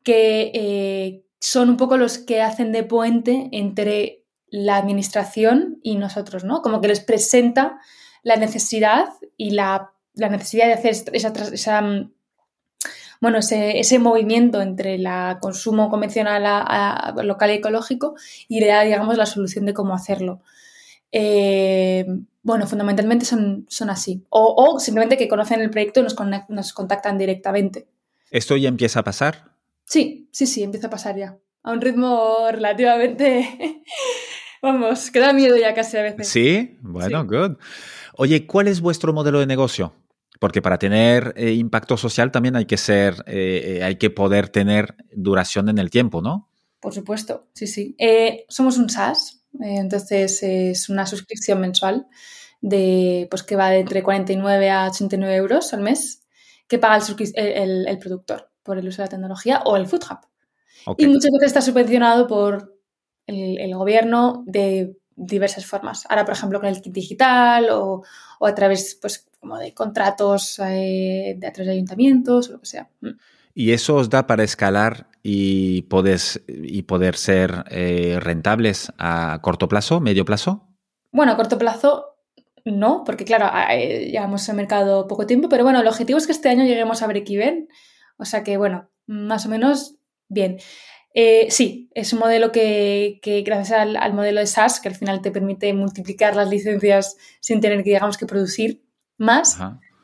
que 0.02 0.50
eh, 0.54 1.24
son 1.40 1.70
un 1.70 1.76
poco 1.76 1.96
los 1.96 2.18
que 2.18 2.42
hacen 2.42 2.72
de 2.72 2.84
puente 2.84 3.48
entre 3.52 4.24
la 4.46 4.76
administración 4.76 5.78
y 5.82 5.96
nosotros, 5.96 6.44
¿no? 6.44 6.60
Como 6.60 6.80
que 6.80 6.88
les 6.88 7.00
presenta 7.00 7.80
la 8.22 8.36
necesidad 8.36 9.06
y 9.36 9.50
la, 9.50 9.92
necesidad 10.14 10.66
de 10.66 10.74
hacer 10.74 10.96
esa, 11.12 11.32
esa 11.52 11.82
bueno, 13.22 13.38
ese, 13.38 13.98
movimiento 14.00 14.60
entre 14.60 14.96
el 14.96 15.06
consumo 15.38 15.88
convencional 15.90 16.42
a, 16.44 17.14
local 17.22 17.50
y 17.50 17.54
ecológico 17.54 18.16
y 18.48 18.58
le 18.58 18.66
digamos, 18.84 19.16
la 19.16 19.26
solución 19.26 19.64
de 19.64 19.72
cómo 19.72 19.94
hacerlo. 19.94 20.42
Eh, 21.12 22.04
bueno, 22.42 22.66
fundamentalmente 22.66 23.24
son, 23.24 23.64
son 23.68 23.90
así. 23.90 24.24
O, 24.28 24.80
simplemente 24.80 25.16
que 25.16 25.28
conocen 25.28 25.60
el 25.60 25.70
proyecto 25.70 26.00
y 26.00 26.02
nos, 26.02 26.16
nos 26.48 26.72
contactan 26.72 27.16
directamente. 27.16 27.86
¿Esto 28.32 28.56
ya 28.56 28.68
empieza 28.68 28.98
a 28.98 29.04
pasar? 29.04 29.52
Sí, 29.84 30.28
sí, 30.32 30.48
sí, 30.48 30.64
empieza 30.64 30.88
a 30.88 30.90
pasar 30.90 31.16
ya. 31.16 31.38
a 31.62 31.70
un 31.70 31.80
ritmo 31.80 32.38
relativamente, 32.50 33.84
vamos, 34.62 35.12
que 35.12 35.20
da 35.20 35.32
miedo 35.32 35.56
ya 35.56 35.74
casi 35.74 35.96
a 35.96 36.02
veces. 36.02 36.26
Sí, 36.26 36.76
bueno, 36.80 37.24
good. 37.24 37.56
Oye, 38.16 38.48
¿cuál 38.48 38.66
es 38.66 38.80
vuestro 38.80 39.12
modelo 39.12 39.38
de 39.38 39.46
negocio? 39.46 39.94
Porque 40.42 40.60
para 40.60 40.76
tener 40.76 41.34
eh, 41.36 41.52
impacto 41.52 41.96
social 41.96 42.32
también 42.32 42.56
hay 42.56 42.64
que 42.64 42.76
ser, 42.76 43.14
eh, 43.28 43.76
eh, 43.76 43.84
hay 43.84 43.94
que 43.94 44.10
poder 44.10 44.48
tener 44.48 44.96
duración 45.14 45.68
en 45.68 45.78
el 45.78 45.88
tiempo, 45.88 46.20
¿no? 46.20 46.50
Por 46.80 46.92
supuesto, 46.92 47.46
sí, 47.54 47.68
sí. 47.68 47.96
somos 48.48 48.76
un 48.76 48.90
SaaS, 48.90 49.44
entonces 49.60 50.42
es 50.42 50.88
una 50.88 51.06
suscripción 51.06 51.60
mensual 51.60 52.08
de, 52.60 53.28
pues 53.30 53.44
que 53.44 53.54
va 53.54 53.70
de 53.70 53.78
entre 53.78 54.02
49 54.02 54.68
a 54.68 54.88
89 54.88 55.36
euros 55.36 55.72
al 55.74 55.82
mes 55.82 56.24
que 56.66 56.80
paga 56.80 57.00
el, 57.34 57.86
el, 57.86 57.98
productor 58.00 58.50
por 58.64 58.78
el 58.78 58.88
uso 58.88 59.00
de 59.00 59.06
la 59.06 59.10
tecnología 59.10 59.62
o 59.64 59.76
el 59.76 59.86
Food 59.86 60.02
Hub. 60.10 60.96
Y 60.98 61.06
muchas 61.06 61.30
veces 61.30 61.46
está 61.46 61.60
subvencionado 61.60 62.26
por 62.26 62.80
el, 63.28 63.72
gobierno 63.76 64.42
de 64.48 64.96
diversas 65.14 65.66
formas. 65.66 66.04
Ahora, 66.08 66.24
por 66.24 66.34
ejemplo, 66.34 66.58
con 66.58 66.68
el 66.68 66.82
kit 66.82 66.92
digital 66.92 67.70
o, 67.70 68.02
o 68.40 68.46
a 68.48 68.54
través 68.56 68.98
pues, 69.00 69.28
como 69.42 69.58
de 69.58 69.74
contratos 69.74 70.60
eh, 70.60 71.36
de 71.36 71.70
ayuntamientos 71.70 72.48
o 72.48 72.52
lo 72.52 72.60
que 72.60 72.66
sea. 72.66 72.88
¿Y 73.54 73.72
eso 73.72 73.96
os 73.96 74.08
da 74.08 74.28
para 74.28 74.44
escalar 74.44 75.08
y, 75.20 75.84
y 76.46 76.82
poder 76.82 77.16
ser 77.16 77.64
eh, 77.68 78.18
rentables 78.20 78.92
a 78.98 79.40
corto 79.42 79.66
plazo, 79.66 80.00
medio 80.00 80.24
plazo? 80.24 80.68
Bueno, 81.10 81.32
a 81.32 81.36
corto 81.36 81.58
plazo 81.58 82.12
no, 82.64 83.02
porque 83.04 83.24
claro, 83.24 83.50
llevamos 83.76 84.48
al 84.48 84.54
mercado 84.54 85.08
poco 85.08 85.26
tiempo, 85.26 85.48
pero 85.48 85.64
bueno, 85.64 85.80
el 85.80 85.88
objetivo 85.88 86.18
es 86.18 86.26
que 86.26 86.32
este 86.32 86.48
año 86.48 86.64
lleguemos 86.64 87.02
a 87.02 87.08
break-even. 87.08 87.68
O 88.18 88.24
sea 88.24 88.44
que, 88.44 88.56
bueno, 88.56 88.88
más 89.06 89.44
o 89.44 89.48
menos 89.48 89.96
bien. 90.28 90.58
Eh, 91.14 91.48
sí, 91.50 91.90
es 91.94 92.12
un 92.12 92.20
modelo 92.20 92.52
que, 92.52 93.18
gracias 93.44 93.72
al, 93.96 94.14
modelo 94.14 94.38
de 94.38 94.46
SaaS, 94.46 94.78
que 94.78 94.88
al 94.88 94.94
final 94.94 95.20
te 95.20 95.32
permite 95.32 95.74
multiplicar 95.74 96.36
las 96.36 96.48
licencias 96.48 97.16
sin 97.40 97.60
tener 97.60 97.78
que, 97.82 97.90
digamos, 97.90 98.16
que 98.16 98.26
producir 98.26 98.84
más, 99.16 99.58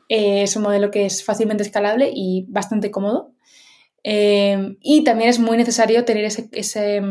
eh, 0.07 0.43
es 0.43 0.55
un 0.55 0.63
modelo 0.63 0.91
que 0.91 1.05
es 1.05 1.23
fácilmente 1.23 1.63
escalable 1.63 2.11
y 2.13 2.45
bastante 2.49 2.91
cómodo. 2.91 3.33
Eh, 4.03 4.77
y 4.81 5.03
también 5.03 5.29
es 5.29 5.39
muy 5.39 5.57
necesario 5.57 6.05
tener 6.05 6.25
ese, 6.25 7.01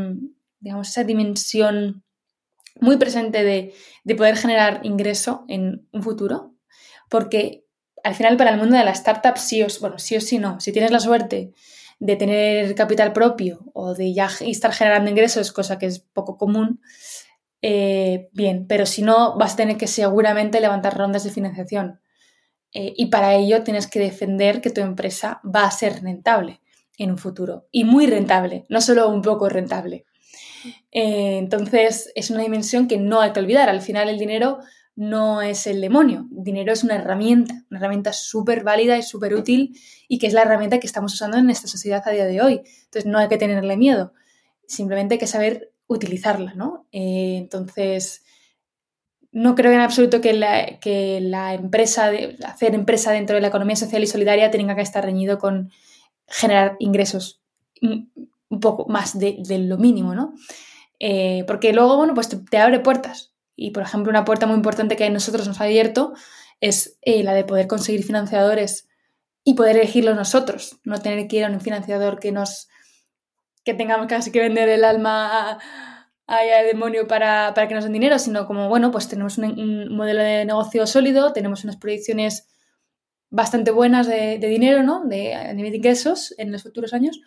digamos, 0.60 0.88
esa 0.88 1.04
dimensión 1.04 2.02
muy 2.80 2.96
presente 2.96 3.44
de, 3.44 3.74
poder 4.16 4.36
generar 4.36 4.80
ingreso 4.84 5.44
en 5.48 5.86
un 5.92 6.02
futuro, 6.02 6.54
porque 7.10 7.66
al 8.02 8.14
final 8.14 8.36
para 8.36 8.50
el 8.50 8.58
mundo 8.58 8.76
de 8.76 8.84
la 8.84 8.92
startup 8.92 9.36
sí 9.36 9.62
o, 9.62 9.66
bueno, 9.80 9.98
sí 9.98 10.16
o 10.16 10.20
sí 10.20 10.38
no. 10.38 10.60
Si 10.60 10.72
tienes 10.72 10.90
la 10.90 11.00
suerte 11.00 11.52
de 11.98 12.16
tener 12.16 12.74
capital 12.74 13.12
propio 13.12 13.60
o 13.74 13.94
de 13.94 14.14
ya 14.14 14.30
estar 14.40 14.72
generando 14.72 15.10
ingresos, 15.10 15.52
cosa 15.52 15.78
que 15.78 15.86
es 15.86 15.98
poco 15.98 16.38
común, 16.38 16.80
eh, 17.62 18.28
bien, 18.32 18.66
pero 18.68 18.86
si 18.86 19.02
no, 19.02 19.36
vas 19.36 19.54
a 19.54 19.56
tener 19.56 19.76
que 19.76 19.86
seguramente 19.86 20.60
levantar 20.60 20.96
rondas 20.96 21.24
de 21.24 21.30
financiación. 21.30 22.00
Eh, 22.72 22.92
y 22.96 23.06
para 23.06 23.34
ello 23.34 23.62
tienes 23.62 23.86
que 23.86 23.98
defender 23.98 24.60
que 24.60 24.70
tu 24.70 24.80
empresa 24.80 25.40
va 25.44 25.64
a 25.64 25.70
ser 25.70 26.02
rentable 26.02 26.60
en 26.98 27.10
un 27.10 27.18
futuro. 27.18 27.66
Y 27.72 27.84
muy 27.84 28.06
rentable, 28.06 28.64
no 28.68 28.80
solo 28.80 29.08
un 29.08 29.22
poco 29.22 29.48
rentable. 29.48 30.04
Eh, 30.92 31.38
entonces, 31.38 32.12
es 32.14 32.30
una 32.30 32.42
dimensión 32.42 32.88
que 32.88 32.98
no 32.98 33.20
hay 33.20 33.32
que 33.32 33.40
olvidar. 33.40 33.68
Al 33.68 33.80
final, 33.80 34.08
el 34.08 34.18
dinero 34.18 34.58
no 34.96 35.42
es 35.42 35.66
el 35.66 35.80
demonio. 35.80 36.28
El 36.36 36.44
dinero 36.44 36.72
es 36.72 36.84
una 36.84 36.96
herramienta, 36.96 37.64
una 37.70 37.78
herramienta 37.78 38.12
súper 38.12 38.64
válida 38.64 38.98
y 38.98 39.02
súper 39.02 39.34
útil 39.34 39.76
y 40.08 40.18
que 40.18 40.26
es 40.26 40.32
la 40.32 40.42
herramienta 40.42 40.80
que 40.80 40.86
estamos 40.86 41.14
usando 41.14 41.38
en 41.38 41.50
esta 41.50 41.68
sociedad 41.68 42.02
a 42.04 42.10
día 42.10 42.26
de 42.26 42.42
hoy. 42.42 42.62
Entonces, 42.84 43.06
no 43.06 43.18
hay 43.18 43.28
que 43.28 43.38
tenerle 43.38 43.76
miedo. 43.76 44.12
Simplemente 44.66 45.14
hay 45.14 45.18
que 45.18 45.26
saber 45.26 45.72
utilizarla, 45.88 46.54
¿no? 46.54 46.86
Eh, 46.92 47.36
entonces, 47.38 48.24
no 49.32 49.54
creo 49.54 49.72
en 49.72 49.80
absoluto 49.80 50.20
que 50.20 50.32
la, 50.32 50.78
que 50.78 51.20
la 51.20 51.54
empresa, 51.54 52.10
de, 52.10 52.36
hacer 52.46 52.74
empresa 52.74 53.10
dentro 53.10 53.34
de 53.34 53.42
la 53.42 53.48
economía 53.48 53.76
social 53.76 54.02
y 54.02 54.06
solidaria 54.06 54.50
tenga 54.50 54.76
que 54.76 54.82
estar 54.82 55.04
reñido 55.04 55.38
con 55.38 55.70
generar 56.26 56.76
ingresos 56.78 57.42
un 57.80 58.60
poco 58.60 58.86
más 58.88 59.18
de, 59.18 59.42
lo 59.58 59.78
mínimo, 59.78 60.14
¿no? 60.14 60.34
Eh, 61.00 61.44
porque 61.46 61.72
luego, 61.72 61.96
bueno, 61.96 62.14
pues 62.14 62.28
te, 62.28 62.58
abre 62.58 62.80
puertas. 62.80 63.34
Y, 63.56 63.70
por 63.70 63.82
ejemplo, 63.82 64.10
una 64.10 64.24
puerta 64.24 64.46
muy 64.46 64.56
importante 64.56 64.96
que 64.96 65.04
a 65.04 65.10
nosotros 65.10 65.46
nos 65.46 65.60
ha 65.60 65.64
abierto 65.64 66.12
es 66.60 66.98
eh, 67.02 67.22
la 67.22 67.34
de 67.34 67.44
poder 67.44 67.66
conseguir 67.66 68.04
financiadores 68.04 68.88
y 69.44 69.54
poder 69.54 69.76
elegirlos 69.76 70.16
nosotros, 70.16 70.78
no 70.84 71.00
tener 71.00 71.26
que 71.28 71.36
ir 71.36 71.44
a 71.44 71.50
un 71.50 71.60
financiador 71.60 72.18
que 72.18 72.32
nos 72.32 72.68
que 73.68 73.74
tengamos 73.74 74.06
casi 74.06 74.30
que 74.32 74.40
vender 74.40 74.66
el 74.70 74.82
alma 74.82 75.58
al 76.26 76.66
demonio 76.66 77.06
para, 77.06 77.52
que 77.68 77.74
nos 77.74 77.84
den 77.84 77.92
dinero, 77.92 78.18
sino 78.18 78.46
como, 78.46 78.66
bueno, 78.70 78.90
pues 78.90 79.08
tenemos 79.08 79.36
un, 79.36 79.94
modelo 79.94 80.22
de 80.22 80.46
negocio 80.46 80.86
sólido, 80.86 81.34
tenemos 81.34 81.64
unas 81.64 81.76
proyecciones 81.76 82.48
bastante 83.28 83.70
buenas 83.70 84.06
de, 84.06 84.38
dinero, 84.38 84.82
¿no? 84.82 85.04
De, 85.04 85.34
a 85.34 85.52
nivel 85.52 85.72
de 85.72 85.76
ingresos 85.76 86.34
en 86.38 86.50
los 86.50 86.62
futuros 86.62 86.94
años. 86.94 87.20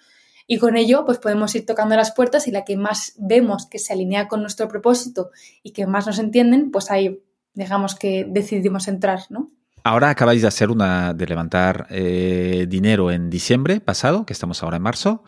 Y 0.47 0.57
con 0.57 0.77
ello, 0.77 1.05
pues 1.05 1.19
podemos 1.19 1.53
ir 1.53 1.63
tocando 1.67 1.95
las 1.95 2.11
puertas 2.11 2.47
y 2.47 2.51
la 2.51 2.65
que 2.65 2.75
más 2.75 3.13
vemos 3.19 3.67
que 3.67 3.77
se 3.77 3.93
alinea 3.93 4.27
con 4.27 4.41
nuestro 4.41 4.67
propósito 4.67 5.29
y 5.61 5.73
que 5.73 5.85
más 5.85 6.07
nos 6.07 6.17
entienden, 6.17 6.71
pues 6.71 6.89
ahí 6.89 7.23
digamos 7.53 7.93
que 7.93 8.25
decidimos 8.27 8.87
entrar, 8.87 9.19
¿no? 9.29 9.51
Ahora 9.83 10.09
acabáis 10.09 10.41
de 10.41 10.47
hacer 10.47 10.71
una, 10.71 11.13
de 11.13 11.27
levantar 11.27 11.85
eh, 11.91 12.65
dinero 12.67 13.11
en 13.11 13.29
diciembre 13.29 13.79
pasado, 13.79 14.25
que 14.25 14.33
estamos 14.33 14.63
ahora 14.63 14.77
en 14.77 14.83
marzo. 14.83 15.23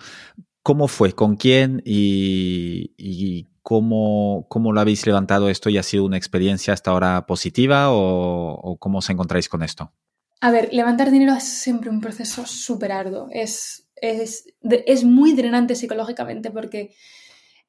¿Cómo 0.64 0.88
fue? 0.88 1.12
¿Con 1.12 1.36
quién? 1.36 1.82
¿Y, 1.86 3.50
cómo, 3.62 4.46
cómo, 4.50 4.72
lo 4.72 4.80
habéis 4.80 5.06
levantado 5.06 5.50
esto? 5.50 5.70
¿Y 5.70 5.78
ha 5.78 5.84
sido 5.84 6.06
una 6.06 6.16
experiencia 6.16 6.74
hasta 6.74 6.92
ahora 6.92 7.26
positiva 7.26 7.88
o, 7.92 8.78
cómo 8.80 9.00
os 9.00 9.10
encontráis 9.10 9.50
con 9.50 9.62
esto? 9.62 9.92
A 10.40 10.52
ver, 10.52 10.74
levantar 10.74 11.12
dinero 11.12 11.34
es 11.34 11.44
siempre 11.44 11.90
un 11.90 12.00
proceso 12.00 12.46
súper 12.46 12.94
arduo. 12.94 13.28
Es, 13.32 13.90
es, 13.98 14.46
es, 14.62 15.04
muy 15.04 15.34
drenante 15.34 15.76
psicológicamente 15.76 16.50
porque 16.50 16.96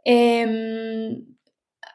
em, 0.05 1.34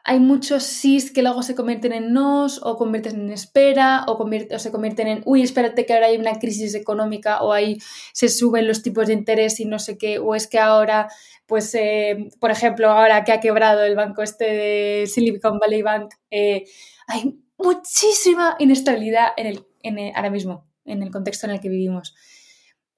hay 0.04 0.20
muchos 0.20 0.62
sís 0.62 1.12
que 1.12 1.22
luego 1.22 1.42
se 1.42 1.54
convierten 1.54 1.92
en 1.92 2.12
nos 2.12 2.60
o 2.62 2.76
convierten 2.76 3.20
en 3.20 3.30
espera 3.30 4.04
o, 4.06 4.28
se 4.58 4.70
convierten 4.70 5.08
en, 5.08 5.22
uy, 5.24 5.42
espérate 5.42 5.86
que 5.86 5.92
ahora 5.92 6.06
hay 6.06 6.16
una 6.16 6.38
crisis 6.38 6.74
económica 6.74 7.42
o 7.42 7.52
ahí 7.52 7.78
se 8.12 8.28
suben 8.28 8.66
los 8.66 8.82
tipos 8.82 9.06
de 9.06 9.14
interés 9.14 9.60
y 9.60 9.64
no 9.64 9.78
sé 9.78 9.98
qué, 9.98 10.18
o 10.18 10.34
es 10.34 10.46
que 10.46 10.58
ahora, 10.58 11.08
pues, 11.46 11.74
eh, 11.74 12.28
por 12.40 12.50
ejemplo, 12.50 12.90
ahora 12.90 13.24
que 13.24 13.32
ha 13.32 13.40
quebrado 13.40 13.82
el 13.82 13.96
banco 13.96 14.22
este 14.22 14.44
de 14.44 15.06
Silicon 15.06 15.58
Valley 15.58 15.82
Bank, 15.82 16.14
eh, 16.30 16.64
hay 17.06 17.38
muchísima 17.58 18.56
inestabilidad 18.58 19.28
en 19.36 19.46
el, 19.46 19.66
en 19.82 20.16
ahora 20.16 20.30
mismo, 20.30 20.66
en 20.84 21.02
el 21.02 21.10
contexto 21.10 21.46
en 21.46 21.52
el 21.52 21.60
que 21.60 21.68
vivimos. 21.68 22.14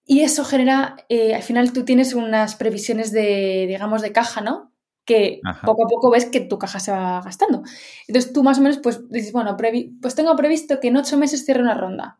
Y 0.05 0.21
eso 0.21 0.45
genera, 0.45 0.97
eh, 1.09 1.35
al 1.35 1.43
final 1.43 1.73
tú 1.73 1.85
tienes 1.85 2.15
unas 2.15 2.57
previsiones 2.57 3.13
de, 3.13 3.67
digamos, 3.69 4.03
de 4.03 4.13
caja, 4.13 4.41
¿no? 4.41 4.72
Que 5.05 5.41
poco 5.65 5.85
a 5.85 5.89
poco 5.89 6.11
ves 6.11 6.27
que 6.27 6.41
tu 6.41 6.59
caja 6.59 6.81
se 6.81 6.93
va 6.93 7.21
gastando. 7.23 7.63
Entonces 8.07 8.33
tú 8.33 8.43
más 8.43 8.59
o 8.59 8.63
menos 8.63 8.79
pues 8.79 9.09
dices, 9.09 9.33
bueno, 9.33 9.57
pues 10.01 10.15
tengo 10.15 10.37
previsto 10.37 10.81
que 10.81 10.89
en 10.89 10.97
ocho 10.97 11.17
meses 11.19 11.45
cierre 11.45 11.63
una 11.63 11.75
ronda. 11.75 12.19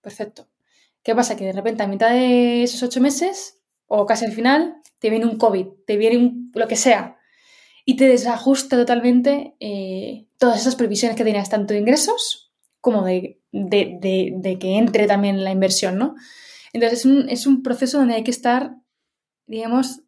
Perfecto. 0.00 0.48
¿Qué 1.02 1.14
pasa? 1.14 1.36
Que 1.36 1.46
de 1.46 1.52
repente 1.52 1.82
a 1.82 1.88
mitad 1.88 2.10
de 2.10 2.62
esos 2.62 2.82
ocho 2.82 3.00
meses, 3.00 3.60
o 3.86 4.06
casi 4.06 4.24
al 4.24 4.32
final, 4.32 4.76
te 4.98 5.10
viene 5.10 5.26
un 5.26 5.36
COVID, 5.36 5.66
te 5.86 5.96
viene 5.96 6.32
lo 6.54 6.68
que 6.68 6.76
sea, 6.76 7.18
y 7.84 7.96
te 7.96 8.06
desajusta 8.06 8.76
totalmente 8.76 9.56
eh, 9.60 10.26
todas 10.38 10.60
esas 10.60 10.76
previsiones 10.76 11.16
que 11.16 11.24
tenías, 11.24 11.50
tanto 11.50 11.74
de 11.74 11.80
ingresos 11.80 12.52
como 12.80 13.04
de, 13.04 13.40
de, 13.52 14.58
que 14.60 14.76
entre 14.76 15.06
también 15.06 15.44
la 15.44 15.50
inversión, 15.50 15.98
¿no? 15.98 16.14
Entonces 16.72 17.00
es 17.00 17.04
un, 17.04 17.28
es 17.28 17.46
un 17.46 17.62
proceso 17.62 17.98
donde 17.98 18.14
hay 18.14 18.24
que 18.24 18.30
estar, 18.30 18.76
digamos, 19.46 20.00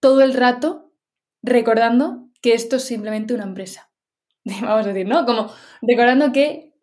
todo 0.00 0.22
el 0.22 0.34
rato 0.34 0.89
recordando 1.42 2.28
que 2.42 2.54
esto 2.54 2.76
es 2.76 2.84
simplemente 2.84 3.34
una 3.34 3.44
empresa. 3.44 3.90
Vamos 4.44 4.86
a 4.86 4.92
decir, 4.92 5.06
¿no? 5.06 5.24
Como 5.26 5.50
recordando 5.82 6.32
que 6.32 6.74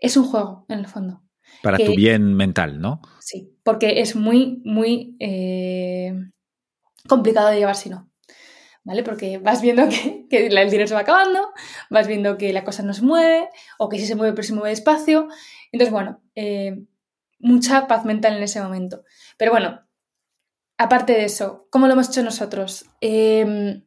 es 0.00 0.16
un 0.16 0.24
juego, 0.24 0.66
en 0.68 0.80
el 0.80 0.86
fondo. 0.86 1.22
Para 1.62 1.78
tu 1.78 1.94
bien 1.94 2.34
mental, 2.34 2.80
¿no? 2.80 3.00
Sí, 3.20 3.56
porque 3.62 4.00
es 4.00 4.14
muy, 4.14 4.60
muy 4.64 5.16
eh, 5.20 6.12
complicado 7.08 7.48
de 7.48 7.58
llevar 7.58 7.76
si 7.76 7.88
no. 7.88 8.10
¿Vale? 8.84 9.02
Porque 9.02 9.38
vas 9.38 9.62
viendo 9.62 9.88
que, 10.30 10.46
el 10.46 10.70
dinero 10.70 10.86
se 10.86 10.94
va 10.94 11.00
acabando, 11.00 11.50
vas 11.90 12.06
viendo 12.06 12.36
que 12.36 12.52
la 12.52 12.64
cosa 12.64 12.82
no 12.82 12.94
se 12.94 13.02
mueve, 13.02 13.48
o 13.78 13.88
que 13.88 13.98
si 13.98 14.06
se 14.06 14.14
mueve, 14.14 14.32
pero 14.32 14.46
se 14.46 14.54
mueve 14.54 14.70
despacio. 14.70 15.28
Entonces, 15.72 15.92
bueno, 15.92 16.22
eh, 16.34 16.84
mucha 17.38 17.86
paz 17.86 18.04
mental 18.04 18.36
en 18.36 18.42
ese 18.42 18.60
momento. 18.60 19.04
Pero 19.38 19.50
bueno, 19.50 19.80
aparte 20.78 21.14
de 21.14 21.24
eso, 21.24 21.66
¿cómo 21.70 21.86
lo 21.86 21.94
hemos 21.94 22.08
hecho 22.08 22.22
nosotros? 22.22 22.86
Eh, 23.00 23.82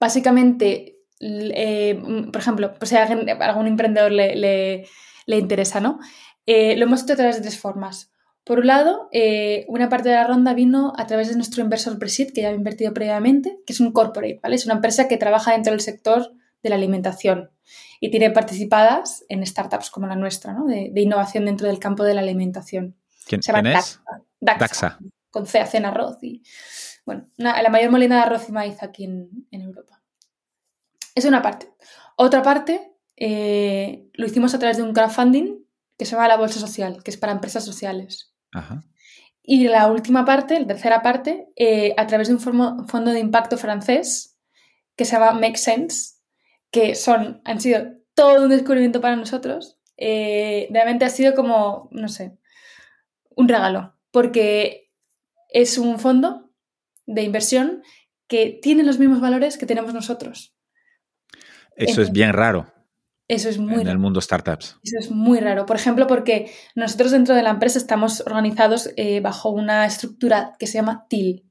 básicamente, 0.00 0.98
eh, 1.20 2.00
por 2.32 2.40
ejemplo, 2.40 2.74
pues 2.78 2.90
si 2.90 2.96
a 2.96 3.04
algún 3.04 3.66
emprendedor 3.66 4.12
le, 4.12 4.86
interesa, 5.26 5.80
¿no? 5.80 5.98
Eh, 6.46 6.76
lo 6.76 6.84
hemos 6.84 7.02
hecho 7.02 7.12
a 7.12 7.16
través 7.16 7.36
de 7.36 7.42
tres 7.42 7.58
formas. 7.58 8.10
Por 8.44 8.60
un 8.60 8.66
lado, 8.66 9.08
eh, 9.12 9.66
una 9.68 9.90
parte 9.90 10.08
de 10.08 10.14
la 10.14 10.26
ronda 10.26 10.54
vino 10.54 10.94
a 10.96 11.06
través 11.06 11.28
de 11.28 11.34
nuestro 11.34 11.62
inversor 11.62 11.98
Presid, 11.98 12.32
que 12.32 12.40
ya 12.40 12.48
había 12.48 12.58
invertido 12.58 12.94
previamente, 12.94 13.58
que 13.66 13.74
es 13.74 13.80
un 13.80 13.92
corporate, 13.92 14.40
¿vale? 14.42 14.56
Es 14.56 14.64
una 14.64 14.74
empresa 14.76 15.06
que 15.06 15.18
trabaja 15.18 15.52
dentro 15.52 15.72
del 15.72 15.80
sector 15.80 16.32
de 16.62 16.70
la 16.70 16.76
alimentación 16.76 17.50
y 18.00 18.10
tiene 18.10 18.30
participadas 18.30 19.24
en 19.28 19.44
startups 19.44 19.90
como 19.90 20.06
la 20.06 20.16
nuestra, 20.16 20.52
¿no? 20.52 20.66
de, 20.66 20.92
innovación 20.94 21.44
dentro 21.44 21.66
del 21.66 21.78
campo 21.78 22.04
de 22.04 22.14
la 22.14 22.20
alimentación. 22.20 22.96
¿Quién, 23.26 23.42
Se 23.42 23.52
llama 23.52 23.78
es? 23.78 24.00
Daxa, 24.40 24.98
Con 25.30 25.46
C, 25.46 25.62
en 25.72 25.84
arroz 25.84 26.18
y, 26.22 26.42
bueno, 27.08 27.26
la 27.38 27.70
mayor 27.70 27.90
molina 27.90 28.16
de 28.16 28.20
arroz 28.20 28.50
y 28.50 28.52
maíz 28.52 28.82
aquí 28.82 29.04
en, 29.04 29.46
Europa. 29.50 30.02
Es 31.14 31.24
una 31.24 31.40
parte. 31.40 31.66
Otra 32.16 32.42
parte 32.42 32.92
eh, 33.16 34.10
lo 34.12 34.26
hicimos 34.26 34.52
a 34.52 34.58
través 34.58 34.76
de 34.76 34.82
un 34.82 34.92
crowdfunding 34.92 35.64
que 35.96 36.04
se 36.04 36.12
llama 36.12 36.28
la 36.28 36.36
Bolsa 36.36 36.60
Social, 36.60 37.02
que 37.02 37.10
es 37.10 37.16
para 37.16 37.32
empresas 37.32 37.64
sociales. 37.64 38.34
Y 39.42 39.68
la 39.68 39.90
última 39.90 40.26
parte, 40.26 40.60
la 40.60 40.66
tercera 40.66 41.00
parte, 41.00 41.48
eh, 41.56 41.94
a 41.96 42.06
través 42.06 42.28
de 42.28 42.34
un 42.34 42.40
fondo 42.40 43.10
de 43.10 43.20
impacto 43.20 43.56
francés 43.56 44.38
que 44.94 45.06
se 45.06 45.12
llama 45.12 45.32
Make 45.32 45.56
Sense, 45.56 46.16
que 46.70 46.94
son, 46.94 47.40
han 47.46 47.58
sido 47.58 47.86
todo 48.12 48.42
un 48.42 48.50
descubrimiento 48.50 49.00
para 49.00 49.16
nosotros. 49.16 49.78
Eh, 49.96 50.68
realmente 50.72 51.06
ha 51.06 51.08
sido 51.08 51.34
como, 51.34 51.88
no 51.90 52.08
sé, 52.08 52.36
un 53.34 53.48
regalo, 53.48 53.94
porque 54.10 54.92
es 55.48 55.78
un 55.78 55.98
fondo 55.98 56.47
de 57.08 57.22
inversión 57.22 57.82
que 58.28 58.58
tiene 58.62 58.84
los 58.84 58.98
mismos 58.98 59.20
valores 59.20 59.58
que 59.58 59.66
tenemos 59.66 59.92
nosotros. 59.94 60.54
Eso 61.74 62.02
es 62.02 62.12
bien 62.12 62.32
raro. 62.32 62.72
Eso 63.28 63.48
es 63.48 63.58
muy 63.58 63.82
en 63.82 63.88
el 63.88 63.98
mundo 63.98 64.20
startups. 64.20 64.78
Eso 64.82 64.98
es 64.98 65.10
muy 65.10 65.38
raro. 65.40 65.66
Por 65.66 65.76
ejemplo, 65.76 66.06
porque 66.06 66.50
nosotros 66.74 67.10
dentro 67.10 67.34
de 67.34 67.42
la 67.42 67.50
empresa 67.50 67.78
estamos 67.78 68.22
organizados 68.22 68.90
eh, 68.96 69.20
bajo 69.20 69.50
una 69.50 69.86
estructura 69.86 70.54
que 70.58 70.66
se 70.66 70.74
llama 70.74 71.06
TIL. 71.08 71.44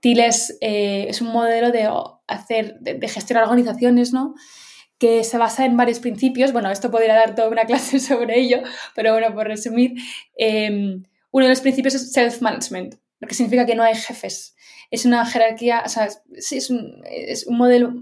TIL 0.00 0.20
es, 0.20 0.56
eh, 0.60 1.06
es 1.08 1.20
un 1.20 1.28
modelo 1.28 1.72
de 1.72 1.90
hacer, 2.28 2.78
de, 2.80 3.08
gestionar 3.08 3.44
organizaciones, 3.44 4.12
¿no? 4.12 4.34
Que 4.96 5.24
se 5.24 5.38
basa 5.38 5.64
en 5.64 5.76
varios 5.76 5.98
principios. 5.98 6.52
Bueno, 6.52 6.70
esto 6.70 6.90
podría 6.90 7.14
dar 7.14 7.34
toda 7.34 7.48
una 7.48 7.64
clase 7.66 7.98
sobre 7.98 8.38
ello, 8.38 8.58
pero 8.94 9.12
bueno, 9.12 9.34
por 9.34 9.46
resumir, 9.46 9.94
em, 10.36 11.02
uno 11.32 11.44
de 11.46 11.50
los 11.50 11.60
principios 11.60 11.94
es 11.94 12.12
self-management, 12.12 12.94
lo 13.20 13.28
que 13.28 13.34
significa 13.34 13.66
que 13.66 13.74
no 13.74 13.82
hay 13.82 13.94
jefes. 13.94 14.54
Es 14.90 15.04
una 15.04 15.24
jerarquía, 15.26 15.82
o 15.84 15.88
sea, 15.88 16.08
sí, 16.38 16.56
es 16.56 16.70
un, 16.70 17.02
es 17.04 17.46
un 17.46 17.58
modelo, 17.58 17.92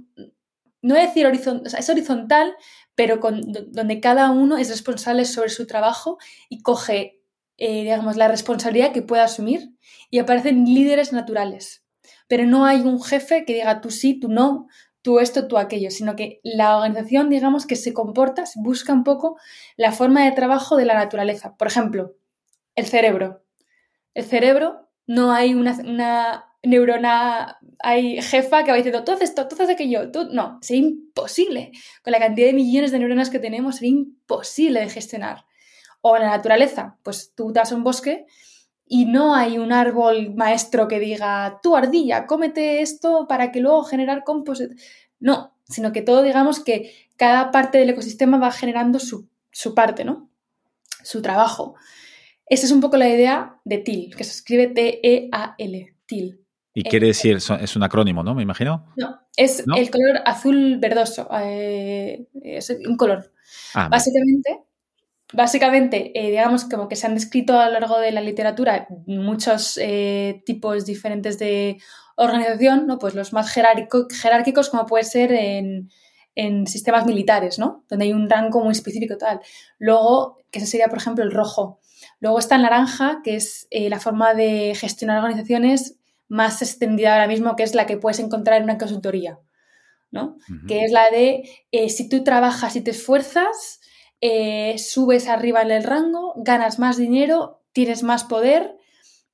no 0.83 0.95
voy 0.95 1.03
a 1.03 1.07
decir 1.07 1.27
horizontal, 1.27 1.67
o 1.67 1.71
sea, 1.71 1.81
es 1.81 1.91
horizontal, 1.91 2.55
pero 2.95 3.21
con, 3.21 3.41
donde 3.71 4.01
cada 4.01 4.31
uno 4.31 4.57
es 4.57 4.69
responsable 4.69 5.25
sobre 5.25 5.51
su 5.51 5.67
trabajo 5.67 6.19
y 6.49 6.63
coge, 6.63 7.21
eh, 7.57 7.83
digamos, 7.83 8.17
la 8.17 8.29
responsabilidad 8.29 8.93
que 8.93 9.03
pueda 9.03 9.25
asumir 9.25 9.73
y 10.11 10.19
aparecen 10.19 10.65
líderes 10.65 11.13
naturales. 11.13 11.85
Pero 12.29 12.45
no 12.45 12.65
hay 12.65 12.81
un 12.81 13.03
jefe 13.03 13.45
que 13.45 13.55
diga 13.55 13.81
tú 13.81 13.91
sí, 13.91 14.19
tú 14.19 14.29
no, 14.29 14.69
tú 15.03 15.21
esto, 15.21 15.47
tú 15.47 15.59
aquello, 15.59 15.91
sino 15.91 16.17
que 16.17 16.41
la 16.43 16.77
organización, 16.77 17.31
digamos, 17.31 17.67
que 17.67 17.77
se 17.77 17.93
comporta, 17.93 18.45
busca 18.57 18.93
un 18.93 19.05
poco 19.05 19.39
la 19.77 19.93
forma 19.93 20.25
de 20.25 20.33
trabajo 20.33 20.77
de 20.77 20.85
la 20.85 20.95
naturaleza. 20.95 21.57
Por 21.57 21.69
ejemplo, 21.69 22.17
el 22.75 22.87
cerebro. 22.87 23.45
El 24.15 24.25
cerebro 24.25 24.86
no 25.07 25.33
hay 25.33 25.55
una, 25.55 25.73
una 25.85 26.45
neurona, 26.63 27.59
hay 27.79 28.21
jefa 28.23 28.65
que 28.65 28.71
va 28.71 28.77
diciendo, 28.77 29.05
tú 29.05 29.13
haces 29.13 29.31
esto, 29.31 29.49
tú 29.49 29.55
haces 29.55 29.71
aquello, 29.71 30.11
tú... 30.11 30.29
No, 30.31 30.59
sería 30.61 30.89
imposible. 30.89 31.73
Con 32.03 32.13
la 32.13 32.19
cantidad 32.19 32.49
de 32.49 32.53
millones 32.53 32.93
de 32.93 32.99
neuronas 32.99 33.31
que 33.31 33.39
tenemos, 33.39 33.77
sería 33.77 33.91
imposible 33.91 34.81
de 34.81 34.91
gestionar. 34.91 35.47
O 36.01 36.17
en 36.17 36.23
la 36.23 36.31
naturaleza, 36.31 36.99
pues 37.03 37.33
tú 37.35 37.53
vas 37.53 37.73
a 37.73 37.77
un 37.77 37.85
bosque 37.85 38.27
y 38.89 39.07
no 39.07 39.35
hay 39.35 39.59
un 39.59 39.73
árbol 39.73 40.35
maestro 40.35 40.87
que 40.87 41.01
diga, 41.01 41.59
tú 41.63 41.77
ardilla, 41.77 42.27
cómete 42.27 42.83
esto 42.83 43.27
para 43.29 43.51
que 43.51 43.61
luego 43.61 43.85
generar 43.85 44.23
compost. 44.25 44.63
No, 45.19 45.57
sino 45.65 45.93
que 45.93 46.03
todo 46.03 46.23
digamos 46.23 46.61
que 46.61 46.93
cada 47.17 47.51
parte 47.51 47.79
del 47.79 47.91
ecosistema 47.91 48.39
va 48.39 48.53
generando 48.53 48.99
su, 49.01 49.29
parte, 49.75 50.05
¿no? 50.05 50.31
Su 51.03 51.23
trabajo. 51.23 51.75
Esa 52.49 52.67
es 52.67 52.73
un 52.73 52.81
poco 52.81 52.97
la 52.97 53.09
idea 53.09 53.61
de 53.65 53.79
TIL, 53.79 54.15
que 54.17 54.25
se 54.25 54.31
escribe 54.31 54.69
T-E-A-L, 54.69 55.97
TIL. 56.07 56.47
¿Y 56.75 56.83
quiere 56.83 57.07
decir, 57.07 57.39
es 57.39 57.77
un 57.77 57.83
acrónimo, 57.83 58.23
¿no? 58.23 58.35
Me 58.35 58.43
imagino. 58.43 58.93
No, 58.97 59.19
es 59.35 59.65
el 59.77 59.91
color 59.91 60.21
azul 60.27 60.77
verdoso, 60.79 61.27
eh, 61.41 62.27
es 62.43 62.71
un 62.87 62.97
color. 62.99 63.33
Ah, 63.75 63.89
Básicamente, 63.89 64.61
básicamente, 65.33 66.13
eh, 66.15 66.31
digamos, 66.31 66.65
como 66.65 66.89
que 66.89 66.97
se 66.97 67.07
han 67.07 67.15
descrito 67.15 67.59
a 67.59 67.67
lo 67.67 67.81
largo 67.81 67.99
de 67.99 68.13
la 68.13 68.21
literatura 68.21 68.87
muchos 69.07 69.79
eh, 69.83 70.43
tipos 70.45 70.85
diferentes 70.85 71.39
de 71.39 71.79
organización, 72.17 72.87
¿no? 72.87 72.99
Pues 72.99 73.15
los 73.15 73.33
más 73.33 73.51
jerárquicos, 73.51 74.71
como 74.71 74.87
puede 74.87 75.05
ser 75.05 75.33
en, 75.33 75.89
sistemas 76.67 77.07
militares, 77.07 77.59
¿no? 77.59 77.85
Donde 77.89 78.05
hay 78.05 78.13
un 78.13 78.29
rango 78.29 78.63
muy 78.63 78.73
específico 78.73 79.17
tal. 79.17 79.41
Luego, 79.79 80.39
que 80.51 80.59
ese 80.59 80.69
sería, 80.69 80.89
por 80.89 80.99
ejemplo, 80.99 81.25
el 81.25 81.33
rojo. 81.33 81.81
Luego 82.21 82.39
está 82.39 82.57
el 82.57 82.63
naranja, 82.63 83.21
que 83.23 83.37
es 83.37 83.67
eh, 83.71 83.89
la 83.89 84.01
forma 84.01 84.35
de 84.35 84.75
gestionar 84.75 85.19
organizaciones 85.19 85.99
más 86.29 86.63
extendida 86.63 87.13
ahora 87.13 87.29
mismo, 87.29 87.57
que 87.57 87.63
es 87.63 87.75
la 87.75 87.87
que 87.87 87.97
puedes 87.97 88.19
encontrar 88.19 88.59
en 88.59 88.65
una 88.65 88.79
consultoría, 88.79 89.39
¿no? 90.11 90.37
Que 90.67 90.85
es 90.85 90.91
la 90.91 91.09
de 91.11 91.49
si 91.89 92.09
tú 92.09 92.25
trabajas 92.25 92.75
y 92.75 92.81
te 92.81 92.91
esfuerzas, 92.91 93.81
eh, 94.21 94.77
subes 94.79 95.29
arriba 95.29 95.63
en 95.63 95.71
el 95.71 95.85
rango, 95.85 96.35
ganas 96.37 96.79
más 96.79 96.97
dinero, 96.97 97.63
tienes 97.73 98.03
más 98.03 98.25
poder 98.25 98.77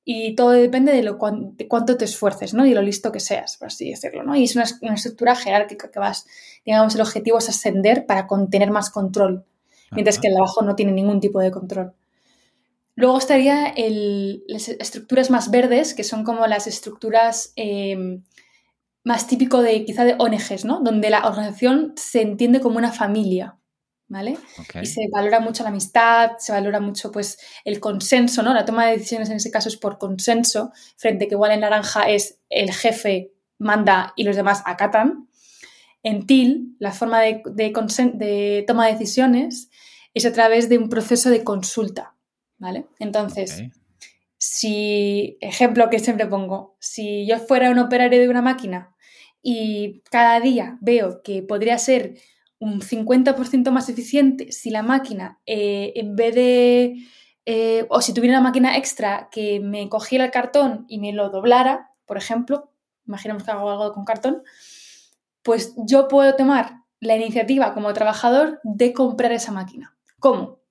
y 0.05 0.35
todo 0.35 0.51
depende 0.51 0.91
de, 0.91 1.01
lo 1.01 1.17
cuánto 1.17 1.97
te 1.97 2.05
esfuerces, 2.05 2.53
¿no? 2.53 2.65
Y 2.65 2.73
lo 2.73 2.81
listo 2.81 3.11
que 3.11 3.21
seas, 3.21 3.55
por 3.57 3.67
así 3.67 3.89
decirlo, 3.89 4.23
¿no? 4.23 4.35
Y 4.35 4.43
es 4.43 4.55
una, 4.55 4.65
estructura 4.93 5.35
jerárquica 5.35 5.89
que 5.89 5.99
vas, 5.99 6.27
digamos, 6.65 6.93
el 6.95 7.01
objetivo 7.01 7.37
es 7.37 7.47
ascender 7.47 8.05
para 8.05 8.27
tener 8.49 8.71
más 8.71 8.89
control, 8.89 9.45
mientras 9.91 10.19
que 10.19 10.27
el 10.27 10.35
abajo 10.35 10.61
no 10.61 10.75
tiene 10.75 10.91
ningún 10.91 11.21
tipo 11.21 11.39
de 11.39 11.51
control. 11.51 11.93
Luego 12.95 13.17
estaría 13.17 13.73
las 14.47 14.69
estructuras 14.69 15.29
más 15.29 15.49
verdes, 15.49 15.93
que 15.93 16.03
son 16.03 16.23
como 16.23 16.45
las 16.45 16.67
estructuras 16.67 17.53
eh, 17.55 18.19
más 19.03 19.27
típico 19.27 19.61
de 19.61 19.83
quizá 19.85 20.05
de 20.05 20.15
ONGs, 20.17 20.65
¿no? 20.65 20.79
Donde 20.79 21.09
la 21.09 21.27
organización 21.27 21.93
se 21.95 22.21
entiende 22.21 22.61
como 22.61 22.77
una 22.77 22.91
familia, 22.91 23.57
¿vale? 24.07 24.37
Y 24.81 24.85
se 24.85 25.07
valora 25.11 25.39
mucho 25.39 25.63
la 25.63 25.69
amistad, 25.69 26.31
se 26.37 26.51
valora 26.51 26.79
mucho 26.79 27.11
pues 27.11 27.37
el 27.65 27.79
consenso, 27.79 28.43
¿no? 28.43 28.53
La 28.53 28.65
toma 28.65 28.85
de 28.85 28.93
decisiones 28.93 29.29
en 29.29 29.37
ese 29.37 29.51
caso 29.51 29.69
es 29.69 29.77
por 29.77 29.97
consenso, 29.97 30.71
frente 30.95 31.27
que 31.27 31.35
igual 31.35 31.51
en 31.51 31.61
naranja 31.61 32.09
es 32.09 32.39
el 32.49 32.71
jefe 32.71 33.33
manda 33.57 34.13
y 34.15 34.23
los 34.23 34.35
demás 34.35 34.61
acatan. 34.65 35.27
En 36.03 36.25
TIL, 36.25 36.75
la 36.79 36.91
forma 36.91 37.21
de, 37.21 37.41
de, 37.45 38.63
toma 38.67 38.87
de 38.87 38.93
decisiones 38.93 39.69
es 40.13 40.25
a 40.25 40.33
través 40.33 40.69
de 40.69 40.77
un 40.77 40.89
proceso 40.89 41.29
de 41.29 41.43
consulta, 41.43 42.12
¿vale? 42.57 42.85
Entonces, 42.99 43.63
si, 44.37 45.37
ejemplo 45.41 45.89
que 45.89 45.99
siempre 45.99 46.27
pongo, 46.27 46.75
si 46.79 47.25
yo 47.25 47.39
fuera 47.39 47.71
un 47.71 47.79
operario 47.79 48.19
de 48.19 48.29
una 48.29 48.41
máquina 48.41 48.93
y 49.41 50.01
cada 50.11 50.39
día 50.39 50.77
veo 50.81 51.21
que 51.23 51.43
podría 51.43 51.77
ser 51.77 52.15
un 52.59 52.81
50% 52.81 53.71
más 53.71 53.89
eficiente 53.89 54.51
si 54.51 54.69
la 54.69 54.83
máquina, 54.83 55.39
eh, 55.45 55.93
en 55.95 56.15
vez 56.15 56.35
de, 56.35 56.95
eh, 57.45 57.85
o 57.89 58.01
si 58.01 58.13
tuviera 58.13 58.37
una 58.37 58.47
máquina 58.47 58.77
extra 58.77 59.29
que 59.31 59.59
me 59.59 59.89
cogiera 59.89 60.25
el 60.25 60.31
cartón 60.31 60.85
y 60.87 60.99
me 60.99 61.13
lo 61.13 61.29
doblara, 61.29 61.91
por 62.05 62.17
ejemplo, 62.17 62.71
imaginemos 63.05 63.43
que 63.43 63.51
hago 63.51 63.69
algo 63.69 63.93
con 63.93 64.05
cartón, 64.05 64.43
pues 65.41 65.73
yo 65.77 66.07
puedo 66.07 66.35
tomar 66.35 66.83
la 67.01 67.17
iniciativa 67.17 67.73
como 67.73 67.93
trabajador 67.93 68.61
de 68.63 68.93
comprar 68.93 69.33
esa 69.33 69.51
máquina. 69.51 69.97
¿Cómo? 70.19 70.62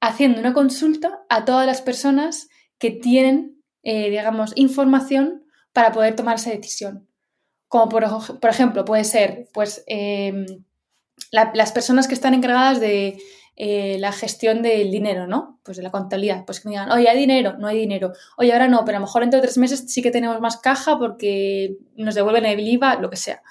Haciendo 0.00 0.40
una 0.40 0.54
consulta 0.54 1.22
a 1.28 1.44
todas 1.44 1.66
las 1.66 1.82
personas 1.82 2.48
que 2.78 2.90
tienen, 2.90 3.62
eh, 3.82 4.10
digamos, 4.10 4.52
información 4.56 5.44
para 5.72 5.92
poder 5.92 6.16
tomar 6.16 6.36
esa 6.36 6.50
decisión. 6.50 7.08
Como 7.68 7.88
por, 7.88 8.50
ejemplo, 8.50 8.84
puede 8.84 9.04
ser, 9.04 9.48
pues, 9.52 9.84
em, 9.86 10.46
las 11.30 11.72
personas 11.72 12.08
que 12.08 12.14
están 12.14 12.34
encargadas 12.34 12.80
de 12.80 13.18
eh, 13.62 13.98
la 13.98 14.10
gestión 14.10 14.62
del 14.62 14.90
dinero, 14.90 15.26
¿no? 15.26 15.60
Pues 15.62 15.76
de 15.76 15.82
la 15.82 15.90
contabilidad. 15.90 16.46
Pues 16.46 16.60
que 16.60 16.68
me 16.68 16.72
digan, 16.72 16.90
oye, 16.92 17.10
hay 17.10 17.18
dinero, 17.18 17.58
no 17.58 17.66
hay 17.66 17.76
dinero. 17.76 18.12
Oye, 18.38 18.54
ahora 18.54 18.68
no, 18.68 18.86
pero 18.86 18.96
a 18.96 19.00
lo 19.00 19.06
mejor 19.06 19.20
dentro 19.20 19.38
de 19.38 19.42
tres 19.42 19.58
meses 19.58 19.84
sí 19.86 20.00
que 20.00 20.10
tenemos 20.10 20.40
más 20.40 20.56
caja 20.56 20.98
porque 20.98 21.76
nos 21.94 22.14
devuelven 22.14 22.46
el 22.46 22.66
IVA, 22.66 22.94
lo 22.94 23.10
que 23.10 23.16
sea. 23.16 23.42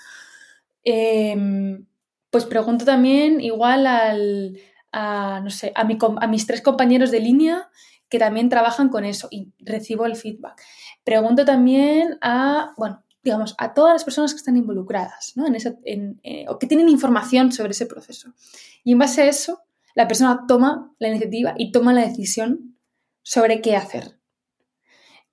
Em, 0.83 1.85
pues 2.31 2.45
pregunto 2.45 2.85
también 2.85 3.39
igual 3.39 3.85
al, 3.85 4.57
a, 4.91 5.41
no 5.43 5.49
sé, 5.49 5.71
a, 5.75 5.83
mis 6.27 6.47
tres 6.47 6.61
compañeros 6.61 7.11
de 7.11 7.19
línea 7.19 7.69
que 8.09 8.19
también 8.19 8.49
trabajan 8.49 8.89
con 8.89 9.05
eso 9.05 9.27
y 9.31 9.53
recibo 9.59 10.05
el 10.05 10.15
feedback. 10.15 10.61
Pregunto 11.03 11.45
también 11.45 12.17
a, 12.21 12.73
bueno, 12.77 13.03
digamos, 13.23 13.55
a 13.57 13.73
todas 13.73 13.93
las 13.93 14.03
personas 14.03 14.33
que 14.33 14.37
están 14.37 14.57
involucradas, 14.57 15.33
¿no? 15.35 15.45
En 15.45 16.19
eh, 16.23 16.45
o 16.47 16.57
que 16.57 16.67
tienen 16.67 16.89
información 16.89 17.51
sobre 17.51 17.71
ese 17.71 17.85
proceso. 17.85 18.33
Y 18.83 18.93
en 18.93 18.99
base 18.99 19.21
a 19.21 19.25
eso, 19.27 19.61
la 19.93 20.07
persona 20.07 20.45
toma 20.47 20.93
la 20.99 21.09
iniciativa 21.09 21.53
y 21.57 21.71
toma 21.71 21.93
la 21.93 22.01
decisión 22.01 22.77
sobre 23.21 23.61
qué 23.61 23.75
hacer. 23.75 24.19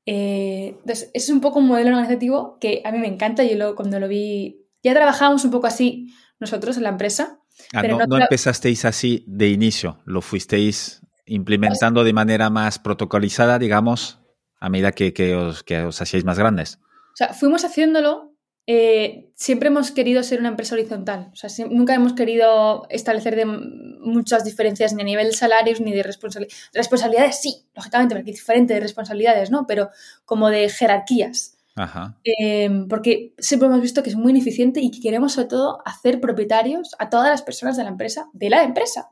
Eh, 0.07 0.77
entonces, 0.81 1.11
ese 1.15 1.27
es 1.27 1.31
un 1.31 1.41
poco 1.41 1.59
un 1.59 1.67
modelo 1.67 1.91
organizativo 1.91 2.59
que 2.61 2.83
a 2.85 2.93
mí 2.93 2.99
me 2.99 3.09
encanta. 3.09 3.43
Yo 3.45 3.57
lo, 3.57 3.75
cuando 3.75 3.99
lo 4.01 4.09
vi, 4.09 4.67
ya 4.83 4.95
trabajábamos 4.95 5.45
un 5.45 5.51
poco 5.51 5.67
así 5.67 6.09
nosotros 6.39 6.77
en 6.77 6.85
la 6.85 6.91
empresa. 6.91 7.41
Ah, 7.73 7.83
pero 7.83 7.99
no, 8.07 8.19
empezasteis 8.19 8.85
así 8.85 9.25
de 9.27 9.49
inicio, 9.49 10.01
lo 10.05 10.23
fuisteis 10.23 11.03
implementando 11.25 12.05
de 12.05 12.13
manera 12.13 12.51
más 12.51 12.79
protocolizada, 12.79 13.59
digamos, 13.59 14.21
a 14.61 14.69
medida 14.69 14.93
que, 14.93 15.13
que, 15.13 15.35
os, 15.35 15.63
que 15.63 15.83
os 15.83 16.01
hacíais 16.01 16.25
más 16.25 16.39
grandes. 16.39 16.79
O 17.13 17.17
sea, 17.17 17.35
fuimos 17.35 17.65
haciéndolo 17.65 18.37
eh, 18.69 19.31
siempre 19.37 19.69
hemos 19.69 19.93
querido 19.93 20.25
ser 20.25 20.41
una 20.41 20.49
empresa 20.49 20.75
horizontal. 20.75 21.31
O 21.33 21.37
sea, 21.37 21.49
nunca 21.71 21.95
hemos 21.95 22.15
querido 22.15 22.87
establecer 22.91 23.37
de 23.37 23.47
muchas 23.47 24.45
diferencias 24.45 24.93
ni 24.93 25.03
a 25.03 25.05
nivel 25.05 25.29
de 25.29 25.37
salarios 25.37 25.81
ni 25.81 25.93
de 25.93 26.03
responsabilidades. 26.03 26.71
Responsabilidades 26.73 27.41
sí, 27.41 27.65
lógicamente, 27.75 28.17
porque 28.17 28.31
es 28.31 28.37
diferente 28.37 28.75
de 28.75 28.81
responsabilidades, 28.81 29.51
¿no? 29.51 29.67
Pero 29.69 29.91
como 30.25 30.51
de 30.51 30.69
jerarquías. 30.69 31.56
Ajá. 31.77 32.19
Em, 32.25 32.89
porque 32.89 33.35
siempre 33.39 33.69
hemos 33.69 33.81
visto 33.81 34.03
que 34.03 34.11
es 34.11 34.17
muy 34.17 34.31
ineficiente 34.31 34.81
y 34.81 34.91
que 34.91 35.01
queremos 35.01 35.35
sobre 35.35 35.49
todo 35.49 35.79
hacer 35.85 36.21
propietarios 36.21 36.97
a 36.99 37.11
todas 37.11 37.31
las 37.31 37.43
personas 37.43 37.77
de 37.77 37.85
la 37.85 37.91
empresa, 37.91 38.29
de 38.33 38.51
la 38.51 38.65
empresa. 38.65 39.11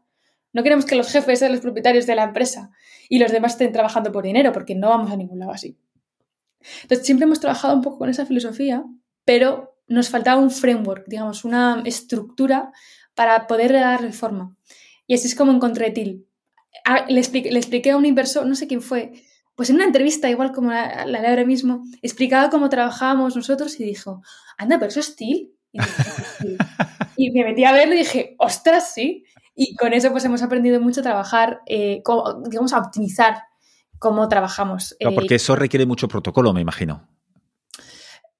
No 0.52 0.62
queremos 0.62 0.86
que 0.86 0.96
los 0.96 1.08
jefes 1.08 1.38
sean 1.40 1.52
los 1.52 1.60
propietarios 1.60 2.06
de 2.06 2.14
la 2.14 2.24
empresa 2.24 2.70
y 3.08 3.18
los 3.18 3.30
demás 3.30 3.52
estén 3.52 3.72
trabajando 3.72 4.10
por 4.12 4.24
dinero, 4.24 4.52
porque 4.52 4.74
no 4.74 4.88
vamos 4.88 5.12
a 5.12 5.16
ningún 5.16 5.38
lado 5.38 5.52
así. 5.52 5.78
Entonces, 6.82 7.06
siempre 7.06 7.24
hemos 7.24 7.40
trabajado 7.40 7.74
un 7.74 7.82
poco 7.82 7.98
con 7.98 8.08
esa 8.08 8.24
filosofía 8.24 8.84
pero 9.24 9.78
nos 9.86 10.08
faltaba 10.08 10.40
un 10.40 10.50
framework, 10.50 11.06
digamos, 11.06 11.44
una 11.44 11.82
estructura 11.84 12.72
para 13.14 13.46
poder 13.46 13.72
darle 13.72 14.12
forma. 14.12 14.56
Y 15.06 15.14
así 15.14 15.28
es 15.28 15.34
como 15.34 15.52
encontré 15.52 15.90
TIL. 15.90 16.26
Ah, 16.84 17.06
le, 17.08 17.20
expliqué, 17.20 17.90
a 17.90 17.96
un 17.96 18.06
inversor, 18.06 18.46
no 18.46 18.54
sé 18.54 18.66
quién 18.66 18.82
fue, 18.82 19.12
pues 19.54 19.70
en 19.70 19.76
una 19.76 19.84
entrevista, 19.84 20.28
igual 20.28 20.52
como 20.52 20.70
la, 20.70 21.04
de 21.06 21.26
ahora 21.26 21.44
mismo, 21.44 21.84
explicaba 22.02 22.50
cómo 22.50 22.68
trabajábamos 22.68 23.36
nosotros 23.36 23.78
y 23.78 23.84
dijo, 23.84 24.22
anda, 24.58 24.78
pero 24.78 24.88
eso 24.88 25.00
es 25.00 25.16
TIL. 25.16 25.52
Y, 27.16 27.30
me 27.30 27.44
metí 27.44 27.62
a 27.64 27.70
verlo 27.70 27.94
y 27.94 27.98
dije, 27.98 28.34
ostras, 28.38 28.92
sí. 28.92 29.24
Y 29.54 29.76
con 29.76 29.92
eso 29.92 30.10
pues 30.10 30.24
hemos 30.24 30.42
aprendido 30.42 30.80
mucho 30.80 30.98
a 30.98 31.04
trabajar, 31.04 31.60
eh, 31.66 32.02
digamos, 32.48 32.72
a 32.72 32.78
optimizar 32.78 33.44
cómo 34.00 34.28
trabajamos. 34.28 34.96
porque 35.14 35.36
eso 35.36 35.54
requiere 35.54 35.86
mucho 35.86 36.08
protocolo, 36.08 36.52
me 36.52 36.60
imagino. 36.60 37.08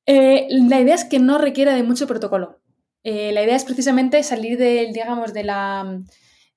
Eh, 0.06 0.48
la 0.50 0.80
idea 0.80 0.94
es 0.96 1.04
que 1.04 1.20
no 1.20 1.38
requiera 1.38 1.74
de 1.74 1.84
mucho 1.84 2.08
protocolo. 2.08 2.60
Eh, 3.04 3.32
la 3.32 3.44
idea 3.44 3.54
es 3.54 3.64
precisamente 3.64 4.22
salir 4.24 4.58
de, 4.58 4.90
digamos, 4.92 5.32
de 5.32 5.44
la, 5.44 6.00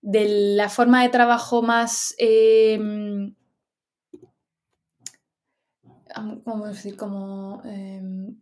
de 0.02 0.56
la 0.56 0.70
forma 0.70 1.04
de 1.04 1.10
trabajo 1.10 1.62
más, 1.62 2.16
¿cómo 6.44 6.68
decir? 6.68 6.96
Como 6.96 7.62
em, 7.66 8.36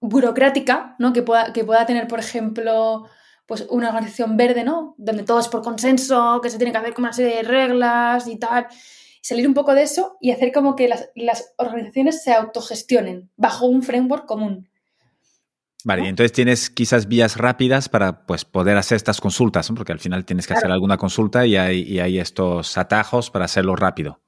burocrática, 0.00 0.96
¿no? 0.98 1.12
Que 1.12 1.22
pueda, 1.22 1.52
que 1.52 1.64
pueda 1.64 1.86
tener, 1.86 2.08
por 2.08 2.20
ejemplo, 2.20 3.06
pues 3.46 3.66
una 3.70 3.88
organización 3.88 4.36
verde, 4.36 4.64
¿no? 4.64 4.94
Donde 4.98 5.24
todo 5.24 5.40
es 5.40 5.48
por 5.48 5.62
consenso, 5.62 6.40
que 6.42 6.50
se 6.50 6.58
tiene 6.58 6.72
que 6.72 6.78
hacer 6.78 6.94
como 6.94 7.06
una 7.06 7.12
serie 7.12 7.36
de 7.36 7.42
reglas 7.42 8.26
y 8.26 8.38
tal 8.38 8.66
salir 9.22 9.46
un 9.46 9.54
poco 9.54 9.74
de 9.74 9.82
eso 9.82 10.16
y 10.20 10.30
hacer 10.30 10.52
como 10.52 10.76
que 10.76 10.88
las, 10.88 11.54
organizaciones 11.56 12.22
se 12.22 12.32
autogestionen 12.32 13.30
bajo 13.36 13.66
un 13.66 13.82
framework 13.82 14.26
común. 14.26 14.68
Vale, 15.82 16.04
y 16.04 16.08
entonces 16.08 16.32
tienes 16.32 16.68
quizás 16.68 17.08
vías 17.08 17.38
rápidas 17.38 17.88
para 17.88 18.26
pues, 18.26 18.44
poder 18.44 18.76
hacer 18.76 18.96
estas 18.96 19.20
consultas, 19.20 19.70
porque 19.74 19.92
al 19.92 19.98
final 19.98 20.26
tienes 20.26 20.46
que 20.46 20.52
hacer 20.52 20.70
alguna 20.70 20.98
consulta 20.98 21.46
y 21.46 21.56
hay, 21.56 22.18
estos 22.18 22.76
atajos 22.76 23.30
para 23.30 23.46
hacerlo 23.46 23.76
rápido. 23.76 24.20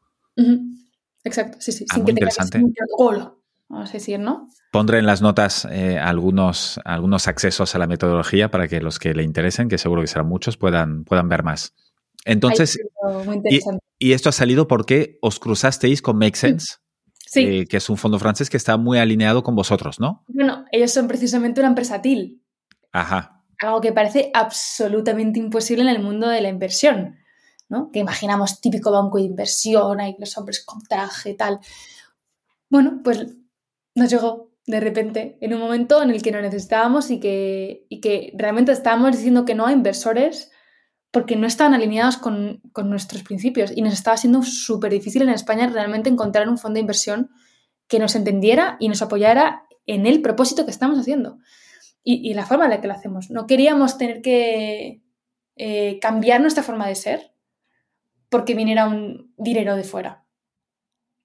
Exacto, 1.25 1.59
sí, 1.61 1.73
sí, 1.73 1.85
ah, 1.91 1.95
sin 1.95 2.05
que 2.05 2.11
interesante. 2.13 2.59
un 2.59 2.73
protocolo, 2.73 3.43
vamos 3.69 3.91
a 3.91 3.93
decir, 3.93 4.19
¿no? 4.19 4.49
Pondré 4.73 4.99
en 4.99 5.07
las 5.07 5.23
notas 5.23 5.67
eh, 5.71 5.99
algunos, 5.99 6.81
algunos 6.85 7.29
accesos 7.29 7.75
a 7.75 7.79
la 7.79 7.87
metodología 7.87 8.51
para 8.51 8.69
que 8.69 8.81
los 8.81 8.99
que 8.99 9.15
le 9.15 9.23
interesen, 9.23 9.69
que 9.69 9.79
seguro 9.79 10.01
que 10.01 10.09
serán 10.09 10.29
muchos, 10.29 10.57
puedan, 10.57 11.05
puedan 11.05 11.29
ver 11.29 11.43
más. 11.43 11.75
Entonces, 12.25 12.79
y, 13.99 14.13
esto 14.13 14.29
ha 14.29 14.33
salido 14.33 14.69
porque 14.69 15.19
os 15.21 15.41
cruzasteis 15.41 16.03
con 16.03 16.19
Make 16.19 16.37
Sense, 16.37 16.77
eh, 17.35 17.67
que 17.67 17.77
es 17.77 17.91
un 17.91 17.97
fondo 17.97 18.19
francés 18.19 18.49
que 18.49 18.57
está 18.57 18.77
muy 18.77 18.99
alineado 18.99 19.43
con 19.43 19.55
vosotros, 19.55 19.99
¿no? 19.99 20.25
Bueno, 20.29 20.65
ellos 20.71 20.93
son 20.93 21.09
precisamente 21.09 21.61
una 21.61 21.69
empresa 21.69 22.01
TIL. 22.01 22.43
Ajá. 22.93 23.43
Algo 23.61 23.81
que 23.81 23.93
parece 23.93 24.31
absolutamente 24.35 25.39
imposible 25.39 25.83
en 25.83 25.89
el 25.89 26.03
mundo 26.03 26.29
de 26.29 26.41
la 26.41 26.49
inversión, 26.49 27.17
¿no? 27.73 27.91
Que 27.91 28.01
imaginamos 28.01 28.61
típico 28.61 28.93
banco 28.93 29.17
de 29.17 29.25
inversión, 29.25 29.99
hay 29.99 30.15
los 30.19 30.37
hombres 30.37 30.63
con 30.65 30.83
traje, 30.83 31.31
y 31.31 31.35
tal. 31.35 31.59
Bueno, 32.69 33.01
pues 33.03 33.27
nos 33.95 34.11
llegó 34.11 34.51
de 34.67 34.79
repente 34.79 35.39
en 35.41 35.55
un 35.55 35.61
momento 35.61 36.03
en 36.03 36.11
el 36.11 36.23
que 36.23 36.33
no 36.33 36.41
necesitábamos 36.41 37.11
y 37.11 37.19
que, 37.19 37.87
y 37.89 38.01
que 38.01 38.33
realmente 38.37 38.73
estábamos 38.73 39.17
diciendo 39.17 39.47
que 39.47 39.55
no 39.55 39.67
a 39.67 39.73
inversores 39.73 40.51
porque 41.11 41.35
no 41.37 41.47
estaban 41.47 41.75
alineados 41.75 42.19
con, 42.19 42.61
nuestros 42.85 43.23
principios 43.23 43.73
y 43.75 43.83
nos 43.83 43.95
estaba 43.95 44.17
siendo 44.19 44.43
súper 44.43 44.93
difícil 44.93 45.23
en 45.23 45.31
España 45.31 45.67
realmente 45.67 46.11
encontrar 46.11 46.49
un 46.49 46.59
fondo 46.59 46.75
de 46.75 46.81
inversión 46.81 47.31
que 47.89 47.99
nos 47.99 48.15
entendiera 48.15 48.77
y 48.81 48.89
nos 48.89 49.03
apoyara 49.03 49.65
en 49.87 50.07
el 50.07 50.21
propósito 50.23 50.65
que 50.65 50.71
estamos 50.71 50.99
haciendo 50.99 51.39
y, 52.05 52.35
la 52.35 52.47
forma 52.47 52.65
en 52.65 52.71
la 52.71 52.81
que 52.81 52.89
lo 52.89 52.95
hacemos. 52.95 53.31
No 53.31 53.47
queríamos 53.47 53.97
tener 53.97 54.23
que 54.23 55.03
eh, 55.57 55.99
cambiar 56.01 56.41
nuestra 56.41 56.63
forma 56.63 56.87
de 56.89 56.95
ser 56.95 57.32
porque 58.33 58.55
viniera 58.55 58.89
un 58.89 59.33
dinero 59.37 59.77
de 59.77 59.85
fuera. 59.85 60.25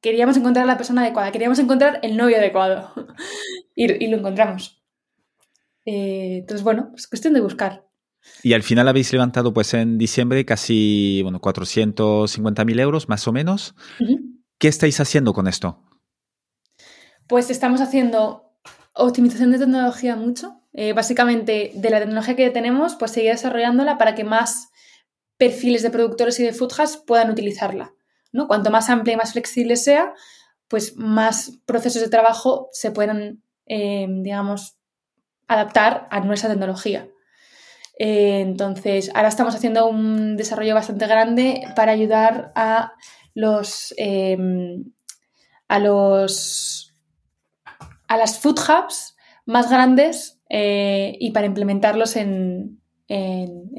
Queríamos 0.02 0.38
encontrar 0.38 0.66
a 0.66 0.68
la 0.68 0.78
persona 0.78 1.02
adecuada, 1.02 1.32
queríamos 1.32 1.58
encontrar 1.58 2.00
el 2.04 2.18
novio 2.18 2.38
adecuado 2.38 2.94
y, 3.76 4.08
lo 4.08 4.18
encontramos. 4.18 4.84
Eh, 5.86 6.40
entonces, 6.42 6.64
bueno, 6.64 6.92
es 6.96 7.08
cuestión 7.08 7.34
de 7.34 7.42
buscar. 7.42 7.88
Y 8.44 8.54
al 8.54 8.62
final 8.62 8.90
habéis 8.90 9.12
levantado 9.14 9.54
pues 9.54 9.74
en 9.74 9.98
diciembre 9.98 10.46
casi 10.46 11.22
bueno, 11.24 11.40
450 11.40 12.66
mil 12.66 12.80
euros 12.80 13.08
más 13.08 13.26
o 13.28 13.32
menos. 13.32 13.74
¿Qué 14.60 14.68
estáis 14.68 15.00
haciendo 15.00 15.34
con 15.34 15.48
esto? 15.48 15.82
Pues 17.26 17.50
estamos 17.50 17.80
haciendo 17.80 18.52
optimización 18.94 19.52
de 19.52 19.60
tecnología 19.60 20.16
mucho. 20.18 20.62
Eh, 20.74 20.92
básicamente, 20.94 21.72
de 21.74 21.90
la 21.90 22.00
tecnología 22.00 22.36
que 22.36 22.50
tenemos, 22.50 22.96
pues 22.96 23.12
seguir 23.12 23.32
desarrollándola 23.32 23.98
para 23.98 24.14
que 24.14 24.26
más 24.26 24.70
perfiles 25.38 25.84
de 25.84 25.90
productores 25.90 26.40
y 26.40 26.44
de 26.44 26.54
food 26.54 26.74
puedan 27.06 27.30
utilizarla. 27.30 27.94
¿no? 28.32 28.48
Cuanto 28.48 28.70
más 28.70 28.90
amplia 28.90 29.14
y 29.14 29.18
más 29.18 29.34
flexible 29.34 29.76
sea, 29.76 30.14
pues 30.68 30.98
más 30.98 31.60
procesos 31.66 32.02
de 32.02 32.10
trabajo 32.10 32.70
se 32.72 32.92
puedan, 32.92 33.42
eh, 33.66 34.08
digamos, 34.10 34.78
adaptar 35.48 36.08
a 36.12 36.20
nuestra 36.20 36.50
tecnología. 36.50 37.08
Eh, 38.00 38.42
entonces, 38.42 39.10
ahora 39.16 39.30
estamos 39.30 39.56
haciendo 39.56 39.88
un 39.88 40.38
desarrollo 40.38 40.76
bastante 40.76 41.08
grande 41.08 41.62
para 41.76 41.94
ayudar 41.94 42.52
a 42.56 42.94
los, 43.34 43.94
em, 43.98 44.92
a 45.68 45.80
los 45.80 46.88
a 48.08 48.18
las 48.18 48.40
food 48.40 48.58
hubs 48.60 49.16
más 49.46 49.70
grandes 49.70 50.40
eh, 50.50 51.18
y 51.20 51.32
para 51.32 51.46
implementarlos 51.46 52.16
en, 52.16 52.82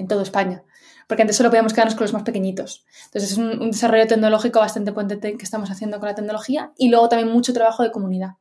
todo 0.09 0.23
España. 0.23 0.65
Porque 1.09 1.23
antes 1.23 1.37
solo 1.37 1.49
podíamos 1.49 1.73
quedarnos 1.73 1.95
con 1.95 2.05
los 2.05 2.13
más 2.13 2.23
pequeñitos. 2.23 2.85
Entonces 3.07 3.33
es 3.33 3.39
un, 3.39 3.71
desarrollo 3.71 4.07
tecnológico 4.07 4.61
bastante 4.61 4.93
potente 4.93 5.37
que 5.37 5.45
estamos 5.45 5.71
haciendo 5.71 5.99
con 5.99 6.09
la 6.09 6.15
tecnología 6.15 6.73
y 6.77 6.91
luego 6.91 7.09
también 7.09 7.33
mucho 7.33 7.53
trabajo 7.53 7.83
de 7.83 7.91
comunidad. 7.91 8.33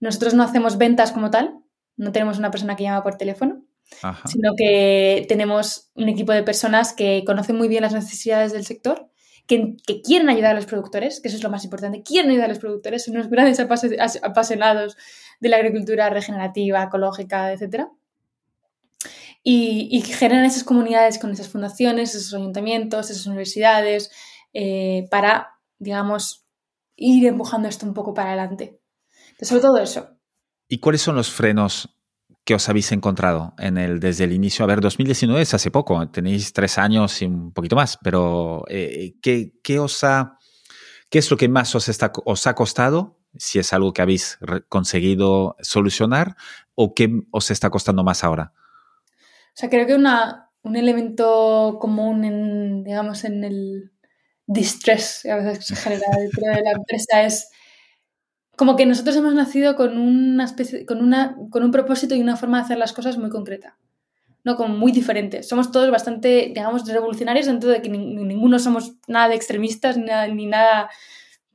Nosotros 0.00 0.34
no 0.34 0.42
hacemos 0.42 0.76
ventas 0.76 1.12
como 1.12 1.30
tal, 1.30 1.54
no 1.96 2.12
tenemos 2.12 2.38
una 2.38 2.50
persona 2.50 2.76
que 2.76 2.82
llama 2.82 3.02
por 3.02 3.16
teléfono, 3.16 3.62
sino 4.26 4.52
que 4.56 5.24
tenemos 5.28 5.90
un 5.94 6.08
equipo 6.08 6.32
de 6.32 6.42
personas 6.42 6.92
que 6.92 7.22
conocen 7.24 7.56
muy 7.56 7.68
bien 7.68 7.82
las 7.82 7.94
necesidades 7.94 8.52
del 8.52 8.66
sector, 8.66 9.08
que, 9.46 9.76
quieren 10.04 10.28
ayudar 10.28 10.52
a 10.52 10.54
los 10.54 10.66
productores, 10.66 11.20
que 11.20 11.28
eso 11.28 11.36
es 11.36 11.42
lo 11.42 11.50
más 11.50 11.64
importante, 11.64 12.02
quieren 12.02 12.30
ayudar 12.30 12.46
a 12.46 12.48
los 12.48 12.58
productores, 12.58 13.04
son 13.04 13.14
unos 13.14 13.30
grandes 13.30 13.60
apasionados 13.60 14.96
de 15.40 15.48
la 15.48 15.56
agricultura 15.56 16.10
regenerativa, 16.10 16.82
ecológica, 16.82 17.52
etc. 17.52 17.86
Y, 19.48 20.02
generan 20.02 20.44
esas 20.44 20.64
comunidades 20.64 21.20
con 21.20 21.30
esas 21.30 21.48
fundaciones, 21.48 22.16
esos 22.16 22.34
ayuntamientos, 22.34 23.10
esas 23.10 23.26
universidades, 23.26 24.10
eh, 24.52 25.06
para, 25.08 25.60
digamos, 25.78 26.48
ir 26.96 27.28
empujando 27.28 27.68
esto 27.68 27.86
un 27.86 27.94
poco 27.94 28.12
para 28.12 28.30
adelante. 28.30 28.80
sobre 29.40 29.62
todo 29.62 29.78
eso. 29.78 30.18
¿Y 30.66 30.80
cuáles 30.80 31.02
son 31.02 31.14
los 31.14 31.30
frenos 31.30 31.96
¿Qué 32.46 32.54
os 32.54 32.68
habéis 32.68 32.92
encontrado 32.92 33.54
en 33.58 33.76
el, 33.76 33.98
desde 33.98 34.22
el 34.22 34.32
inicio? 34.32 34.64
A 34.64 34.68
ver, 34.68 34.80
2019 34.80 35.42
es 35.42 35.52
hace 35.52 35.72
poco, 35.72 36.08
tenéis 36.10 36.52
tres 36.52 36.78
años 36.78 37.20
y 37.20 37.24
un 37.24 37.52
poquito 37.52 37.74
más, 37.74 37.98
pero 38.00 38.62
eh, 38.68 39.16
¿qué, 39.20 39.78
os 39.80 40.04
ha, 40.04 40.38
¿qué 41.10 41.18
es 41.18 41.28
lo 41.28 41.36
que 41.36 41.48
más 41.48 41.74
os, 41.74 41.88
está, 41.88 42.12
os 42.24 42.46
ha 42.46 42.54
costado? 42.54 43.18
Si 43.36 43.58
es 43.58 43.72
algo 43.72 43.92
que 43.92 44.00
habéis 44.00 44.38
conseguido 44.68 45.56
solucionar 45.60 46.36
o 46.76 46.94
qué 46.94 47.10
os 47.32 47.50
está 47.50 47.68
costando 47.70 48.04
más 48.04 48.22
ahora? 48.22 48.52
O 49.56 49.58
sea, 49.58 49.70
creo 49.70 49.86
que 49.86 49.94
una, 49.94 50.50
un 50.62 50.76
elemento 50.76 51.78
común 51.80 52.24
en, 52.24 52.84
digamos, 52.84 53.24
en 53.24 53.42
el, 53.42 53.92
distress 54.46 55.26
a 55.26 55.36
veces 55.36 55.66
se 55.66 55.76
genera 55.76 56.06
dentro 56.16 56.46
de 56.46 56.62
la 56.62 56.72
empresa 56.72 57.22
es 57.22 57.50
como 58.56 58.76
que 58.76 58.86
nosotros 58.86 59.16
hemos 59.16 59.34
nacido 59.34 59.76
con 59.76 59.98
una 59.98 60.44
especie, 60.44 60.86
con 60.86 61.02
una, 61.02 61.36
con 61.50 61.62
un 61.62 61.70
propósito 61.70 62.14
y 62.14 62.20
una 62.20 62.36
forma 62.36 62.58
de 62.58 62.64
hacer 62.64 62.78
las 62.78 62.92
cosas 62.92 63.18
muy 63.18 63.28
concreta. 63.28 63.76
¿no? 64.44 64.56
Como 64.56 64.76
muy 64.76 64.92
diferentes. 64.92 65.48
Somos 65.48 65.72
todos 65.72 65.90
bastante, 65.90 66.52
digamos, 66.54 66.86
revolucionarios 66.86 67.46
dentro 67.46 67.68
de 67.68 67.82
que 67.82 67.90
ninguno 67.90 68.60
somos 68.60 68.94
nada 69.08 69.28
de 69.28 69.34
extremistas 69.34 69.98
ni 69.98 70.46
nada, 70.46 70.88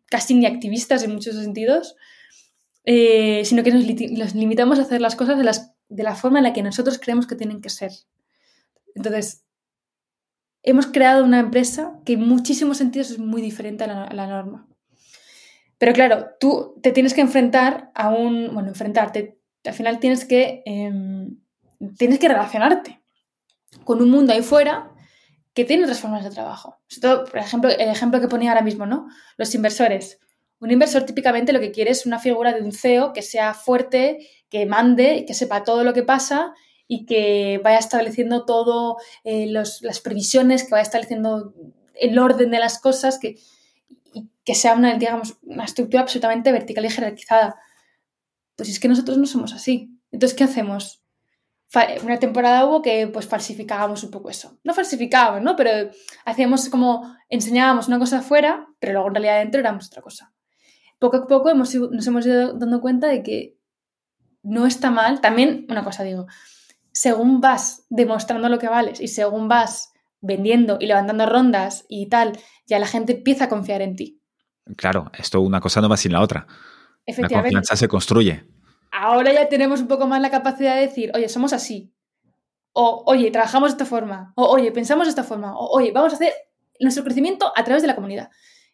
casi 0.08 0.34
ni 0.34 0.46
activistas 0.46 1.02
en 1.02 1.14
muchos 1.14 1.36
sentidos, 1.36 1.96
eh, 2.84 3.44
sino 3.46 3.64
que 3.64 3.72
nos, 3.72 4.36
limitamos 4.36 4.78
a 4.78 4.82
hacer 4.82 5.00
las 5.00 5.16
cosas 5.16 5.38
de, 5.38 5.46
las, 5.46 5.71
de 5.92 6.04
la 6.04 6.16
forma 6.16 6.40
en 6.40 6.46
la 6.46 6.54
que 6.54 6.64
nosotros 6.64 7.00
creemos 7.00 7.28
que 7.28 7.36
tienen 7.36 7.62
que 7.62 7.70
ser. 7.70 7.92
Entonces, 8.96 9.44
hemos 10.64 10.88
creado 10.88 11.26
una 11.26 11.40
empresa 11.40 12.00
que 12.06 12.14
en 12.14 12.28
muchísimos 12.28 12.78
sentidos 12.78 13.12
es 13.12 13.20
muy 13.20 13.42
diferente 13.42 13.84
a 13.84 14.14
la, 14.14 14.28
norma. 14.28 14.68
Pero 15.78 15.94
claro, 15.94 16.30
tú 16.40 16.80
te 16.82 16.92
tienes 16.92 17.14
que 17.14 17.22
enfrentar 17.22 17.92
a 17.94 18.10
un, 18.10 18.54
bueno, 18.54 18.70
enfrentarte, 18.70 19.38
al 19.66 19.74
final 19.74 20.00
tienes 20.00 20.26
que, 20.26 20.64
em, 20.66 21.38
tienes 21.98 22.20
que 22.20 22.30
relacionarte 22.30 23.02
con 23.84 24.02
un 24.02 24.10
mundo 24.10 24.32
ahí 24.32 24.42
fuera 24.42 24.92
que 25.54 25.66
tiene 25.66 25.84
otras 25.84 26.00
formas 26.00 26.24
de 26.24 26.30
trabajo. 26.30 26.80
por 27.02 27.38
ejemplo, 27.38 27.70
el 27.70 27.90
ejemplo 27.90 28.22
que 28.22 28.30
ponía 28.30 28.52
ahora 28.52 28.64
mismo, 28.64 28.86
¿no? 28.86 29.08
Los 29.38 29.54
inversores. 29.56 30.20
Un 30.62 30.70
inversor 30.70 31.04
típicamente 31.04 31.54
lo 31.54 31.60
que 31.60 31.72
quiere 31.72 31.90
es 31.90 32.06
una 32.06 32.20
figura 32.20 32.54
de 32.54 32.62
un 32.62 32.72
CEO 32.72 33.14
que 33.14 33.24
sea 33.24 33.56
fuerte, 33.56 34.30
que 34.48 34.68
mande, 34.68 35.26
que 35.26 35.34
sepa 35.34 35.64
todo 35.64 35.84
lo 35.84 35.92
que 35.94 36.04
pasa 36.04 36.54
y 36.88 37.08
que 37.08 37.60
vaya 37.64 37.80
estableciendo 37.80 38.46
todo, 38.46 38.98
eh, 39.24 39.48
las 39.48 40.02
previsiones, 40.04 40.64
que 40.64 40.70
vaya 40.70 40.84
estableciendo 40.84 41.56
el 41.96 42.20
orden 42.20 42.52
de 42.52 42.60
las 42.60 42.80
cosas, 42.80 43.18
que, 43.18 43.40
que 44.46 44.54
sea 44.54 44.76
una, 44.76 44.96
digamos, 44.98 45.38
una 45.42 45.66
estructura 45.66 46.04
absolutamente 46.04 46.52
vertical 46.52 46.86
y 46.86 46.90
jerarquizada. 46.92 47.60
Pues 48.56 48.70
es 48.70 48.80
que 48.80 48.88
nosotros 48.88 49.18
no 49.18 49.26
somos 49.26 49.54
así. 49.54 49.98
Entonces, 50.12 50.38
¿qué 50.38 50.44
hacemos? 50.44 51.02
Una 52.04 52.20
temporada 52.20 52.66
hubo 52.66 52.84
que 52.84 53.08
pues 53.08 53.26
falsificábamos 53.26 54.04
un 54.04 54.12
poco 54.12 54.30
eso. 54.30 54.60
No 54.64 54.76
falsificábamos, 54.76 55.42
¿no? 55.42 55.56
Pero 55.56 55.90
hacíamos 56.26 56.70
como, 56.70 57.16
enseñábamos 57.30 57.88
una 57.88 57.98
cosa 57.98 58.20
afuera, 58.20 58.68
pero 58.78 58.94
luego 58.94 59.08
en 59.08 59.16
realidad 59.16 59.40
dentro 59.40 59.60
éramos 59.60 59.88
otra 59.88 60.04
cosa. 60.04 60.34
Poco 61.02 61.18
a 61.18 61.28
poco 61.28 61.50
hemos, 61.50 61.74
nos 61.74 62.06
hemos 62.06 62.28
ido 62.28 62.54
dando 62.54 62.80
cuenta 62.80 63.08
de 63.08 63.24
que 63.24 63.58
no 64.44 64.68
está 64.68 64.92
mal. 64.92 65.20
También, 65.20 65.66
una 65.68 65.84
cosa 65.84 66.04
digo, 66.04 66.28
según 66.92 67.42
vas 67.42 67.88
demostrando 67.90 68.50
lo 68.50 68.60
que 68.60 68.68
vales 68.68 69.02
y 69.02 69.08
según 69.08 69.48
vas 69.48 69.94
vendiendo 70.20 70.78
y 70.80 70.86
levantando 70.86 71.26
rondas 71.26 71.86
y 71.90 72.08
tal, 72.08 72.38
ya 72.68 72.78
la 72.78 72.86
gente 72.86 73.14
empieza 73.14 73.46
a 73.46 73.50
confiar 73.50 73.82
en 73.82 73.96
ti. 73.96 74.22
Claro, 74.78 75.12
esto 75.18 75.42
una 75.42 75.60
cosa 75.60 75.82
no 75.82 75.90
va 75.90 75.98
sin 75.98 76.12
la 76.12 76.22
otra. 76.22 76.46
La 77.08 77.28
confianza 77.28 77.76
se 77.76 77.88
construye. 77.88 78.46
Ahora 78.92 79.34
ya 79.34 79.50
tenemos 79.50 79.82
un 79.82 79.88
poco 79.88 80.06
más 80.06 80.22
la 80.22 80.30
capacidad 80.30 80.76
de 80.76 80.82
decir, 80.82 81.12
oye, 81.16 81.30
somos 81.30 81.52
así. 81.52 81.96
O, 82.74 83.02
oye, 83.08 83.32
trabajamos 83.32 83.72
de 83.72 83.74
esta 83.74 83.86
forma. 83.88 84.34
O, 84.36 84.46
oye, 84.46 84.72
pensamos 84.72 85.08
de 85.08 85.10
esta 85.10 85.24
forma. 85.24 85.58
O, 85.58 85.76
oye, 85.76 85.92
vamos 85.92 86.14
a 86.14 86.18
hacer 86.18 86.32
nuestro 86.80 87.04
crecimiento 87.04 87.52
a 87.56 87.64
través 87.64 87.82
de 87.82 87.88
la 87.88 87.96
comunidad. 87.96 88.30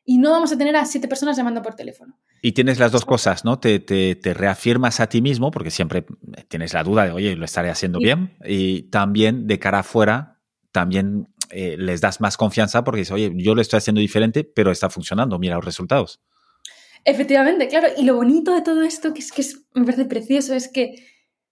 Y 0.09 0.19
no 0.19 0.31
vamos 0.31 0.53
a 0.53 0.57
tener 0.57 0.73
a 0.77 0.85
siete 0.85 1.09
personas 1.09 1.35
llamando 1.35 1.61
por 1.61 1.75
teléfono. 1.75 2.17
Y 2.41 2.53
tienes 2.53 2.79
las 2.79 2.93
dos 2.93 3.03
cosas, 3.03 3.43
¿no? 3.43 3.59
Te, 3.59 4.17
reafirmas 4.23 5.01
a 5.01 5.09
ti 5.09 5.21
mismo, 5.21 5.51
porque 5.51 5.69
siempre 5.69 6.05
tienes 6.47 6.73
la 6.73 6.81
duda 6.85 7.03
de, 7.03 7.11
oye, 7.11 7.35
lo 7.35 7.43
estaré 7.43 7.69
haciendo 7.69 7.99
bien. 7.99 8.37
Y 8.45 8.83
también 8.83 9.47
de 9.47 9.59
cara 9.59 9.79
afuera, 9.79 10.39
también 10.71 11.27
eh, 11.49 11.75
les 11.77 11.99
das 11.99 12.21
más 12.21 12.37
confianza 12.37 12.85
porque 12.85 12.99
dices, 12.99 13.11
oye, 13.11 13.33
yo 13.35 13.53
lo 13.53 13.61
estoy 13.61 13.79
haciendo 13.79 13.99
diferente, 13.99 14.45
pero 14.45 14.71
está 14.71 14.89
funcionando, 14.89 15.37
mira 15.39 15.55
los 15.55 15.65
resultados. 15.65 16.21
Efectivamente, 17.03 17.67
claro. 17.67 17.89
Y 17.97 18.05
lo 18.05 18.15
bonito 18.15 18.55
de 18.55 18.61
todo 18.61 18.83
esto, 18.83 19.13
que 19.13 19.19
es 19.19 19.33
que 19.33 19.43
me 19.73 19.83
parece 19.83 20.05
precioso, 20.05 20.53
es 20.53 20.69
que 20.69 21.03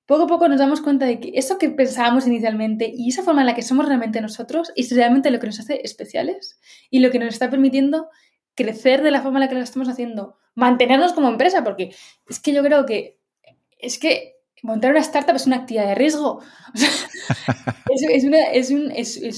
poco 0.06 0.24
a 0.24 0.28
poco 0.28 0.48
nos 0.48 0.60
damos 0.60 0.80
cuenta 0.80 1.06
de 1.06 1.20
que 1.20 1.32
eso 1.36 1.58
que 1.58 1.70
pensábamos 1.72 2.26
inicialmente 2.26 2.90
y 2.96 3.10
esa 3.10 3.24
forma 3.24 3.42
en 3.42 3.48
la 3.48 3.56
que 3.56 3.64
somos 3.64 3.86
realmente 3.86 4.22
nosotros 4.22 4.72
es 4.78 4.96
realmente 4.96 5.30
lo 5.30 5.40
que 5.40 5.48
nos 5.48 5.60
hace 5.60 5.82
especiales 5.84 6.60
y 6.90 7.00
lo 7.00 7.12
que 7.12 7.20
nos 7.20 7.34
está 7.34 7.50
permitiendo 7.50 8.08
crecer 8.56 9.04
de 9.04 9.12
la 9.12 9.22
forma 9.22 9.38
en 9.38 9.42
la 9.42 9.50
que 9.50 9.56
lo 9.56 9.62
estamos 9.62 9.90
haciendo, 9.90 10.38
mantenernos 10.56 11.14
como 11.14 11.30
empresa, 11.30 11.64
porque 11.64 11.94
es 12.28 12.40
que 12.40 12.54
yo 12.54 12.64
creo 12.64 12.86
que 12.86 13.20
es 13.78 14.00
que 14.00 14.36
montar 14.66 14.92
una 14.92 15.00
startup 15.02 15.36
es 15.36 15.46
una 15.46 15.58
actividad 15.58 15.88
de 15.88 15.96
riesgo. 15.96 16.42
es, 18.54 18.72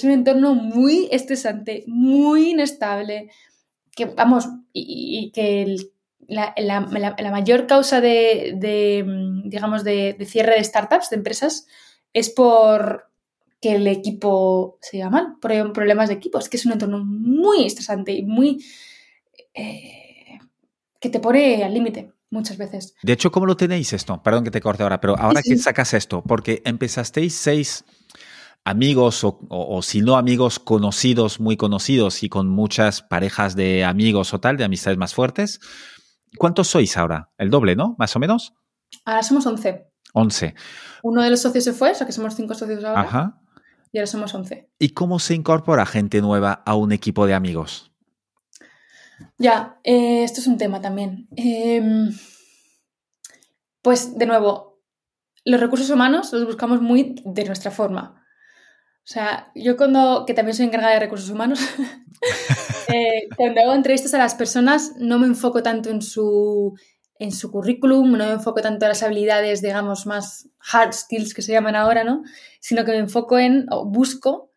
un, 0.04 0.12
entorno 0.12 0.56
muy 0.56 1.10
estresante, 1.12 1.84
muy 1.88 2.52
inestable, 2.52 3.30
que 3.96 4.06
vamos, 4.06 4.48
y, 4.74 5.32
que 5.34 5.76
la, 6.28 6.82
mayor 7.32 7.68
causa 7.68 8.00
de, 8.00 8.56
digamos, 9.46 9.84
de, 9.84 10.16
cierre 10.26 10.56
de 10.56 10.64
startups, 10.64 11.10
de 11.10 11.18
empresas, 11.18 11.68
es 12.14 12.30
por 12.30 13.06
que 13.60 13.76
el 13.76 13.88
equipo 13.88 14.78
se 14.82 14.98
lleva 14.98 15.10
mal, 15.10 15.36
por 15.42 15.74
problemas 15.74 16.10
de 16.10 16.16
equipo. 16.16 16.38
Es 16.38 16.48
que 16.48 16.58
es 16.58 16.66
un 16.66 16.74
entorno 16.74 17.04
muy 17.04 17.66
estresante 17.66 18.14
y 18.14 18.24
muy 18.24 18.64
eh, 19.58 20.40
que 21.00 21.10
te 21.10 21.20
pone 21.20 21.64
al 21.64 21.74
límite 21.74 22.14
muchas 22.30 22.58
veces. 22.58 22.96
De 23.02 23.14
hecho, 23.14 23.32
¿cómo 23.32 23.46
lo 23.46 23.58
tenéis 23.58 23.94
esto? 23.94 24.22
Perdón 24.22 24.44
que 24.44 24.52
te 24.52 24.62
corte 24.62 24.84
ahora, 24.84 25.00
pero 25.00 25.18
ahora 25.18 25.42
que 25.42 25.58
sacas 25.58 25.94
esto, 25.94 26.24
porque 26.24 26.62
empezasteis 26.66 27.36
seis 27.36 27.86
amigos 28.64 29.24
o, 29.24 29.82
si 29.82 30.02
no 30.02 30.18
amigos 30.18 30.60
conocidos, 30.60 31.40
muy 31.40 31.56
conocidos 31.56 32.24
y 32.24 32.30
con 32.30 32.50
muchas 32.50 33.02
parejas 33.02 33.56
de 33.56 33.86
amigos 33.86 34.34
o 34.34 34.40
tal, 34.40 34.58
de 34.58 34.66
amistades 34.66 34.98
más 34.98 35.14
fuertes. 35.14 35.62
¿Cuántos 36.38 36.68
sois 36.68 36.98
ahora? 36.98 37.32
El 37.38 37.50
doble, 37.50 37.76
¿no? 37.76 37.96
Más 37.98 38.16
o 38.16 38.20
menos. 38.20 38.54
Ahora 39.06 39.24
somos 39.24 39.46
11. 39.46 39.88
11. 40.14 40.56
Uno 41.04 41.22
de 41.24 41.30
los 41.30 41.42
socios 41.42 41.64
se 41.64 41.74
fue, 41.74 41.92
o 41.92 41.96
sea 41.96 42.06
que 42.06 42.14
somos 42.14 42.36
cinco 42.36 42.54
socios 42.56 42.84
ahora. 42.84 43.02
Ajá. 43.02 43.42
Y 43.94 44.00
ahora 44.00 44.08
somos 44.08 44.34
11. 44.34 44.70
¿Y 44.80 44.90
cómo 44.90 45.20
se 45.20 45.34
incorpora 45.34 45.86
gente 45.86 46.22
nueva 46.22 46.62
a 46.66 46.76
un 46.76 46.92
equipo 46.92 47.26
de 47.26 47.34
amigos? 47.34 47.92
Ya, 49.38 49.80
eh, 49.84 50.24
esto 50.24 50.42
es 50.42 50.48
un 50.48 50.58
tema 50.58 50.82
también. 50.82 51.28
Em, 51.36 52.12
pues, 53.82 54.18
de 54.18 54.26
nuevo, 54.26 54.82
los 55.46 55.60
recursos 55.60 55.90
humanos 55.90 56.34
los 56.34 56.46
buscamos 56.46 56.82
muy 56.82 57.16
de 57.24 57.46
nuestra 57.46 57.72
forma. 57.72 58.24
O 59.08 59.10
sea, 59.10 59.52
yo 59.56 59.78
cuando, 59.78 60.26
que 60.28 60.34
también 60.34 60.56
soy 60.56 60.66
encargada 60.66 60.94
de 60.94 61.00
recursos 61.00 61.30
humanos, 61.30 61.60
eh, 62.94 63.30
cuando 63.38 63.62
hago 63.62 63.74
entrevistas 63.74 64.14
a 64.14 64.18
las 64.18 64.36
personas 64.36 64.94
no 64.98 65.18
me 65.18 65.28
enfoco 65.28 65.64
tanto 65.64 65.90
en 65.90 66.02
su, 66.02 66.78
en 67.18 67.32
su 67.32 67.50
currículum, 67.50 68.12
no 68.18 68.26
me 68.26 68.34
enfoco 68.34 68.62
tanto 68.62 68.84
en 68.84 68.90
las 68.90 69.04
habilidades, 69.04 69.62
digamos, 69.62 70.06
más 70.06 70.50
hard 70.74 70.92
skills 70.94 71.34
que 71.34 71.42
se 71.42 71.54
llaman 71.54 71.78
ahora, 71.78 72.04
¿no? 72.04 72.24
Sino 72.60 72.84
que 72.84 72.92
me 72.92 72.98
enfoco 72.98 73.40
en, 73.40 73.68
o 73.72 73.86
busco 73.86 74.52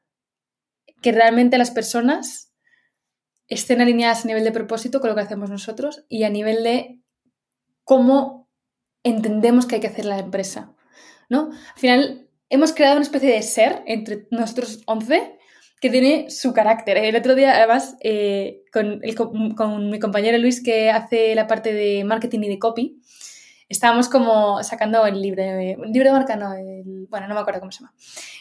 que 1.00 1.12
realmente 1.12 1.56
las 1.56 1.70
personas 1.70 2.49
estén 3.50 3.80
alineadas 3.80 4.24
a 4.24 4.28
nivel 4.28 4.44
de 4.44 4.52
propósito 4.52 5.00
con 5.00 5.10
lo 5.10 5.16
que 5.16 5.22
hacemos 5.22 5.50
nosotros 5.50 6.04
y 6.08 6.22
a 6.24 6.30
nivel 6.30 6.62
de 6.62 7.00
cómo 7.84 8.48
entendemos 9.02 9.66
que 9.66 9.74
hay 9.74 9.80
que 9.80 9.88
hacer 9.88 10.06
la 10.06 10.18
empresa. 10.18 10.72
¿no? 11.28 11.50
Al 11.50 11.80
final, 11.80 12.28
hemos 12.48 12.72
creado 12.72 12.96
una 12.96 13.04
especie 13.04 13.30
de 13.30 13.42
ser 13.42 13.82
entre 13.86 14.26
nosotros 14.30 14.82
11 14.86 15.38
que 15.80 15.90
tiene 15.90 16.30
su 16.30 16.52
carácter. 16.52 16.98
El 16.98 17.16
otro 17.16 17.34
día, 17.34 17.56
además, 17.56 17.96
eh, 18.02 18.62
con, 18.72 19.00
mi 19.00 19.98
compañero 19.98 20.38
Luis, 20.38 20.62
que 20.62 20.90
hace 20.90 21.34
la 21.34 21.46
parte 21.46 21.72
de 21.72 22.04
marketing 22.04 22.40
y 22.40 22.48
de 22.48 22.58
copy, 22.58 23.00
estábamos 23.68 24.08
como 24.08 24.62
sacando 24.62 25.06
el 25.06 25.22
libro, 25.22 25.42
un 25.42 25.92
libro 25.92 26.10
de 26.10 26.18
marca, 26.18 26.36
no, 26.36 26.50
bueno, 27.08 27.28
no 27.28 27.34
me 27.34 27.40
acuerdo 27.40 27.60
cómo 27.60 27.72
se 27.72 27.80
llama, 27.80 27.94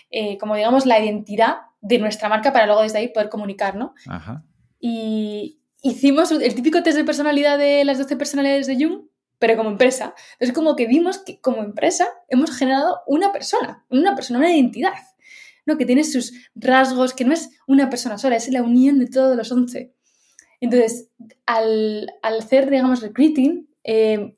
eh, 0.09 0.37
como 0.37 0.55
digamos 0.55 0.85
la 0.85 0.99
identidad 0.99 1.57
de 1.81 1.99
nuestra 1.99 2.27
marca 2.27 2.51
para 2.51 2.65
luego 2.65 2.81
desde 2.81 2.97
ahí 2.97 3.07
poder 3.07 3.29
comunicar, 3.29 3.75
¿no? 3.75 3.93
Ajá. 4.07 4.43
Y 4.79 5.59
hicimos 5.81 6.31
el 6.31 6.55
típico 6.55 6.83
test 6.83 6.97
de 6.97 7.03
personalidad 7.03 7.57
de 7.57 7.83
las 7.85 7.97
12 7.97 8.15
personalidades 8.17 8.67
de 8.67 8.75
Jung, 8.75 9.07
pero 9.39 9.55
como 9.55 9.69
empresa. 9.69 10.13
Entonces, 10.33 10.53
como 10.53 10.75
que 10.75 10.87
vimos 10.87 11.19
que 11.19 11.39
como 11.39 11.63
empresa 11.63 12.07
hemos 12.27 12.55
generado 12.55 13.01
una 13.07 13.31
persona, 13.31 13.85
una 13.89 14.15
persona, 14.15 14.39
una 14.39 14.53
identidad, 14.53 14.93
¿no? 15.65 15.77
que 15.77 15.85
tiene 15.85 16.03
sus 16.03 16.33
rasgos, 16.55 17.13
que 17.13 17.25
no 17.25 17.33
es 17.33 17.49
una 17.67 17.89
persona 17.89 18.17
sola, 18.17 18.35
es 18.35 18.49
la 18.49 18.63
unión 18.63 18.99
de 18.99 19.07
todos 19.07 19.35
los 19.35 19.51
11. 19.51 19.93
Entonces, 20.61 21.09
al, 21.45 22.11
hacer, 22.21 22.69
digamos, 22.69 23.01
recruiting, 23.01 23.69
eh, 23.83 24.35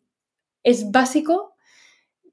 es 0.64 0.92
básico 0.92 1.56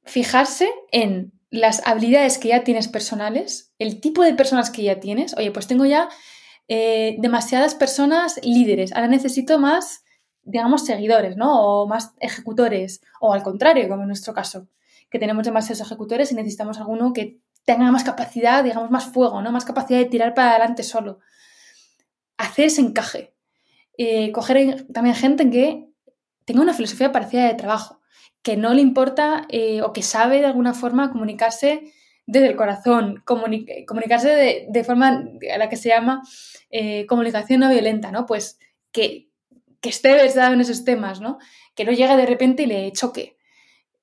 fijarse 0.05 0.71
en 0.93 1.33
las 1.51 1.87
habilidades 1.87 2.39
que 2.39 2.49
ya 2.49 2.65
tienes 2.65 2.89
personales, 2.89 3.73
el 3.79 4.01
tipo 4.01 4.23
de 4.23 4.35
personas 4.35 4.71
que 4.71 4.83
ya 4.83 5.01
tienes. 5.01 5.35
Oye, 5.37 5.51
pues 5.51 5.67
tengo 5.67 5.87
ya 5.87 6.09
eh, 6.69 7.17
demasiadas 7.19 7.75
personas 7.75 8.39
líderes, 8.43 8.93
ahora 8.93 9.09
necesito 9.09 9.59
más, 9.59 10.05
digamos, 10.43 10.85
seguidores, 10.85 11.37
¿no? 11.37 11.61
O 11.61 11.87
más 11.89 12.13
ejecutores, 12.21 13.01
o 13.21 13.33
al 13.33 13.43
contrario, 13.43 13.89
como 13.89 14.03
en 14.03 14.09
nuestro 14.09 14.35
caso, 14.35 14.69
que 15.11 15.19
tenemos 15.19 15.45
demasiados 15.45 15.81
ejecutores 15.81 16.31
y 16.33 16.35
necesitamos 16.35 16.79
alguno 16.79 17.13
que 17.13 17.41
tenga 17.65 17.91
más 17.91 18.05
capacidad, 18.05 18.63
digamos, 18.65 18.91
más 18.91 19.07
fuego, 19.07 19.43
¿no? 19.43 19.51
Más 19.53 19.65
capacidad 19.65 19.99
de 19.99 20.07
tirar 20.07 20.35
para 20.35 20.51
adelante 20.51 20.83
solo. 20.83 21.21
Hacer 22.37 22.67
ese 22.67 22.81
encaje. 22.83 23.35
eh, 23.99 24.31
coger 24.33 24.87
también 24.93 25.17
gente 25.17 25.51
que 25.51 25.89
tenga 26.45 26.63
una 26.63 26.73
filosofía 26.75 27.13
parecida 27.13 27.47
de 27.47 27.55
trabajo, 27.55 28.01
que 28.43 28.57
no 28.57 28.73
le 28.73 28.81
importa 28.81 29.47
eh, 29.51 29.83
o 29.83 29.93
que 29.93 30.03
sabe 30.03 30.39
de 30.39 30.47
alguna 30.47 30.73
forma 30.73 31.11
comunicarse 31.11 31.93
desde 32.29 32.49
el 32.49 32.57
corazón, 32.57 33.23
comunicarse 33.25 34.67
de, 34.69 34.85
forma 34.85 35.25
a 35.51 35.59
la 35.59 35.71
que 35.71 35.77
se 35.77 35.89
llama 35.89 36.23
eh, 36.71 37.07
comunicación 37.07 37.61
no 37.61 37.71
violenta, 37.71 38.13
¿no? 38.13 38.27
Pues 38.27 38.59
que, 38.93 39.31
esté 39.83 40.13
versado 40.13 40.53
en 40.53 40.61
esos 40.61 40.85
temas, 40.85 41.23
¿no? 41.23 41.39
Que 41.75 41.87
no 41.87 41.93
llegue 41.93 42.15
de 42.17 42.27
repente 42.27 42.65
y 42.65 42.67
le 42.67 42.93
choque. 42.93 43.39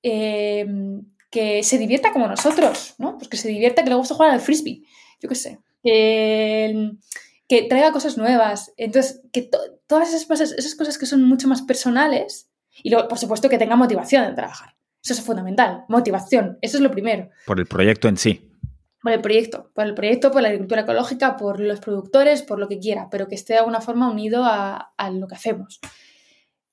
que 0.02 1.62
se 1.62 1.78
divierta 1.78 2.12
como 2.12 2.28
nosotros, 2.28 2.96
¿no? 2.98 3.20
Pues 3.20 3.30
que 3.30 3.38
se 3.38 3.48
divierta, 3.48 3.84
que 3.84 3.90
le 3.90 3.96
guste 3.96 4.16
jugar 4.16 4.32
al 4.32 4.42
frisbee, 4.42 4.82
yo 5.22 5.30
qué 5.30 5.36
sé. 5.36 5.60
Que, 5.84 6.94
que 7.48 7.62
traiga 7.64 7.92
cosas 7.92 8.18
nuevas. 8.18 8.74
Entonces, 8.76 9.22
que 9.32 9.48
todas 9.86 10.10
esas 10.10 10.26
cosas, 10.26 10.52
esas 10.54 10.74
cosas 10.74 10.98
que 10.98 11.06
son 11.06 11.22
mucho 11.22 11.48
más 11.48 11.62
personales 11.62 12.50
y 12.82 12.90
luego, 12.90 13.08
por 13.08 13.20
supuesto, 13.20 13.50
que 13.50 13.60
tenga 13.60 13.76
motivación 13.76 14.26
de 14.26 14.34
trabajar. 14.34 14.76
Eso 15.06 15.14
es 15.14 15.22
fundamental, 15.22 15.86
motivación, 15.88 16.58
eso 16.62 16.78
es 16.78 16.84
lo 16.84 16.90
primero. 16.90 17.30
Por 17.46 17.60
el 17.60 17.68
proyecto 17.68 18.08
en 18.08 18.18
sí. 18.18 18.52
Por 19.04 19.12
el 19.12 19.22
proyecto, 19.22 19.72
por 19.76 19.86
el 19.86 19.94
proyecto, 19.94 20.32
por 20.32 20.42
la 20.42 20.48
agricultura 20.48 20.82
ecológica, 20.82 21.38
por 21.38 21.60
los 21.60 21.80
productores, 21.80 22.42
por 22.42 22.58
lo 22.58 22.68
que 22.68 22.80
quiera, 22.80 23.08
pero 23.12 23.28
que 23.28 23.36
esté 23.36 23.54
de 23.54 23.60
alguna 23.60 23.82
forma 23.82 24.10
unido 24.10 24.44
a, 24.44 24.94
a 24.98 25.10
lo 25.12 25.28
que 25.28 25.36
hacemos. 25.36 25.80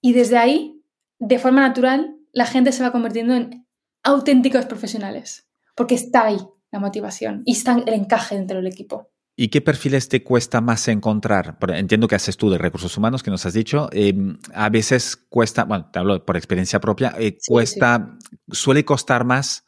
Y 0.01 0.15
desde 0.15 0.39
ahí, 0.39 0.83
de 1.19 1.39
forma 1.39 1.61
natural, 1.61 2.17
la 2.33 2.47
gente 2.47 2.73
se 2.73 2.83
va 2.83 2.91
convirtiendo 2.91 3.35
en 3.35 3.67
auténticos 4.03 4.65
profesionales, 4.65 5.47
porque 5.75 5.95
está 5.95 6.25
ahí 6.25 6.39
la 6.71 6.81
motivación 6.81 7.43
y 7.45 7.53
está 7.53 7.77
el 7.87 7.93
encaje 7.93 8.35
dentro 8.35 8.57
del 8.57 8.67
equipo. 8.67 9.11
¿Y 9.35 9.49
qué 9.49 9.63
perfiles 9.63 10.09
te 10.09 10.23
cuesta 10.23 10.61
más 10.61 10.89
encontrar? 10.89 11.57
Entiendo 11.69 12.07
que 12.07 12.15
haces 12.15 12.37
tú 12.37 12.51
de 12.51 12.59
recursos 12.59 12.97
humanos, 12.99 13.23
que 13.23 13.31
nos 13.31 13.47
has 13.47 13.55
dicho. 13.55 13.89
Em, 13.93 14.39
a 14.53 14.69
veces 14.69 15.17
cuesta, 15.17 15.65
bueno, 15.65 15.89
te 15.91 15.99
hablo 15.99 16.25
por 16.25 16.37
experiencia 16.37 16.81
propia, 16.81 17.15
eh, 17.19 17.39
cuesta, 17.47 18.19
suele 18.51 18.85
costar 18.85 19.25
más 19.25 19.65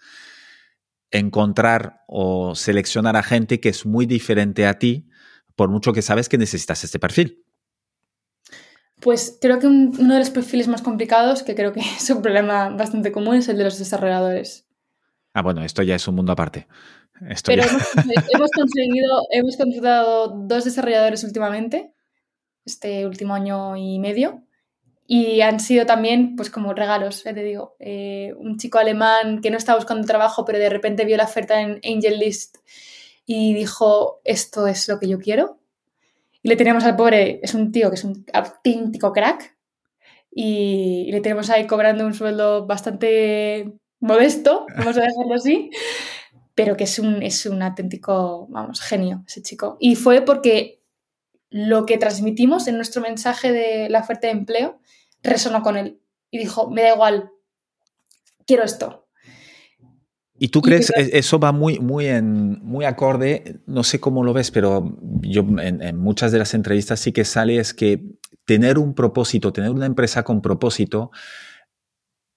encontrar 1.10 2.02
o 2.08 2.54
seleccionar 2.54 3.16
a 3.16 3.22
gente 3.22 3.60
que 3.60 3.68
es 3.68 3.86
muy 3.86 4.04
diferente 4.04 4.66
a 4.66 4.78
ti, 4.78 5.08
por 5.54 5.70
mucho 5.70 5.92
que 5.92 6.02
sabes 6.02 6.28
que 6.28 6.38
necesitas 6.38 6.84
este 6.84 6.98
perfil. 6.98 7.44
Pues 9.00 9.38
creo 9.40 9.60
que 9.60 9.66
uno 9.66 10.14
de 10.14 10.18
los 10.18 10.30
perfiles 10.30 10.66
más 10.66 10.82
complicados, 10.82 11.42
que 11.42 11.54
creo 11.54 11.72
que 11.72 11.80
es 11.98 12.10
un 12.10 12.20
problema 12.20 12.68
bastante 12.70 13.12
común, 13.12 13.36
es 13.36 13.48
el 13.48 13.56
de 13.56 13.64
los 13.64 13.78
desarrolladores. 13.78 14.66
Ah, 15.32 15.42
bueno, 15.42 15.64
esto 15.64 15.82
ya 15.82 15.94
es 15.94 16.06
un 16.06 16.16
mundo 16.16 16.32
aparte. 16.32 16.68
Pero 17.44 17.62
hemos, 18.34 18.50
conseguido, 18.50 19.26
hemos 19.30 19.56
contratado 19.56 20.28
dos 20.28 20.64
desarrolladores 20.64 21.24
últimamente, 21.24 21.92
este 22.64 23.06
último 23.06 23.34
año 23.34 23.76
y 23.76 23.98
medio, 23.98 24.42
y 25.06 25.42
han 25.42 25.60
sido 25.60 25.86
también, 25.86 26.34
pues 26.34 26.50
como 26.50 26.72
regalos, 26.72 27.22
te 27.22 27.34
digo. 27.34 27.76
Eh, 27.78 28.32
un 28.38 28.56
chico 28.56 28.78
alemán 28.78 29.40
que 29.42 29.50
no 29.50 29.58
estaba 29.58 29.78
buscando 29.78 30.06
trabajo, 30.06 30.44
pero 30.44 30.58
de 30.58 30.70
repente 30.70 31.04
vio 31.04 31.16
la 31.16 31.24
oferta 31.24 31.60
en 31.60 31.80
Angel 31.84 32.18
List 32.18 32.56
y 33.26 33.54
dijo, 33.54 34.20
esto 34.24 34.66
es 34.66 34.88
lo 34.88 34.98
que 34.98 35.08
yo 35.08 35.18
quiero. 35.18 35.58
Y 36.42 36.48
le 36.48 36.56
tenemos 36.56 36.84
al 36.84 36.96
pobre, 36.96 37.40
es 37.42 37.54
un 37.54 37.70
tío 37.70 37.90
que 37.90 37.96
es 37.96 38.04
un 38.04 38.24
auténtico 38.32 39.12
crack, 39.12 39.56
y, 40.30 41.04
y 41.06 41.12
le 41.12 41.20
tenemos 41.20 41.48
ahí 41.50 41.66
cobrando 41.66 42.04
un 42.04 42.14
sueldo 42.14 42.66
bastante 42.66 43.72
modesto, 44.00 44.66
vamos 44.76 44.96
a 44.98 45.02
dejarlo 45.02 45.34
así 45.34 45.70
pero 46.54 46.76
que 46.76 46.84
es 46.84 46.98
un, 46.98 47.22
es 47.22 47.46
un 47.46 47.62
auténtico, 47.62 48.46
vamos, 48.48 48.80
genio 48.80 49.24
ese 49.26 49.42
chico. 49.42 49.76
Y 49.80 49.96
fue 49.96 50.22
porque 50.22 50.82
lo 51.50 51.86
que 51.86 51.98
transmitimos 51.98 52.66
en 52.68 52.76
nuestro 52.76 53.02
mensaje 53.02 53.52
de 53.52 53.88
la 53.88 54.00
oferta 54.00 54.26
de 54.26 54.32
empleo 54.32 54.80
resonó 55.22 55.62
con 55.62 55.76
él 55.76 56.00
y 56.30 56.38
dijo, 56.38 56.70
me 56.70 56.82
da 56.82 56.94
igual, 56.94 57.30
quiero 58.46 58.64
esto. 58.64 59.08
¿Y 60.36 60.48
tú 60.48 60.62
crees, 60.62 60.92
que 60.92 61.16
eso 61.16 61.38
va 61.38 61.52
muy, 61.52 61.78
muy, 61.78 62.06
en, 62.06 62.60
muy 62.64 62.84
acorde, 62.84 63.60
no 63.66 63.84
sé 63.84 64.00
cómo 64.00 64.24
lo 64.24 64.32
ves, 64.32 64.50
pero 64.50 64.96
yo 65.22 65.42
en, 65.42 65.80
en, 65.80 65.96
muchas 65.96 66.32
de 66.32 66.38
las 66.38 66.54
entrevistas 66.54 66.98
sí 66.98 67.12
que 67.12 67.24
sale 67.24 67.58
es 67.58 67.72
que 67.72 68.02
tener 68.44 68.78
un 68.78 68.94
propósito, 68.94 69.52
tener 69.52 69.70
una 69.70 69.86
empresa 69.86 70.24
con 70.24 70.42
propósito, 70.42 71.12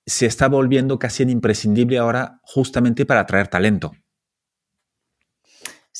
se 0.05 0.27
está 0.27 0.47
volviendo 0.47 0.99
casi 0.99 1.23
imprescindible 1.23 1.97
ahora 1.97 2.39
justamente 2.43 3.05
para 3.05 3.21
atraer 3.21 3.47
talento. 3.47 3.93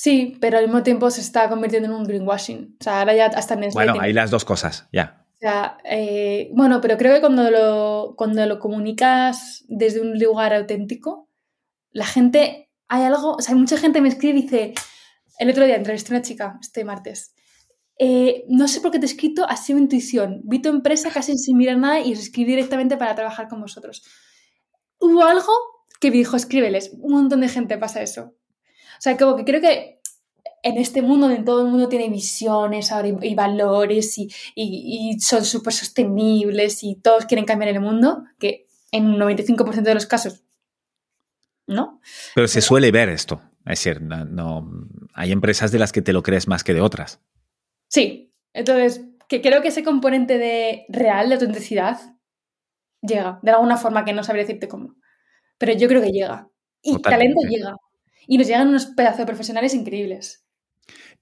Sí, 0.08 0.38
pero 0.40 0.58
al 0.58 0.64
mismo 0.64 0.84
tiempo 0.84 1.12
se 1.12 1.20
está 1.20 1.50
convirtiendo 1.50 1.90
en 1.90 1.94
un 1.94 2.06
greenwashing. 2.06 2.78
O 2.80 2.82
sea, 2.82 3.00
ahora 3.02 3.14
ya 3.14 3.26
hasta 3.26 3.56
en 3.56 3.72
Bueno, 3.72 3.96
hay 4.00 4.14
las 4.14 4.32
dos 4.32 4.46
cosas, 4.46 4.88
ya. 4.94 5.28
O 5.34 5.38
sea, 5.38 5.80
eh, 5.84 6.50
bueno, 6.54 6.80
pero 6.80 6.98
creo 6.98 7.14
que 7.14 7.20
cuando 7.20 7.52
lo, 7.52 8.14
cuando 8.16 8.46
lo 8.46 8.58
comunicas 8.58 9.66
desde 9.68 10.00
un 10.00 10.18
lugar 10.18 10.54
auténtico, 10.54 11.28
la 11.92 12.06
gente, 12.06 12.70
hay 12.88 13.04
algo, 13.04 13.34
o 13.34 13.42
sea, 13.42 13.54
hay 13.54 13.60
mucha 13.60 13.76
gente 13.76 14.00
me 14.00 14.08
escribe 14.08 14.40
y 14.40 14.44
dice, 14.44 14.74
el 15.40 15.50
otro 15.50 15.66
día 15.66 15.76
entrevisté 15.76 16.14
a 16.14 16.16
una 16.16 16.24
chica, 16.26 16.58
este 16.62 16.86
martes, 16.86 17.34
eh, 18.00 18.46
no 18.48 18.70
sé 18.70 18.80
por 18.80 18.92
qué 18.92 19.00
te 19.00 19.08
he 19.08 19.10
escrito, 19.10 19.46
ha 19.46 19.58
sido 19.58 19.78
intuición, 19.78 20.40
vi 20.46 20.62
tu 20.62 20.70
empresa 20.70 21.12
casi 21.12 21.38
sin 21.38 21.58
mirar 21.58 21.80
nada 21.80 22.00
y 22.00 22.14
os 22.14 22.20
escribí 22.20 22.52
directamente 22.52 22.96
para 22.96 23.14
trabajar 23.14 23.50
con 23.50 23.60
vosotros. 23.60 24.04
Hubo 25.00 25.26
algo 25.26 25.52
que 26.00 26.12
me 26.12 26.16
dijo, 26.16 26.38
escríbeles, 26.38 26.94
un 26.98 27.12
montón 27.12 27.42
de 27.42 27.50
gente 27.50 27.78
pasa 27.78 28.02
eso. 28.02 28.38
O 28.98 29.02
sea, 29.02 29.16
como 29.16 29.36
que 29.36 29.46
creo 29.46 29.62
que 29.62 29.97
en 30.64 30.78
este 30.78 31.02
mundo 31.02 31.28
donde 31.28 31.44
todo 31.44 31.66
el 31.66 31.72
mundo 31.72 31.88
tiene 31.88 32.10
visiones 32.10 32.92
y, 33.22 33.36
valores 33.36 34.18
y, 34.18 35.18
son 35.20 35.46
súper 35.46 35.74
sostenibles 35.74 36.84
y 36.84 36.96
todos 36.96 37.26
quieren 37.26 37.46
cambiar 37.46 37.70
el 37.70 37.80
mundo, 37.80 38.24
que 38.40 38.68
en 38.92 39.06
un 39.06 39.20
95% 39.20 39.82
de 39.82 39.94
los 39.94 40.06
casos, 40.06 40.44
¿no? 41.68 42.02
Pero 42.36 42.48
se 42.48 42.62
suele 42.62 42.92
ver 42.92 43.10
esto. 43.10 43.42
Es 43.66 43.84
decir, 43.84 44.02
no, 44.02 44.72
hay 45.14 45.32
empresas 45.32 45.72
de 45.72 45.80
las 45.80 45.92
que 45.92 46.02
te 46.02 46.14
lo 46.14 46.24
crees 46.24 46.48
más 46.48 46.64
que 46.64 46.74
de 46.74 46.82
otras. 46.82 47.20
Sí, 47.90 48.34
entonces, 48.54 49.06
que 49.28 49.42
creo 49.42 49.62
que 49.62 49.68
ese 49.70 49.84
componente 49.84 50.38
de 50.38 50.86
real, 50.90 51.28
de 51.28 51.36
autenticidad, 51.36 52.00
llega, 53.02 53.40
de 53.42 53.52
alguna 53.52 53.78
forma 53.78 54.06
que 54.06 54.14
no 54.14 54.24
sabría 54.24 54.46
decirte 54.46 54.70
cómo. 54.70 54.96
Pero 55.58 55.74
yo 55.74 55.88
creo 55.88 56.02
que 56.02 56.12
llega. 56.12 56.50
Y 56.82 57.02
talento 57.02 57.42
llega 57.42 57.76
y 58.28 58.38
nos 58.38 58.48
llegan 58.48 58.68
unos 58.68 58.88
pedazos 58.88 59.20
de 59.20 59.26
profesionales 59.26 59.74
increíbles. 59.74 60.46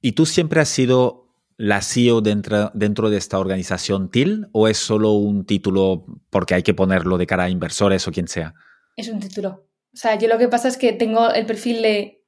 ¿Y 0.06 0.12
tú 0.12 0.28
siempre 0.28 0.62
has 0.62 0.70
sido 0.70 1.32
la 1.58 1.82
CEO 1.82 2.22
dentro, 2.22 2.70
dentro 2.76 3.10
de 3.10 3.18
esta 3.18 3.39
organización 3.39 4.12
TIL 4.12 4.45
o 4.51 4.68
es 4.68 4.78
solo 4.78 5.14
un 5.14 5.47
título 5.47 6.06
porque 6.30 6.53
hay 6.53 6.62
que 6.62 6.76
ponerlo 6.76 7.18
de 7.18 7.26
cara 7.26 7.45
a 7.45 7.49
inversores 7.49 8.08
o 8.08 8.12
quien 8.12 8.28
sea? 8.28 8.53
Es 8.95 9.10
un 9.10 9.20
título. 9.20 9.68
O 9.91 9.97
sea, 9.97 10.16
yo 10.16 10.28
lo 10.28 10.38
que 10.38 10.47
pasa 10.47 10.68
es 10.68 10.78
que 10.78 10.93
tengo 10.93 11.32
el 11.32 11.47
perfil 11.47 11.82
de 11.82 12.24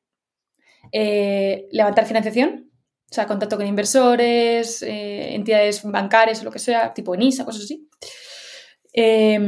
eh, 0.92 1.68
levantar 1.72 2.08
financiación, 2.08 2.72
o 3.12 3.14
sea, 3.14 3.28
contacto 3.28 3.58
con 3.58 3.68
inversores, 3.68 4.82
eh, 4.82 5.36
entidades 5.36 5.84
bancarias 5.84 6.42
o 6.42 6.46
lo 6.46 6.52
que 6.52 6.58
sea, 6.58 6.96
tipo 6.96 7.14
ENISA, 7.14 7.46
cosas 7.46 7.66
así. 7.66 7.88
Eh, 8.92 9.40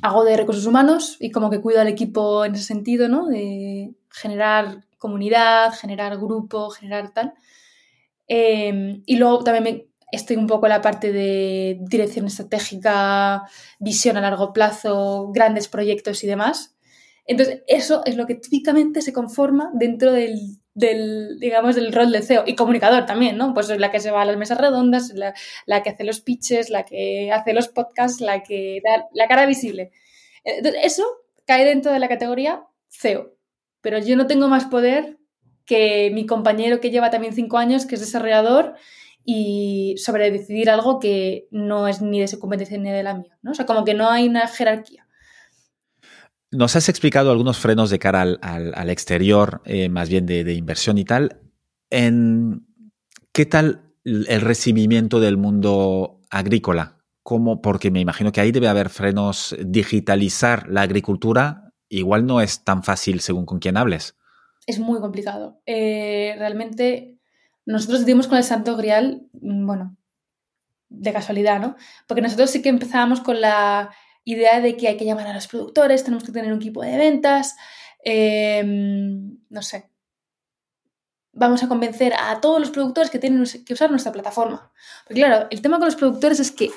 hago 0.00 0.24
de 0.24 0.34
recursos 0.34 0.64
humanos 0.64 1.18
y 1.20 1.30
como 1.30 1.50
que 1.50 1.60
cuido 1.60 1.82
al 1.82 1.88
equipo 1.88 2.46
en 2.46 2.54
ese 2.54 2.64
sentido, 2.64 3.06
¿no? 3.06 3.26
De 3.26 3.94
generar 4.10 4.85
comunidad, 4.98 5.72
generar 5.72 6.16
grupo, 6.16 6.70
generar 6.70 7.12
tal. 7.12 7.34
Em, 8.28 9.02
y 9.06 9.16
luego 9.16 9.44
también 9.44 9.88
estoy 10.12 10.36
un 10.36 10.46
poco 10.46 10.66
en 10.66 10.70
la 10.70 10.80
parte 10.82 11.12
de 11.12 11.78
dirección 11.80 12.26
estratégica, 12.26 13.42
visión 13.78 14.16
a 14.16 14.20
largo 14.20 14.52
plazo, 14.52 15.30
grandes 15.32 15.68
proyectos 15.68 16.22
y 16.24 16.26
demás. 16.26 16.76
Entonces, 17.26 17.62
eso 17.66 18.02
es 18.04 18.16
lo 18.16 18.26
que 18.26 18.36
típicamente 18.36 19.02
se 19.02 19.12
conforma 19.12 19.70
dentro 19.74 20.12
del, 20.12 20.58
digamos, 21.40 21.74
del 21.74 21.92
rol 21.92 22.12
de 22.12 22.22
CEO 22.22 22.44
y 22.46 22.54
comunicador 22.54 23.04
también, 23.06 23.36
¿no? 23.36 23.52
Pues 23.52 23.68
es 23.70 23.78
la 23.80 23.90
que 23.90 24.00
se 24.00 24.12
va 24.12 24.22
a 24.22 24.24
las 24.24 24.36
mesas 24.36 24.58
redondas, 24.58 25.12
la, 25.14 25.34
la 25.66 25.82
que 25.82 25.90
hace 25.90 26.04
los 26.04 26.20
pitches, 26.20 26.70
la 26.70 26.84
que 26.84 27.32
hace 27.32 27.52
los 27.52 27.68
podcasts, 27.68 28.20
la 28.20 28.42
que 28.42 28.80
da 28.84 29.06
la 29.12 29.26
cara 29.26 29.46
visible. 29.46 29.90
Entonces, 30.44 30.82
eso 30.84 31.04
cae 31.46 31.64
dentro 31.64 31.92
de 31.92 31.98
la 31.98 32.08
categoría 32.08 32.64
CEO, 32.90 33.35
pero 33.86 34.00
yo 34.00 34.16
no 34.16 34.26
tengo 34.26 34.48
más 34.48 34.64
poder 34.64 35.16
que 35.64 36.10
mi 36.12 36.26
compañero 36.26 36.80
que 36.80 36.90
lleva 36.90 37.08
también 37.08 37.34
cinco 37.34 37.56
años, 37.56 37.86
que 37.86 37.94
es 37.94 38.00
desarrollador, 38.00 38.74
y 39.24 39.94
sobre 39.98 40.32
decidir 40.32 40.70
algo 40.70 40.98
que 40.98 41.46
no 41.52 41.86
es 41.86 42.02
ni 42.02 42.18
de 42.18 42.26
su 42.26 42.40
competencia 42.40 42.76
ni 42.78 42.90
de 42.90 43.04
la 43.04 43.14
mía, 43.14 43.38
¿no? 43.42 43.52
O 43.52 43.54
sea, 43.54 43.64
como 43.64 43.84
que 43.84 43.94
no 43.94 44.10
hay 44.10 44.26
una 44.26 44.48
jerarquía. 44.48 45.06
Nos 46.50 46.74
has 46.74 46.88
explicado 46.88 47.30
algunos 47.30 47.58
frenos 47.58 47.88
de 47.90 48.00
cara 48.00 48.22
al, 48.22 48.90
exterior, 48.90 49.62
eh, 49.64 49.88
más 49.88 50.08
bien 50.08 50.26
de, 50.26 50.52
inversión 50.52 50.98
y 50.98 51.04
tal. 51.04 51.42
En, 51.88 52.66
¿Qué 53.30 53.46
tal 53.46 53.92
el 54.02 54.40
recibimiento 54.40 55.20
del 55.20 55.36
mundo 55.36 56.22
agrícola? 56.28 56.98
Porque 57.62 57.92
me 57.92 58.00
imagino 58.00 58.32
que 58.32 58.40
ahí 58.40 58.50
debe 58.50 58.66
haber 58.66 58.90
frenos. 58.90 59.54
Digitalizar 59.64 60.68
la 60.68 60.82
agricultura 60.82 61.65
igual 61.88 62.26
no 62.26 62.40
es 62.40 62.64
tan 62.64 62.82
fácil 62.82 63.20
según 63.20 63.46
con 63.46 63.58
quién 63.58 63.76
hables. 63.76 64.16
Es 64.66 64.78
muy 64.78 65.00
complicado. 65.00 65.60
Eh, 65.66 66.34
realmente 66.38 67.16
nosotros 67.64 68.04
dimos 68.04 68.28
con 68.28 68.38
el 68.38 68.44
Santo 68.44 68.76
Grial, 68.76 69.28
mm, 69.32 69.66
bueno, 69.66 69.96
de 70.88 71.12
casualidad, 71.12 71.60
¿no? 71.60 71.76
Porque 72.06 72.22
nosotros 72.22 72.50
sí 72.50 72.62
que 72.62 72.68
empezábamos 72.68 73.20
con 73.20 73.40
la 73.40 73.90
idea 74.24 74.60
de 74.60 74.76
que 74.76 74.88
hay 74.88 74.96
que 74.96 75.04
llamar 75.04 75.26
a 75.26 75.34
los 75.34 75.48
productores, 75.48 76.04
tenemos 76.04 76.24
que 76.24 76.32
tener 76.32 76.52
un 76.52 76.58
equipo 76.58 76.82
de 76.82 76.96
ventas, 76.96 77.56
em, 78.04 79.38
no 79.48 79.62
sé. 79.62 79.90
Vamos 81.32 81.62
a 81.62 81.68
convencer 81.68 82.14
a 82.14 82.40
todos 82.40 82.60
los 82.60 82.70
productores 82.70 83.10
que 83.10 83.18
tienen 83.18 83.44
que 83.64 83.74
usar 83.74 83.90
nuestra 83.90 84.12
plataforma. 84.12 84.72
Porque 85.06 85.20
claro, 85.20 85.48
el 85.50 85.60
tema 85.60 85.78
con 85.78 85.86
los 85.86 85.96
productores 85.96 86.40
es 86.40 86.50
que 86.50 86.70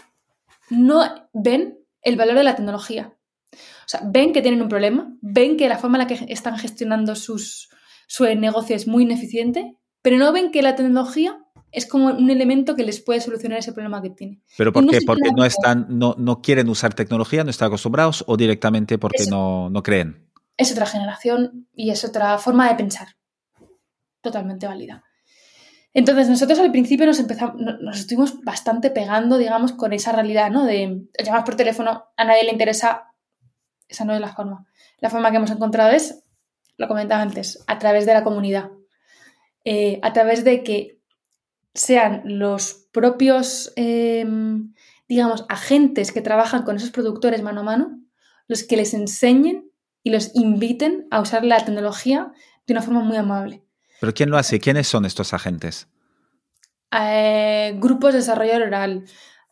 no 0.70 1.30
ven 1.34 1.80
el 2.02 2.18
valor 2.18 2.36
de 2.36 2.44
la 2.44 2.56
tecnología. 2.56 3.14
O 3.52 3.88
sea, 3.88 4.02
ven 4.06 4.34
que 4.34 4.42
tienen 4.42 4.62
un 4.62 4.70
problema, 4.70 5.14
ven 5.22 5.58
que 5.58 5.70
la 5.70 5.78
forma 5.78 5.98
en 5.98 6.08
la 6.08 6.08
que 6.08 6.32
están 6.32 6.58
gestionando 6.58 7.16
sus, 7.16 7.70
su 8.08 8.26
negocio 8.26 8.76
es 8.76 8.88
muy 8.88 9.04
ineficiente, 9.04 9.76
pero 10.02 10.18
no 10.18 10.32
ven 10.32 10.52
que 10.52 10.62
la 10.62 10.76
tecnología 10.76 11.40
es 11.72 11.86
como 11.86 12.08
un 12.08 12.30
elemento 12.30 12.76
que 12.76 12.84
les 12.84 13.00
puede 13.00 13.22
solucionar 13.22 13.60
ese 13.60 13.74
problema 13.74 14.02
que 14.02 14.10
tienen. 14.10 14.42
¿Pero 14.58 14.74
por 14.74 14.88
qué? 14.88 15.00
¿Porque 15.06 15.30
no, 15.36 15.46
están, 15.46 15.86
no, 15.90 16.16
no, 16.18 16.42
quieren 16.42 16.70
usar 16.70 16.94
tecnología, 16.94 17.44
no 17.44 17.50
están 17.50 17.68
acostumbrados 17.68 18.24
o 18.28 18.38
directamente 18.38 18.98
porque 18.98 19.26
no, 19.30 19.70
no 19.70 19.84
creen? 19.84 20.30
Es 20.58 20.72
otra 20.72 20.86
generación 20.86 21.68
y 21.74 21.92
es 21.92 22.04
otra 22.04 22.38
forma 22.38 22.68
de 22.70 22.76
pensar. 22.76 23.10
Totalmente 24.22 24.68
válida. 24.68 25.04
Entonces, 25.94 26.30
nosotros 26.30 26.60
al 26.60 26.72
principio 26.72 27.06
nos 27.06 27.20
empezamos, 27.20 27.56
nos 27.60 28.00
estuvimos 28.00 28.42
bastante 28.44 28.92
pegando, 28.92 29.38
digamos, 29.38 29.74
con 29.74 29.94
esa 29.94 30.12
realidad, 30.12 30.52
¿no? 30.52 30.66
De 30.66 31.08
llamar 31.24 31.44
por 31.44 31.56
teléfono, 31.56 32.06
a 32.16 32.26
nadie 32.26 32.44
le 32.44 32.52
interesa. 32.52 33.06
Esa 33.90 34.06
no 34.06 34.14
es 34.14 34.22
la 34.22 34.34
forma. 34.34 34.66
La 35.00 35.10
forma 35.10 35.32
que 35.32 35.38
hemos 35.38 35.52
encontrado 35.52 35.92
es, 35.92 36.24
lo 36.78 36.88
comentaba 36.88 37.22
antes, 37.22 37.64
a 37.68 37.78
través 37.80 38.06
de 38.06 38.14
la 38.14 38.24
comunidad. 38.24 38.70
Eh, 39.66 40.00
a 40.02 40.14
través 40.14 40.46
de 40.46 40.64
que 40.64 41.00
sean 41.74 42.22
los 42.26 42.88
propios, 42.92 43.74
em, 43.76 44.74
digamos, 45.08 45.46
agentes 45.50 46.12
que 46.12 46.22
trabajan 46.22 46.64
con 46.64 46.78
esos 46.78 46.92
productores 46.92 47.42
mano 47.42 47.62
a 47.62 47.64
mano 47.64 48.00
los 48.48 48.64
que 48.64 48.76
les 48.76 48.94
enseñen 48.94 49.72
y 50.04 50.10
los 50.10 50.36
inviten 50.36 51.08
a 51.12 51.22
usar 51.22 51.46
la 51.46 51.64
tecnología 51.64 52.34
de 52.66 52.74
una 52.74 52.82
forma 52.82 53.02
muy 53.02 53.16
amable. 53.16 53.64
¿Pero 54.02 54.14
quién 54.14 54.30
lo 54.30 54.38
hace? 54.38 54.60
¿Quiénes 54.60 54.88
son 54.88 55.06
estos 55.06 55.34
agentes? 55.34 55.88
Eh, 56.92 57.76
grupos 57.78 58.14
de 58.14 58.20
desarrollo 58.20 58.60
rural, 58.60 59.06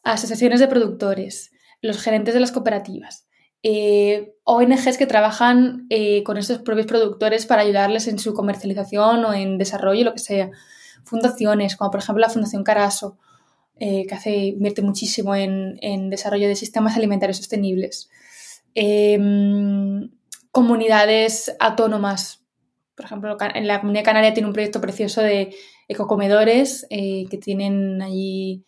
asociaciones 0.04 0.60
de 0.60 0.68
productores, 0.68 1.52
los 1.82 2.02
gerentes 2.02 2.34
de 2.34 2.40
las 2.40 2.52
cooperativas, 2.52 3.27
eh, 3.70 4.36
ONGs 4.46 4.98
que 4.98 5.06
trabajan 5.06 5.88
eh, 5.90 6.24
con 6.24 6.38
estos 6.38 6.60
propios 6.60 6.88
productores 6.88 7.46
para 7.46 7.64
ayudarles 7.64 8.08
en 8.08 8.18
su 8.18 8.34
comercialización 8.34 9.26
o 9.26 9.34
en 9.34 9.58
desarrollo, 9.58 10.06
lo 10.06 10.14
que 10.14 10.20
sea. 10.20 10.52
Fundaciones, 11.04 11.76
como 11.76 11.92
por 11.92 12.00
ejemplo 12.00 12.22
la 12.22 12.30
Fundación 12.30 12.64
Caraso, 12.64 13.18
que 13.78 14.08
hace, 14.12 14.36
invierte 14.48 14.82
muchísimo 14.82 15.36
en, 15.36 16.10
desarrollo 16.10 16.48
de 16.48 16.56
sistemas 16.56 16.98
alimentarios 16.98 17.38
sostenibles. 17.38 18.10
Em, 18.74 20.10
comunidades 20.52 21.56
autónomas, 21.60 22.44
por 22.96 23.06
ejemplo, 23.06 23.38
en 23.54 23.68
la 23.68 23.80
Comunidad 23.80 24.04
Canaria 24.04 24.34
tiene 24.34 24.48
un 24.48 24.54
proyecto 24.54 24.82
precioso 24.82 25.22
de 25.22 25.56
ecocomedores 25.88 26.88
eh, 26.90 27.26
que 27.30 27.38
tienen 27.38 28.02
allí 28.02 28.66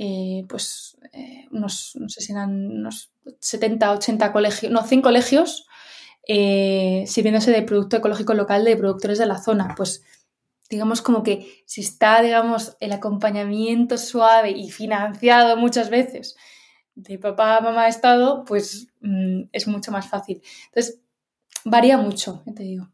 eh, 0.00 0.44
pues 0.48 0.96
eh, 1.12 1.46
unos, 1.50 1.96
no 1.98 2.08
sé 2.08 2.20
si 2.20 2.30
eran 2.30 2.70
unos 2.70 3.10
70, 3.40 3.92
80 3.92 4.32
colegios, 4.32 4.72
no, 4.72 4.84
100 4.84 5.02
colegios 5.02 5.66
sirviéndose 6.26 7.50
de 7.50 7.62
producto 7.62 7.96
ecológico 7.96 8.34
local 8.34 8.64
de 8.64 8.76
productores 8.76 9.18
de 9.18 9.26
la 9.26 9.38
zona. 9.38 9.74
Pues 9.76 10.04
digamos 10.68 11.00
como 11.00 11.22
que 11.22 11.62
si 11.64 11.80
está, 11.80 12.20
digamos, 12.20 12.76
el 12.80 12.92
acompañamiento 12.92 13.96
suave 13.96 14.50
y 14.50 14.70
financiado 14.70 15.56
muchas 15.56 15.88
veces 15.88 16.36
de 16.98 17.16
papá, 17.16 17.60
mamá, 17.60 17.86
estado, 17.86 18.44
pues 18.44 18.88
mm, 19.00 19.42
es 19.52 19.68
mucho 19.68 19.92
más 19.92 20.08
fácil. 20.08 20.42
Entonces, 20.66 21.00
varía 21.64 21.96
mucho, 21.96 22.42
te 22.56 22.64
digo. 22.64 22.88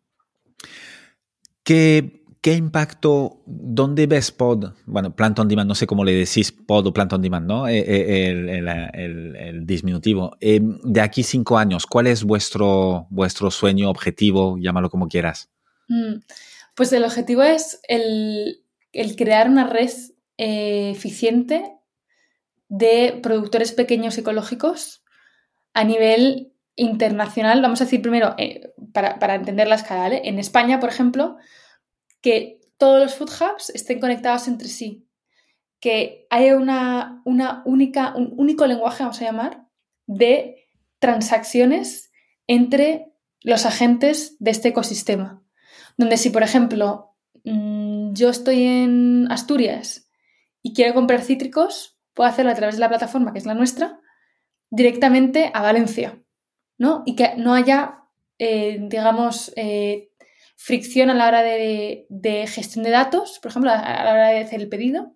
¿Qué, 1.62 2.23
impacto, 2.52 3.40
dónde 3.46 4.06
ves 4.06 4.30
Pod? 4.30 4.74
Bueno, 4.84 5.16
Plant 5.16 5.38
on 5.38 5.48
Demand, 5.48 5.66
no 5.66 5.74
sé 5.74 5.86
cómo 5.86 6.04
le 6.04 6.12
decís 6.12 6.52
Pod 6.52 6.86
o 6.86 6.92
Plant 6.92 7.14
on 7.14 7.22
Demand, 7.22 7.46
¿no? 7.46 7.68
Eh, 7.68 7.78
eh, 7.78 8.28
el, 8.28 9.66
disminutivo. 9.66 10.36
Eh, 10.40 10.60
de 10.62 11.00
aquí 11.00 11.22
cinco 11.22 11.56
años, 11.56 11.86
¿cuál 11.86 12.06
es 12.06 12.22
vuestro, 12.24 13.06
vuestro 13.10 13.50
sueño, 13.50 13.88
objetivo, 13.88 14.58
llámalo 14.58 14.90
como 14.90 15.08
quieras? 15.08 15.50
Mm, 15.88 16.16
pues 16.74 16.92
el 16.92 17.04
objetivo 17.04 17.42
es 17.42 17.80
el, 17.88 18.62
crear 19.16 19.48
una 19.48 19.66
red 19.66 19.90
eficiente 20.36 21.72
de 22.68 23.20
productores 23.22 23.72
pequeños 23.72 24.18
ecológicos 24.18 25.04
a 25.72 25.84
nivel 25.84 26.52
internacional, 26.76 27.62
vamos 27.62 27.80
a 27.80 27.84
decir 27.84 28.02
primero, 28.02 28.34
eh, 28.38 28.72
para, 28.92 29.34
entender 29.34 29.68
la 29.68 29.76
escala, 29.76 30.16
en 30.16 30.38
España, 30.38 30.80
por 30.80 30.88
ejemplo, 30.88 31.36
que 32.24 32.58
todos 32.78 33.02
los 33.02 33.14
food 33.14 33.28
hubs 33.28 33.68
estén 33.68 34.00
conectados 34.00 34.48
entre 34.48 34.68
sí, 34.68 35.06
que 35.78 36.26
haya 36.30 36.56
una, 36.56 37.20
una 37.26 37.62
única, 37.66 38.14
un 38.16 38.32
único 38.38 38.66
lenguaje, 38.66 39.02
vamos 39.02 39.20
a 39.20 39.24
llamar, 39.26 39.68
de 40.06 40.66
transacciones 41.00 42.10
entre 42.46 43.12
los 43.42 43.66
agentes 43.66 44.36
de 44.38 44.52
este 44.52 44.68
ecosistema. 44.68 45.42
Donde 45.98 46.16
si, 46.16 46.30
por 46.30 46.42
ejemplo, 46.42 47.14
mm, 47.44 48.14
yo 48.14 48.30
estoy 48.30 48.64
en 48.64 49.30
Asturias 49.30 50.08
y 50.62 50.72
quiero 50.72 50.94
comprar 50.94 51.20
cítricos, 51.20 51.98
puedo 52.14 52.30
hacerlo 52.30 52.52
a 52.52 52.54
través 52.54 52.76
de 52.76 52.80
la 52.80 52.88
plataforma, 52.88 53.34
que 53.34 53.40
es 53.40 53.46
la 53.46 53.54
nuestra, 53.54 54.00
directamente 54.70 55.50
a 55.52 55.60
Valencia 55.60 56.24
¿no? 56.78 57.02
Y 57.06 57.16
que 57.16 57.34
no 57.36 57.54
haya, 57.54 58.04
eh, 58.38 58.78
digamos, 58.80 59.52
eh, 59.56 60.10
fricción 60.56 61.10
a 61.10 61.14
la 61.14 61.28
hora 61.28 61.42
de, 61.42 62.06
gestión 62.48 62.84
de 62.84 62.90
datos, 62.90 63.38
por 63.40 63.50
ejemplo, 63.50 63.70
a, 63.70 64.04
la 64.04 64.12
hora 64.12 64.28
de 64.28 64.40
hacer 64.40 64.60
el 64.60 64.68
pedido, 64.68 65.14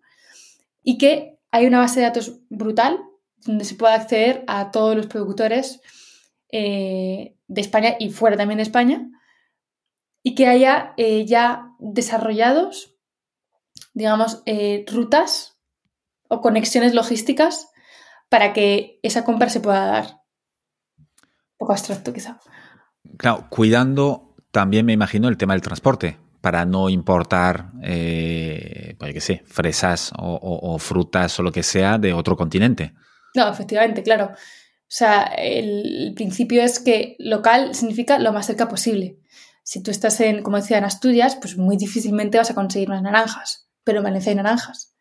y 0.82 0.98
que 0.98 1.38
hay 1.50 1.66
una 1.66 1.78
base 1.78 2.00
de 2.00 2.06
datos 2.06 2.40
brutal 2.48 2.98
donde 3.46 3.64
se 3.64 3.74
pueda 3.74 3.94
acceder 3.94 4.44
a 4.46 4.70
todos 4.70 4.96
los 4.96 5.06
productores 5.06 5.80
eh, 6.50 7.36
de 7.46 7.60
España 7.60 7.96
y 7.98 8.10
fuera 8.10 8.36
también 8.36 8.58
de 8.58 8.64
España, 8.64 9.08
y 10.22 10.34
que 10.34 10.46
haya 10.46 10.94
ya 11.24 11.74
desarrollados, 11.78 12.96
digamos, 13.94 14.42
rutas 14.86 15.58
o 16.28 16.40
conexiones 16.40 16.94
logísticas 16.94 17.70
para 18.28 18.52
que 18.52 19.00
esa 19.02 19.24
compra 19.24 19.48
se 19.48 19.60
pueda 19.60 19.86
dar 19.86 20.22
poco 21.56 21.72
abstracto 21.72 22.12
quizá. 22.12 22.40
Claro, 23.16 23.46
cuidando 23.50 24.27
también 24.50 24.86
me 24.86 24.92
imagino 24.92 25.28
el 25.28 25.36
tema 25.36 25.54
del 25.54 25.62
transporte 25.62 26.18
para 26.40 26.64
no 26.64 26.88
importar, 26.88 27.72
eh, 27.82 28.94
pues 28.98 29.12
qué 29.12 29.20
sé, 29.20 29.42
fresas 29.46 30.12
o, 30.16 30.78
frutas 30.78 31.38
o 31.38 31.42
lo 31.42 31.52
que 31.52 31.62
sea 31.62 31.98
de 31.98 32.12
otro 32.12 32.36
continente. 32.36 32.94
No, 33.34 33.48
efectivamente, 33.48 34.02
claro. 34.02 34.30
O 34.32 34.90
sea, 34.90 35.24
el 35.36 36.12
principio 36.14 36.62
es 36.62 36.78
que 36.78 37.16
local 37.18 37.74
significa 37.74 38.18
lo 38.18 38.32
más 38.32 38.46
cerca 38.46 38.68
posible. 38.68 39.18
Si 39.62 39.82
tú 39.82 39.90
estás 39.90 40.20
en, 40.20 40.42
como 40.42 40.56
decía, 40.56 40.78
en 40.78 40.84
Asturias, 40.84 41.36
pues 41.36 41.58
muy 41.58 41.76
difícilmente 41.76 42.38
vas 42.38 42.50
a 42.50 42.54
conseguir 42.54 42.88
unas 42.88 43.02
naranjas, 43.02 43.68
pero 43.84 43.98
en 43.98 44.04
Valencia 44.04 44.30
hay 44.30 44.36
naranjas. 44.36 44.94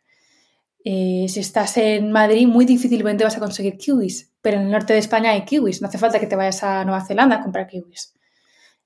Eh, 0.83 1.27
si 1.29 1.39
estás 1.39 1.77
en 1.77 2.11
Madrid, 2.11 2.47
muy 2.47 2.65
difícilmente 2.65 3.23
vas 3.23 3.37
a 3.37 3.39
conseguir 3.39 3.77
kiwis, 3.77 4.33
pero 4.41 4.57
en 4.57 4.63
el 4.63 4.71
norte 4.71 4.93
de 4.93 4.99
España 4.99 5.31
hay 5.31 5.45
kiwis, 5.45 5.81
no 5.81 5.87
hace 5.87 5.97
falta 5.97 6.19
que 6.19 6.27
te 6.27 6.35
vayas 6.35 6.63
a 6.63 6.83
Nueva 6.83 7.05
Zelanda 7.05 7.37
a 7.37 7.41
comprar 7.41 7.67
kiwis. 7.67 8.16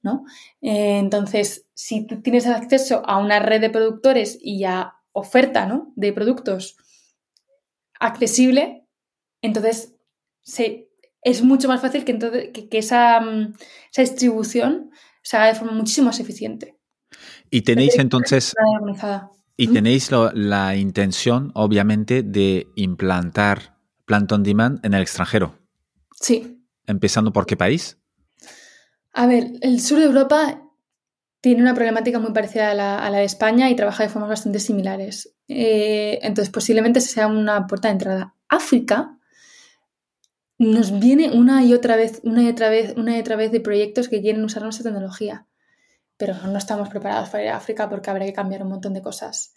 ¿No? 0.04 0.26
Eh, 0.62 0.98
entonces, 1.00 1.66
si 1.74 2.06
tú 2.06 2.22
tienes 2.22 2.48
acceso 2.48 3.04
a 3.06 3.18
una 3.18 3.40
red 3.40 3.62
de 3.62 3.70
productores 3.70 4.38
y 4.42 4.64
a 4.64 4.96
oferta 5.14 5.66
¿no? 5.66 5.92
de 5.96 6.14
productos 6.14 6.78
accesible, 8.00 8.88
entonces 9.42 9.96
es 11.24 11.44
mucho 11.44 11.68
más 11.68 11.82
fácil 11.82 12.04
que, 12.04 12.12
entonces, 12.12 12.50
que, 12.52 12.78
esa, 12.78 13.20
mm, 13.20 13.54
esa, 13.92 14.02
distribución 14.02 14.92
se 15.22 15.38
haga 15.38 15.48
de 15.48 15.56
forma 15.56 15.74
muchísimo 15.74 16.08
más 16.08 16.20
eficiente. 16.20 16.78
Y 17.50 17.62
tenéis 17.62 17.98
entonces... 17.98 18.54
Y 19.58 19.68
tenéis 19.68 20.10
la 20.34 20.76
intención, 20.76 21.52
obviamente, 21.54 22.24
de 22.24 22.68
implantar 22.76 23.78
Plant 24.06 24.32
on 24.32 24.42
Demand 24.42 24.84
en 24.84 24.96
el 24.96 25.04
extranjero. 25.04 25.54
Sí. 26.20 26.66
¿Empezando 26.88 27.32
por 27.32 27.46
qué 27.46 27.56
país? 27.56 28.01
A 29.14 29.28
ver, 29.28 29.54
el 29.62 29.82
sur 29.82 30.00
de 30.00 30.06
Europa 30.06 30.62
tiene 31.42 31.62
una 31.62 31.74
problemática 31.74 32.20
muy 32.20 32.32
parecida 32.34 32.72
a 32.72 33.10
la, 33.10 33.18
de 33.18 33.24
España 33.24 33.70
y 33.70 33.76
trabaja 33.76 34.04
de 34.04 34.10
formas 34.10 34.30
bastante 34.30 34.60
similares. 34.60 35.36
Eh, 35.48 36.20
entonces, 36.22 36.52
posiblemente 36.52 37.02
sea 37.02 37.28
una 37.28 37.68
puerta 37.68 37.88
de 37.88 37.94
entrada. 37.94 38.36
África 38.48 39.18
nos 40.58 41.00
viene 41.00 41.32
una 41.32 41.64
y 41.66 41.74
otra 41.74 41.96
vez, 41.96 42.22
una 42.24 42.44
y 42.44 42.48
otra 42.48 42.70
vez, 42.70 42.94
una 42.96 43.18
y 43.18 43.20
otra 43.20 43.36
vez 43.36 43.52
de 43.52 43.60
proyectos 43.60 44.08
que 44.08 44.22
quieren 44.22 44.44
usar 44.44 44.62
nuestra 44.64 44.84
tecnología. 44.84 45.48
Pero 46.18 46.36
no 46.36 46.58
estamos 46.58 46.90
preparados 46.90 47.30
para 47.30 47.44
ir 47.44 47.50
a 47.50 47.58
África 47.58 47.90
porque 47.90 48.12
habrá 48.12 48.26
que 48.26 48.34
cambiar 48.34 48.62
un 48.62 48.70
montón 48.70 48.94
de 48.94 49.02
cosas. 49.02 49.56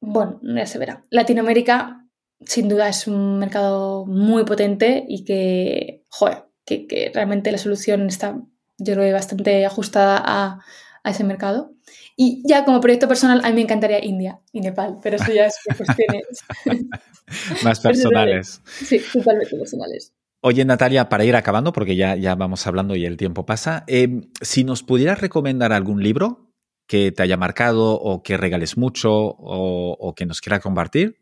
Bueno, 0.00 0.40
ya 0.42 0.66
se 0.66 0.78
verá. 0.78 1.04
Latinoamérica 1.10 2.02
sin 2.46 2.68
duda 2.68 2.88
es 2.88 3.06
un 3.06 3.38
mercado 3.38 4.06
muy 4.06 4.44
potente 4.44 5.04
y 5.06 5.24
que, 5.24 6.04
joder, 6.08 6.48
que, 6.64 7.10
realmente 7.14 7.52
la 7.52 7.58
solución 7.58 8.06
está, 8.06 8.40
yo 8.78 8.94
creo, 8.94 9.12
bastante 9.12 9.64
ajustada 9.66 10.22
a, 10.24 10.60
a, 11.04 11.10
ese 11.10 11.24
mercado. 11.24 11.72
Y 12.16 12.42
ya 12.46 12.64
como 12.64 12.80
proyecto 12.80 13.08
personal, 13.08 13.40
a 13.44 13.48
mí 13.48 13.54
me 13.54 13.62
encantaría 13.62 14.04
India 14.04 14.40
y 14.52 14.60
Nepal, 14.60 14.98
pero 15.02 15.16
eso 15.16 15.32
ya 15.32 15.46
es 15.46 15.56
cuestiones 15.76 16.26
más 17.64 17.80
personales. 17.80 18.60
sí, 18.64 19.00
totalmente 19.12 19.56
personales. 19.56 20.12
Oye, 20.44 20.64
Natalia, 20.64 21.08
para 21.08 21.24
ir 21.24 21.36
acabando, 21.36 21.72
porque 21.72 21.94
ya, 21.94 22.16
ya 22.16 22.34
vamos 22.34 22.66
hablando 22.66 22.96
y 22.96 23.06
el 23.06 23.16
tiempo 23.16 23.46
pasa, 23.46 23.84
eh, 23.86 24.22
si 24.40 24.64
nos 24.64 24.82
pudieras 24.82 25.20
recomendar 25.20 25.72
algún 25.72 26.02
libro 26.02 26.52
que 26.88 27.12
te 27.12 27.22
haya 27.22 27.36
marcado 27.36 27.94
o 27.94 28.24
que 28.24 28.36
regales 28.36 28.76
mucho 28.76 29.12
o, 29.12 30.14
que 30.16 30.26
nos 30.26 30.40
quiera 30.40 30.58
compartir. 30.58 31.16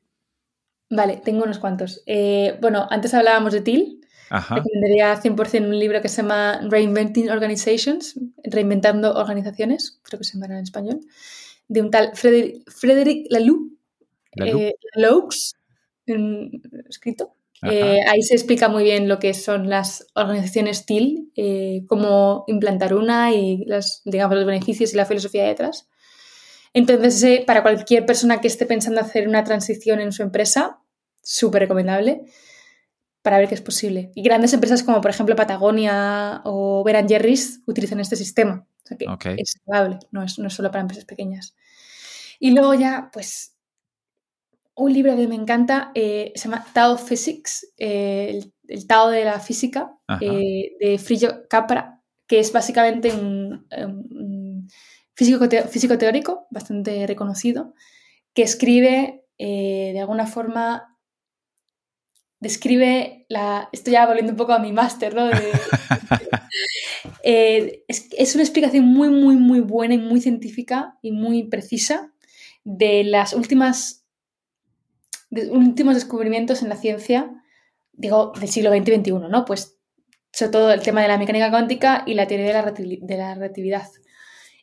Vale, 0.89 1.21
tengo 1.23 1.45
unos 1.45 1.59
cuantos. 1.59 2.03
Eh, 2.07 2.59
bueno, 2.63 2.87
antes 2.91 3.13
hablábamos 3.13 3.53
de 3.53 3.61
TIL. 3.61 4.01
Ajá. 4.31 4.57
Recomendaría 4.57 5.21
100% 5.21 5.67
un 5.67 5.79
libro 5.79 6.01
que 6.01 6.09
se 6.09 6.23
llama 6.23 6.61
Reinventing 6.71 7.31
Organizations, 7.31 8.15
Reinventando 8.45 9.13
Organizaciones, 9.15 10.01
creo 10.05 10.19
que 10.19 10.25
se 10.25 10.35
llama 10.35 10.47
en 10.47 10.63
español, 10.63 11.01
de 11.67 11.83
un 11.83 11.91
tal 11.91 12.13
Frederic, 12.15 13.27
Laloux, 13.29 13.73
Laloux, 14.95 15.55
eh, 16.07 16.51
escrito. 16.89 17.35
Eh, 17.63 18.01
ahí 18.09 18.23
se 18.23 18.35
explica 18.35 18.69
muy 18.69 18.85
bien 18.85 19.07
lo 19.07 19.19
que 19.19 19.35
son 19.35 19.69
las 19.69 20.07
organizaciones 20.15 20.87
TIL, 20.87 21.31
eh, 21.37 21.83
cómo 21.89 22.45
implantar 22.47 22.95
una 22.95 23.35
y 23.35 23.65
las, 23.67 24.01
digamos, 24.05 24.37
los 24.37 24.47
beneficios 24.47 24.95
y 24.95 24.97
la 24.97 25.05
filosofía 25.05 25.45
detrás. 25.45 25.89
Entonces, 26.73 27.45
para 27.45 27.63
cualquier 27.63 28.07
persona 28.07 28.41
que 28.41 28.47
esté 28.47 28.65
pensando 28.65 29.01
hacer 29.01 29.29
una 29.29 29.45
transición 29.45 30.01
en 30.01 30.13
su 30.13 30.23
empresa, 30.23 30.79
súper 31.23 31.63
recomendable 31.63 32.23
para 33.23 33.39
ver 33.39 33.49
qué 33.49 33.55
es 33.55 33.61
posible. 33.61 34.13
Y 34.15 34.23
grandes 34.23 34.53
empresas 34.53 34.83
como, 34.83 35.01
por 35.01 35.11
ejemplo, 35.11 35.37
Patagonia 35.37 36.41
o 36.45 36.83
Beran 36.85 37.09
Jerry's 37.09 37.61
utilizan 37.67 38.01
este 38.01 38.17
sistema. 38.17 38.67
O 38.85 38.87
sea 38.87 38.97
que 38.97 39.35
es 39.37 39.53
saludable, 39.53 39.99
no 40.11 40.23
es, 40.23 40.39
no 40.39 40.49
es 40.49 40.55
solo 40.55 40.71
para 40.71 40.83
empresas 40.83 41.05
pequeñas. 41.05 41.55
Y 42.39 42.53
luego 42.53 42.75
ya, 42.75 43.11
pues, 43.13 43.55
un 44.75 44.93
libro 44.93 45.15
que 45.15 45.29
me 45.29 45.35
encanta, 45.35 45.93
eh, 45.95 46.33
se 46.35 46.49
llama 46.49 46.65
Tao 46.73 46.97
Physics, 46.97 47.73
eh, 47.77 48.41
el, 48.67 48.87
Tao 48.87 49.11
de 49.11 49.25
la 49.25 49.39
física, 49.39 49.95
eh, 50.21 50.73
de 50.81 50.99
Frillo 50.99 51.47
Capra, 51.49 52.01
que 52.27 52.41
es 52.41 52.51
básicamente 52.53 53.13
un, 53.13 53.67
físico, 55.15 55.47
físico, 55.69 55.99
teórico 55.99 56.47
bastante 56.51 57.07
reconocido, 57.07 57.75
que 58.33 58.43
escribe 58.43 59.27
de 59.39 59.99
alguna 59.99 60.27
forma, 60.27 60.90
describe 62.41 63.27
la... 63.29 63.69
Estoy 63.73 63.93
ya 63.93 64.07
volviendo 64.07 64.33
un 64.33 64.39
poco 64.39 64.53
a 64.53 64.59
mi 64.59 64.73
máster, 64.73 65.15
¿no? 65.15 65.31
es, 67.23 68.09
es 68.17 68.35
una 68.35 68.43
explicación 68.43 68.85
muy, 68.87 69.09
muy, 69.11 69.37
muy 69.37 69.61
buena 69.61 69.95
y 69.95 69.99
muy 69.99 70.21
científica 70.21 70.99
y 71.03 71.13
muy 71.13 71.45
precisa 71.45 72.13
de 72.65 73.05
las 73.05 73.33
últimas 73.33 74.01
últimos 75.31 75.95
descubrimientos 75.95 76.63
en 76.63 76.69
la 76.69 76.77
ciencia, 76.77 77.31
digo, 77.93 78.33
del 78.39 78.49
siglo 78.49 78.71
XX 78.71 78.89
y 78.89 78.95
XXI, 78.97 79.13
¿no? 79.31 79.45
Pues 79.45 79.79
sobre 80.33 80.53
todo 80.53 80.73
el 80.73 80.83
tema 80.83 81.03
de 81.03 81.09
la 81.09 81.19
mecánica 81.19 81.51
cuántica 81.51 82.05
y 82.07 82.15
la 82.15 82.27
teoría 82.27 82.47
de 82.47 82.53
la, 82.53 82.73
de 82.73 83.17
la 83.17 83.35
relatividad. 83.35 83.87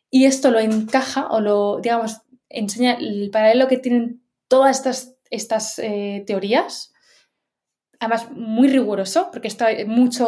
Y 0.10 0.26
esto 0.26 0.52
lo 0.52 0.60
encaja 0.60 1.28
o 1.28 1.42
lo, 1.42 1.80
digamos, 1.82 2.22
enseña 2.50 2.94
el 2.94 3.30
paralelo 3.32 3.68
que 3.68 3.78
tienen 3.78 4.22
todas 4.48 4.78
estas, 4.78 5.16
estas 5.30 5.80
eh, 5.80 6.24
teorías, 6.26 6.94
además 8.00 8.32
muy 8.32 8.68
riguroso, 8.68 9.30
porque 9.32 9.50
hay 9.60 9.86
mucho 9.86 10.28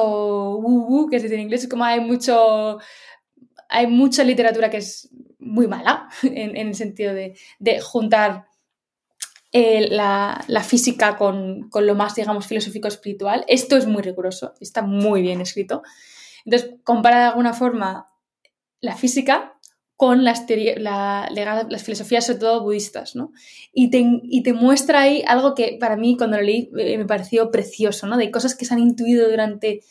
woo 0.57 1.07
que 1.09 1.20
se 1.20 1.24
dice 1.24 1.36
en 1.36 1.41
inglés, 1.41 1.67
como 1.67 1.84
hay 1.84 1.99
mucho, 1.99 2.80
hay 3.67 3.88
mucha 3.88 4.24
literatura 4.24 4.70
que 4.70 4.78
es 4.78 5.09
muy 5.39 5.67
mala, 5.67 6.09
en, 6.24 6.55
el 6.55 6.76
sentido 6.76 7.13
de, 7.13 7.36
juntar 7.82 8.47
eh, 9.51 9.88
la, 9.89 10.63
física 10.63 11.17
con, 11.17 11.70
lo 11.74 11.95
más, 11.95 12.15
digamos, 12.15 12.47
filosófico 12.47 12.88
espiritual. 12.88 13.45
Esto 13.47 13.78
es 13.78 13.86
muy 13.86 14.01
riguroso, 14.01 14.53
está 14.59 14.82
muy 14.82 15.22
bien 15.22 15.41
escrito. 15.41 15.84
Entonces, 16.45 16.76
compara 16.84 17.20
de 17.20 17.26
alguna 17.26 17.53
forma 17.53 18.09
la 18.82 18.95
física 18.95 19.59
con 20.00 20.24
las, 20.24 20.45
las 20.78 21.84
filosofías, 21.84 22.26
sobre 22.26 22.39
todo 22.39 22.64
budistas, 22.64 23.18
¿no? 23.18 23.34
Y 23.74 23.89
te, 23.89 24.02
y 24.24 24.43
te, 24.43 24.54
muestra 24.54 25.02
ahí 25.02 25.26
algo 25.28 25.56
que 25.56 25.76
para 25.78 25.97
mí, 25.97 26.16
cuando 26.16 26.38
lo 26.38 26.43
leí, 26.43 26.72
eh, 26.78 26.97
me 26.97 27.04
pareció 27.04 27.52
precioso, 27.52 28.08
¿no? 28.08 28.16
De 28.16 28.32
cosas 28.32 28.56
que 28.56 28.64
se 28.64 28.74
han 28.74 28.80
intuido 28.80 29.30
durante 29.30 29.82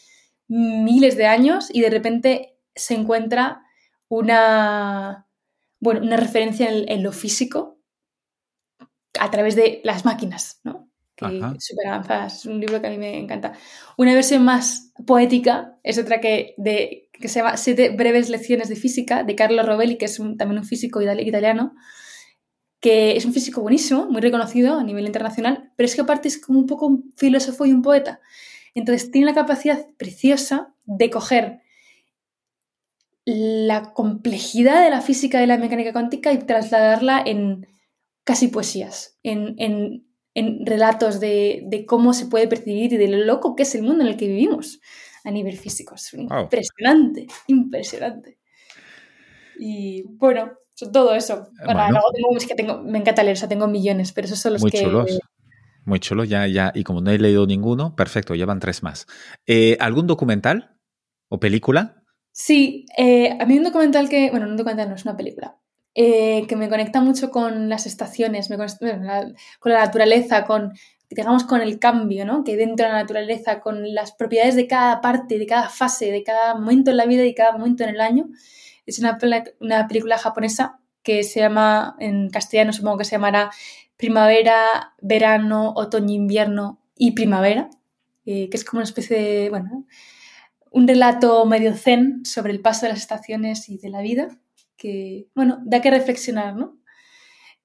miles 0.46 1.18
de 1.18 1.26
años 1.26 1.68
y 1.70 1.82
de 1.82 1.90
repente 1.90 2.56
se 2.74 2.94
encuentra 2.94 3.61
una, 4.09 5.28
bueno, 5.78 6.00
una 6.00 6.16
referencia 6.16 6.70
en 6.70 7.02
lo 7.02 7.12
físico 7.12 7.78
a 9.20 9.30
través 9.30 9.56
de 9.56 9.82
las 9.84 10.06
máquinas, 10.06 10.62
¿no? 10.64 10.88
Que 11.18 11.40
súper 11.58 11.88
avanzadas. 11.88 12.38
Es 12.38 12.46
un 12.46 12.60
libro 12.60 12.80
que 12.80 12.86
a 12.86 12.90
mí 12.90 12.98
me 12.98 13.18
encanta. 13.18 13.52
Una 13.96 14.14
versión 14.14 14.44
más 14.44 14.92
poética 15.06 15.76
es 15.82 15.98
otra 15.98 16.20
que, 16.20 16.54
de, 16.58 17.08
que 17.12 17.28
se 17.28 17.40
llama 17.40 17.56
Siete 17.56 17.90
breves 17.90 18.28
lecciones 18.28 18.68
de 18.68 18.76
física, 18.76 19.24
de 19.24 19.34
Carlo 19.34 19.62
Rovelli, 19.64 19.98
que 19.98 20.04
es 20.04 20.16
también 20.16 20.58
un 20.58 20.64
físico 20.64 21.02
italiano, 21.02 21.74
que 22.80 23.16
es 23.16 23.24
un 23.24 23.32
físico 23.32 23.62
buenísimo, 23.62 24.06
muy 24.06 24.20
reconocido 24.20 24.78
a 24.78 24.84
nivel 24.84 25.06
internacional, 25.06 25.72
pero 25.76 25.86
es 25.86 25.94
que 25.96 26.02
aparte 26.02 26.28
es 26.28 26.40
como 26.40 26.60
un 26.60 26.66
poco 26.66 26.86
un 26.86 27.12
filósofo 27.16 27.66
y 27.66 27.72
un 27.72 27.82
poeta. 27.82 28.20
Entonces 28.74 29.10
tiene 29.10 29.26
la 29.26 29.34
capacidad 29.34 29.86
preciosa 29.96 30.72
de 30.84 31.10
coger 31.10 31.62
la 33.24 33.92
complejidad 33.92 34.82
de 34.82 34.90
la 34.90 35.02
física 35.02 35.40
de 35.40 35.46
la 35.46 35.58
mecánica 35.58 35.92
cuántica 35.92 36.32
y 36.32 36.38
trasladarla 36.38 37.22
en 37.26 37.66
casi 38.24 38.48
poesías, 38.48 39.18
en, 39.22 40.07
relatos 40.64 41.20
de, 41.20 41.84
cómo 41.86 42.12
se 42.12 42.26
puede 42.26 42.49
percibir 42.49 42.93
y 42.93 42.97
de 42.97 43.09
lo 43.09 43.18
loco 43.18 43.57
que 43.57 43.62
es 43.62 43.74
el 43.74 43.82
mundo 43.82 44.03
en 44.05 44.11
el 44.11 44.16
que 44.16 44.28
vivimos 44.28 44.80
a 45.24 45.30
nivel 45.30 45.57
físico. 45.57 45.95
Es 45.95 46.12
impresionante, 46.14 47.26
impresionante. 47.47 48.39
Y 49.59 50.05
bueno, 50.16 50.53
todo 50.93 51.14
eso. 51.14 51.49
que 52.47 52.55
tengo, 52.55 52.82
me 52.82 52.99
encanta 52.99 53.22
leer, 53.22 53.36
o 53.36 53.39
sea, 53.39 53.49
tengo 53.49 53.66
millones, 53.66 54.12
pero 54.12 54.26
esos 54.26 54.39
son 54.39 54.55
los 54.55 54.62
Muy 54.62 54.70
que... 54.70 54.82
Chulos. 54.82 55.18
Muy 55.84 56.01
chulo, 56.01 56.24
ya, 56.24 56.47
ya, 56.47 56.70
y 56.74 56.84
como 56.84 57.01
no 57.01 57.11
he 57.11 57.18
leído 57.18 57.47
ninguno, 57.47 57.97
perfecto, 57.97 58.34
llevan 58.34 58.61
tres 58.61 58.82
más. 58.82 59.07
Eh, 59.47 59.78
¿Algún 59.80 60.07
documental 60.07 60.76
o 61.30 61.41
película? 61.41 62.05
Sí, 62.30 62.84
eh, 62.99 63.39
a 63.41 63.47
mí 63.47 63.57
un 63.57 63.64
documental 63.64 64.11
que, 64.11 64.30
bueno, 64.30 64.47
un 64.47 64.59
documental 64.59 64.91
no 64.91 64.97
es 64.97 65.07
una 65.07 65.16
película, 65.16 65.59
eh, 66.01 66.46
que 66.46 66.55
me 66.55 66.68
conecta 66.68 67.01
mucho 67.01 67.32
con 67.32 67.68
las 67.68 67.84
estaciones, 67.84 68.46
con 68.46 69.72
la 69.72 69.78
naturaleza, 69.80 70.44
con, 70.44 70.74
digamos, 71.11 71.42
con 71.42 71.61
el 71.61 71.80
cambio, 71.80 72.24
¿no? 72.24 72.44
Que 72.44 72.57
dentro 72.57 72.86
de 72.86 72.92
la 72.92 73.01
naturaleza, 73.01 73.59
con 73.59 73.93
las 73.93 74.12
propiedades 74.12 74.55
de 74.55 74.68
cada 74.68 75.01
parte, 75.01 75.40
de 75.40 75.47
cada 75.47 75.68
fase, 75.68 76.12
de 76.12 76.22
cada 76.22 76.55
momento 76.55 76.93
en 76.93 76.98
la 76.98 77.06
vida 77.06 77.24
y 77.24 77.35
cada 77.35 77.51
momento 77.51 77.82
en 77.82 77.90
el 77.90 78.01
año. 78.01 78.28
Es 78.86 79.01
una, 79.01 79.18
una 79.59 79.89
película 79.89 80.18
japonesa 80.18 80.78
que 81.02 81.24
se 81.24 81.40
llama, 81.40 81.97
en 81.98 82.31
castellano 82.31 82.72
supongo 82.72 82.98
que 82.98 83.05
se 83.05 83.16
llamará 83.16 83.51
Primavera, 83.97 84.94
Verano, 85.01 85.72
Otoño, 85.74 86.14
Invierno 86.14 86.81
y 86.94 87.10
Primavera, 87.10 87.70
eh, 88.24 88.48
que 88.51 88.56
es 88.56 88.64
como 88.64 88.78
una 88.78 88.85
especie 88.85 89.20
de, 89.20 89.51
bueno, 89.51 89.85
un 90.70 90.86
relato 90.86 91.44
medio 91.44 91.74
zen 91.74 92.24
sobre 92.24 92.52
el 92.52 92.60
paso 92.60 92.86
de 92.86 92.90
las 92.90 93.01
estaciones 93.01 93.68
y 93.68 93.78
de 93.78 93.89
la 93.89 94.01
vida 94.01 94.39
que, 94.78 95.28
bueno, 95.34 95.60
da 95.64 95.82
que 95.82 95.90
reflexionar, 95.90 96.56
¿no? 96.56 96.78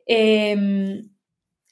Em, 0.05 1.09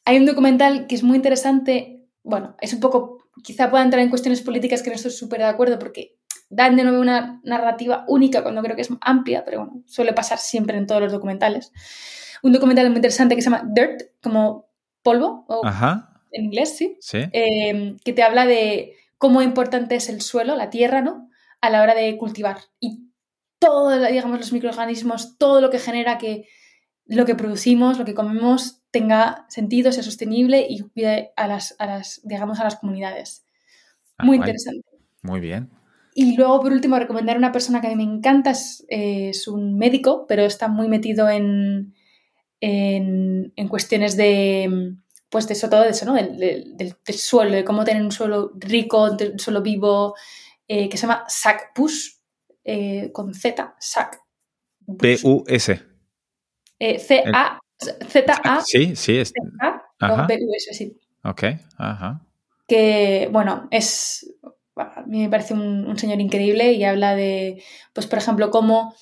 hay 0.05 0.17
un 0.17 0.25
documental 0.25 0.87
que 0.87 0.95
es 0.95 1.03
muy 1.03 1.17
interesante, 1.17 2.05
bueno, 2.23 2.55
es 2.61 2.73
un 2.73 2.79
poco, 2.79 3.29
quizá 3.43 3.69
pueda 3.69 3.83
entrar 3.83 4.01
en 4.01 4.09
cuestiones 4.09 4.41
políticas 4.41 4.81
que 4.81 4.89
no 4.89 4.95
estoy 4.95 5.11
súper 5.11 5.39
de 5.39 5.45
acuerdo 5.45 5.77
porque 5.79 6.17
dan 6.49 6.75
de 6.75 6.83
nuevo 6.83 7.01
una 7.01 7.41
narrativa 7.43 8.05
única 8.07 8.43
cuando 8.43 8.61
creo 8.61 8.75
que 8.75 8.83
es 8.83 8.89
amplia, 9.01 9.43
pero 9.43 9.59
bueno, 9.65 9.83
suele 9.85 10.13
pasar 10.13 10.37
siempre 10.37 10.77
en 10.77 10.87
todos 10.87 11.01
los 11.01 11.11
documentales. 11.11 11.71
Un 12.43 12.53
documental 12.53 12.87
muy 12.89 12.97
interesante 12.97 13.35
que 13.35 13.41
se 13.41 13.49
llama 13.49 13.67
Dirt, 13.73 14.01
como 14.21 14.69
polvo, 15.01 15.45
o 15.47 15.61
en 16.31 16.45
inglés, 16.45 16.77
sí, 16.77 16.97
em, 17.11 17.97
que 17.99 18.13
te 18.13 18.23
habla 18.23 18.45
de 18.45 18.93
cómo 19.17 19.41
importante 19.41 19.95
es 19.95 20.09
el 20.09 20.21
suelo, 20.21 20.55
la 20.55 20.69
tierra, 20.69 21.01
¿no? 21.01 21.29
A 21.61 21.69
la 21.69 21.81
hora 21.81 21.93
de 21.93 22.17
cultivar. 22.17 22.57
Y 22.79 23.10
todo, 23.61 24.03
digamos, 24.03 24.39
los 24.39 24.51
microorganismos, 24.51 25.37
todo 25.37 25.61
lo 25.61 25.69
que 25.69 25.77
genera 25.77 26.17
que 26.17 26.47
lo 27.05 27.25
que 27.25 27.35
producimos, 27.35 27.99
lo 27.99 28.05
que 28.05 28.15
comemos, 28.15 28.81
tenga 28.89 29.45
sentido, 29.49 29.91
sea 29.91 30.01
sostenible 30.01 30.65
y 30.67 30.79
cuide 30.79 31.31
a 31.35 31.47
las, 31.47 31.75
a 31.77 31.85
las 31.85 32.21
digamos, 32.23 32.59
a 32.59 32.63
las 32.63 32.77
comunidades. 32.77 33.45
Ah, 34.17 34.25
Muy 34.25 34.37
interesante. 34.37 34.87
Muy 35.21 35.39
bien. 35.39 35.69
Y 36.15 36.35
luego, 36.35 36.59
por 36.61 36.71
último, 36.71 36.97
recomendar 36.97 37.35
a 37.35 37.39
una 37.39 37.51
persona 37.51 37.81
que 37.81 37.87
a 37.87 37.89
mí 37.91 37.95
me 37.95 38.11
encanta, 38.11 38.51
es, 38.51 38.85
es 38.89 39.47
un 39.47 39.77
médico, 39.77 40.25
pero 40.27 40.43
está 40.43 40.67
muy 40.67 40.87
metido 40.87 41.29
en, 41.29 41.93
en, 42.59 43.53
en, 43.55 43.67
cuestiones 43.67 44.17
de 44.17 44.95
pues 45.29 45.47
de 45.47 45.53
eso 45.53 45.69
todo, 45.69 45.85
eso, 45.85 46.05
¿no? 46.05 46.15
Del, 46.15 46.75
del, 46.75 46.95
suelo, 47.15 47.51
de 47.51 47.63
cómo 47.63 47.85
tener 47.85 48.03
un 48.03 48.11
suelo 48.11 48.51
rico, 48.55 49.03
un 49.03 49.39
suelo 49.39 49.61
vivo, 49.61 50.15
eh, 50.67 50.89
que 50.89 50.97
se 50.97 51.03
llama 51.03 51.23
Sac 51.29 51.73
Push, 51.73 52.20
eh, 52.63 53.11
con 53.11 53.33
Z, 53.33 53.75
Sac. 53.79 54.21
P-U-S. 54.97 55.81
Eh, 56.79 56.99
C-A, 56.99 57.59
Z-A. 57.79 58.61
Sí, 58.61 58.95
sí. 58.95 59.17
Es... 59.17 59.33
Con 59.99 60.27
B-U-S, 60.27 60.73
sí. 60.73 60.97
Ok, 61.23 61.43
ajá. 61.77 62.25
Que, 62.67 63.29
bueno, 63.31 63.67
es, 63.71 64.33
a 64.75 65.03
mí 65.05 65.21
me 65.21 65.29
parece 65.29 65.53
un, 65.53 65.97
señor 65.97 66.19
increíble 66.19 66.71
y 66.73 66.83
habla 66.83 67.15
de, 67.15 67.63
pues, 67.93 68.07
por 68.07 68.19
ejemplo, 68.19 68.49
cómo 68.49 68.95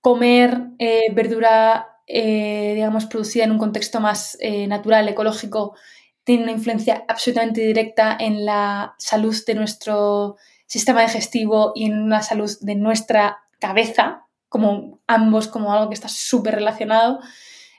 comer 0.00 0.68
verdura 1.12 1.90
eh, 2.12 2.72
digamos, 2.74 3.06
producida 3.06 3.44
en 3.44 3.52
un 3.52 3.58
contexto 3.58 4.00
más 4.00 4.36
eh, 4.40 4.66
natural, 4.66 5.08
ecológico, 5.08 5.76
tiene 6.24 6.42
una 6.42 6.50
influencia 6.52 7.04
absolutamente 7.06 7.60
directa 7.60 8.16
en 8.18 8.44
la 8.44 8.96
salud 8.98 9.36
de 9.46 9.54
nuestro 9.54 10.36
sistema 10.70 11.02
digestivo 11.02 11.72
y 11.74 11.86
en 11.86 12.08
la 12.08 12.22
salud 12.22 12.48
de 12.60 12.76
nuestra 12.76 13.38
cabeza, 13.58 14.26
como 14.48 15.00
ambos, 15.08 15.48
como 15.48 15.72
algo 15.72 15.88
que 15.88 15.94
está 15.94 16.08
súper 16.08 16.54
relacionado. 16.54 17.18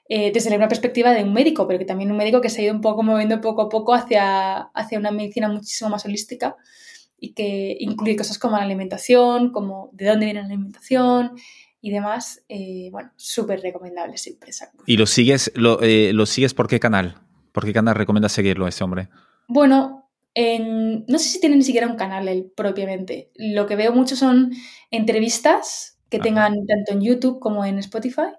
Eh, 0.09 0.31
desde 0.33 0.53
una 0.53 0.67
perspectiva 0.67 1.11
de 1.11 1.23
un 1.23 1.31
médico, 1.31 1.65
pero 1.67 1.79
que 1.79 1.85
también 1.85 2.11
un 2.11 2.17
médico 2.17 2.41
que 2.41 2.49
se 2.49 2.59
ha 2.59 2.65
ido 2.65 2.73
un 2.73 2.81
poco 2.81 3.01
moviendo 3.01 3.39
poco 3.39 3.61
a 3.61 3.69
poco 3.69 3.93
hacia, 3.93 4.57
hacia 4.73 4.99
una 4.99 5.09
medicina 5.09 5.47
muchísimo 5.47 5.89
más 5.89 6.03
holística 6.03 6.57
y 7.17 7.33
que 7.33 7.77
incluye 7.79 8.17
cosas 8.17 8.37
como 8.37 8.57
la 8.57 8.63
alimentación, 8.63 9.53
como 9.53 9.89
de 9.93 10.07
dónde 10.07 10.25
viene 10.25 10.41
la 10.41 10.47
alimentación, 10.47 11.31
y 11.79 11.91
demás, 11.91 12.43
eh, 12.49 12.89
bueno, 12.91 13.11
súper 13.15 13.61
recomendable 13.61 14.17
siempre. 14.17 14.51
¿Y 14.85 14.97
lo 14.97 15.05
sigues, 15.05 15.49
lo, 15.55 15.81
eh, 15.81 16.11
lo, 16.11 16.25
sigues 16.25 16.53
por 16.53 16.67
qué 16.67 16.79
canal? 16.79 17.21
¿Por 17.53 17.63
qué 17.63 17.71
canal 17.71 17.95
recomiendas 17.95 18.33
seguirlo 18.33 18.65
a 18.65 18.69
ese 18.69 18.83
hombre? 18.83 19.07
Bueno, 19.47 20.00
no 20.35 21.19
sé 21.19 21.29
si 21.29 21.39
tiene 21.39 21.55
ni 21.55 21.63
siquiera 21.63 21.87
un 21.87 21.95
canal 21.95 22.27
él 22.27 22.51
propiamente. 22.55 23.31
Lo 23.35 23.67
que 23.67 23.75
veo 23.75 23.91
mucho 23.91 24.15
son 24.15 24.51
entrevistas 24.89 25.97
que 26.09 26.19
tengan 26.19 26.65
tanto 26.65 26.93
en 26.93 27.01
YouTube 27.01 27.39
como 27.39 27.65
en 27.65 27.79
Spotify. 27.79 28.33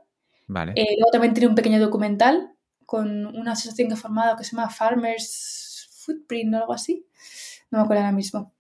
Vale. 0.47 0.73
Eh, 0.77 0.97
luego 0.99 1.11
también 1.11 1.35
tiene 1.35 1.49
un 1.49 1.55
pequeño 1.55 1.81
documental 1.81 2.53
con 2.85 3.27
una 3.27 3.53
asociación 3.53 3.89
que 3.89 3.95
ha 3.95 3.97
formado 3.97 4.37
que 4.37 4.45
se 4.45 4.55
llama 4.55 4.69
Farmers 4.69 5.89
Footprint 6.05 6.55
o 6.55 6.59
algo 6.59 6.73
así. 6.73 7.07
No 7.71 7.79
me 7.79 7.85
acuerdo 7.85 8.03
ahora 8.03 8.17
mismo. 8.17 8.53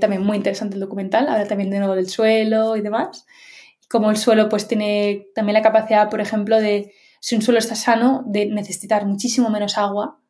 también 0.00 0.22
muy 0.22 0.36
interesante 0.36 0.74
el 0.74 0.80
documental, 0.80 1.28
habla 1.28 1.46
también 1.46 1.70
de 1.70 1.78
nuevo 1.78 1.94
del 1.94 2.08
suelo 2.08 2.76
y 2.76 2.80
demás 2.80 3.26
como 3.94 4.10
el 4.10 4.16
suelo 4.16 4.48
pues 4.48 4.66
tiene 4.66 5.28
también 5.36 5.54
la 5.54 5.62
capacidad, 5.62 6.10
por 6.10 6.20
ejemplo, 6.20 6.60
de, 6.60 6.92
si 7.20 7.36
un 7.36 7.42
suelo 7.42 7.60
está 7.60 7.76
sano, 7.76 8.24
de 8.26 8.46
necesitar 8.46 9.06
muchísimo 9.06 9.50
menos 9.50 9.78
agua 9.78 10.20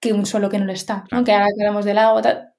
que 0.00 0.12
un 0.12 0.26
suelo 0.26 0.48
que 0.48 0.58
no 0.58 0.64
lo 0.64 0.72
está. 0.72 1.04
Que 1.24 1.32
ahora 1.32 1.46
que 1.46 1.62
hablamos 1.62 1.84
del 1.84 1.98
agua, 1.98 2.54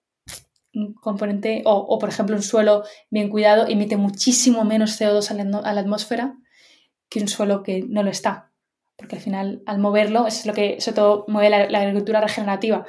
un 0.74 0.94
componente, 0.94 1.64
o, 1.66 2.00
por 2.00 2.10
ejemplo 2.10 2.36
un 2.36 2.44
suelo 2.44 2.84
bien 3.10 3.30
cuidado 3.30 3.68
emite 3.68 3.98
muchísimo 3.98 4.64
menos 4.64 5.00
CO2 5.00 5.32
a 5.64 5.74
la, 5.74 5.82
atmósfera 5.82 6.38
que 7.10 7.20
un 7.20 7.28
suelo 7.28 7.64
que 7.64 7.84
no 7.88 8.04
lo 8.04 8.10
está. 8.10 8.52
Porque 8.96 9.16
al 9.16 9.22
final, 9.22 9.64
al 9.66 9.80
moverlo, 9.80 10.28
eso 10.28 10.40
es 10.40 10.46
lo 10.46 10.54
que, 10.54 10.76
eso 10.76 10.94
todo 10.94 11.26
mueve 11.28 11.50
la, 11.50 11.70
la 11.70 11.80
agricultura 11.80 12.22
regenerativa. 12.22 12.86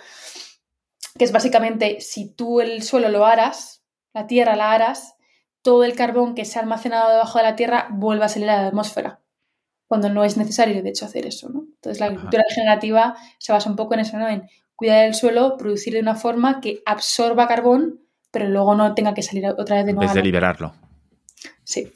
Que 1.18 1.24
es 1.24 1.32
básicamente, 1.32 2.00
si 2.00 2.32
tú 2.32 2.60
el 2.60 2.82
suelo 2.82 3.08
lo 3.08 3.24
aras, 3.24 3.82
la 4.12 4.26
tierra 4.26 4.56
la 4.56 4.72
aras, 4.72 5.16
todo 5.62 5.84
el 5.84 5.94
carbón 5.94 6.34
que 6.34 6.44
se 6.44 6.58
ha 6.58 6.62
almacenado 6.62 7.10
debajo 7.10 7.38
de 7.38 7.44
la 7.44 7.56
Tierra 7.56 7.88
vuelva 7.90 8.26
a 8.26 8.28
salir 8.28 8.50
a 8.50 8.62
la 8.62 8.68
atmósfera, 8.68 9.20
cuando 9.92 10.08
no 10.08 10.24
es 10.24 10.38
necesario, 10.38 10.82
de 10.82 10.88
hecho, 10.88 11.04
hacer 11.04 11.26
eso. 11.26 11.50
¿no? 11.50 11.66
Entonces, 11.74 12.00
la 12.00 12.06
agricultura 12.06 12.42
regenerativa 12.48 13.14
se 13.36 13.52
basa 13.52 13.68
un 13.68 13.76
poco 13.76 13.92
en 13.92 14.00
eso, 14.00 14.16
¿no? 14.16 14.26
en 14.26 14.44
cuidar 14.74 15.04
el 15.04 15.14
suelo, 15.14 15.58
producir 15.58 15.92
de 15.92 16.00
una 16.00 16.14
forma 16.14 16.62
que 16.62 16.82
absorba 16.86 17.46
carbón, 17.46 18.00
pero 18.30 18.48
luego 18.48 18.74
no 18.74 18.94
tenga 18.94 19.12
que 19.12 19.20
salir 19.20 19.44
otra 19.44 19.76
vez 19.76 19.84
de 19.84 19.92
nuevo. 19.92 20.04
En 20.04 20.08
vez 20.08 20.14
de 20.14 20.22
liberarlo. 20.22 20.72
Sí. 21.62 21.92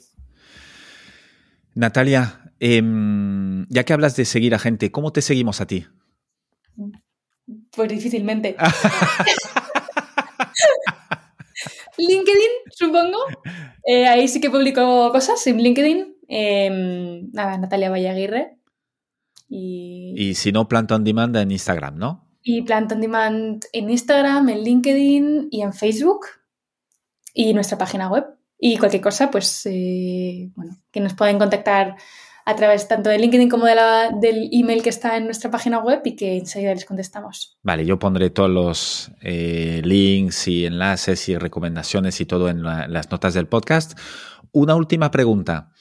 Natalia, 1.73 2.51
em, 2.59 3.65
ya 3.67 3.83
que 3.83 3.93
hablas 3.93 4.15
de 4.15 4.25
seguir 4.25 4.53
a 4.53 4.59
gente, 4.59 4.91
¿cómo 4.91 5.11
te 5.11 5.23
seguimos 5.23 5.59
a 5.59 5.65
ti? 5.65 5.87
Pues 7.71 7.89
difícilmente. 7.89 8.55
LinkedIn, 11.97 12.51
supongo. 12.69 13.17
Eh, 13.87 14.05
ahí 14.05 14.27
sí 14.27 14.39
que 14.39 14.51
publico 14.51 15.11
cosas 15.11 15.47
en 15.47 15.57
LinkedIn. 15.57 16.16
Em, 16.27 17.29
nada, 17.31 17.57
Natalia 17.57 17.89
Vallaguirre. 17.89 18.57
Y... 19.49 20.13
y 20.17 20.35
si 20.35 20.51
no, 20.51 20.67
Plant 20.67 20.91
on 20.91 21.03
Demand 21.03 21.35
en 21.35 21.51
Instagram, 21.51 21.97
¿no? 21.97 22.27
Y 22.43 22.61
Plant 22.61 22.91
on 22.91 23.01
Demand 23.01 23.63
en 23.73 23.89
Instagram, 23.89 24.49
en 24.49 24.63
LinkedIn 24.63 25.47
y 25.51 25.61
en 25.61 25.73
Facebook. 25.73 26.27
Y 27.33 27.53
nuestra 27.53 27.77
página 27.77 28.09
web. 28.09 28.25
Y 28.59 28.77
cualquier 28.77 29.01
cosa, 29.01 29.29
pues, 29.29 29.65
eh, 29.65 30.51
bueno, 30.55 30.77
que 30.91 30.99
nos 30.99 31.13
pueden 31.13 31.37
contactar 31.37 31.95
a 32.47 32.55
través 32.55 32.87
tanto 32.87 33.09
de 33.09 33.19
LinkedIn 33.19 33.49
como 33.49 33.65
de 33.65 33.75
la, 33.75 34.09
del 34.09 34.49
email 34.53 34.81
que 34.81 34.89
está 34.89 35.17
en 35.17 35.25
nuestra 35.25 35.51
página 35.51 35.79
web 35.79 36.01
y 36.05 36.15
que 36.15 36.37
enseguida 36.37 36.73
les 36.73 36.85
contestamos. 36.85 37.59
Vale, 37.61 37.85
yo 37.85 37.99
pondré 37.99 38.29
todos 38.29 38.49
los 38.49 39.11
eh, 39.21 39.81
links 39.83 40.47
y 40.47 40.65
enlaces 40.65 41.27
y 41.27 41.37
recomendaciones 41.37 42.21
y 42.21 42.25
todo 42.25 42.47
en 42.47 42.63
las 42.63 43.11
notas 43.11 43.33
del 43.33 43.47
podcast. 43.47 43.99
Una 44.53 44.75
última 44.75 45.11
pregunta. 45.11 45.73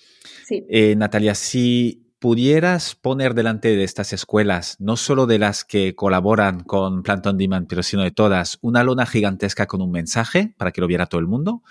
Sí. 0.47 0.64
Eh, 0.68 0.94
Natalia, 0.97 1.35
si 1.35 2.12
pudieras 2.20 2.94
poner 2.94 3.35
delante 3.35 3.74
de 3.74 3.85
estas 3.85 4.12
escuelas, 4.12 4.77
no 4.78 4.97
solo 4.97 5.27
de 5.27 5.39
las 5.39 5.64
que 5.64 5.94
colaboran 5.94 6.62
con 6.62 7.02
Plant 7.02 7.27
on 7.27 7.36
Demand, 7.36 7.66
pero 7.68 7.82
sino 7.82 8.02
de 8.02 8.10
todas, 8.12 8.59
una 8.62 8.85
lona 8.85 9.06
gigantesca 9.06 9.66
con 9.66 9.82
un 9.82 9.90
mensaje 9.90 10.55
para 10.56 10.70
que 10.73 10.81
lo 10.81 10.86
viera 10.86 11.06
todo 11.06 11.20
el 11.20 11.27
mundo, 11.27 11.62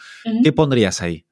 ¿qué 0.44 0.52
pondrías 0.52 1.02
ahí? 1.02 1.26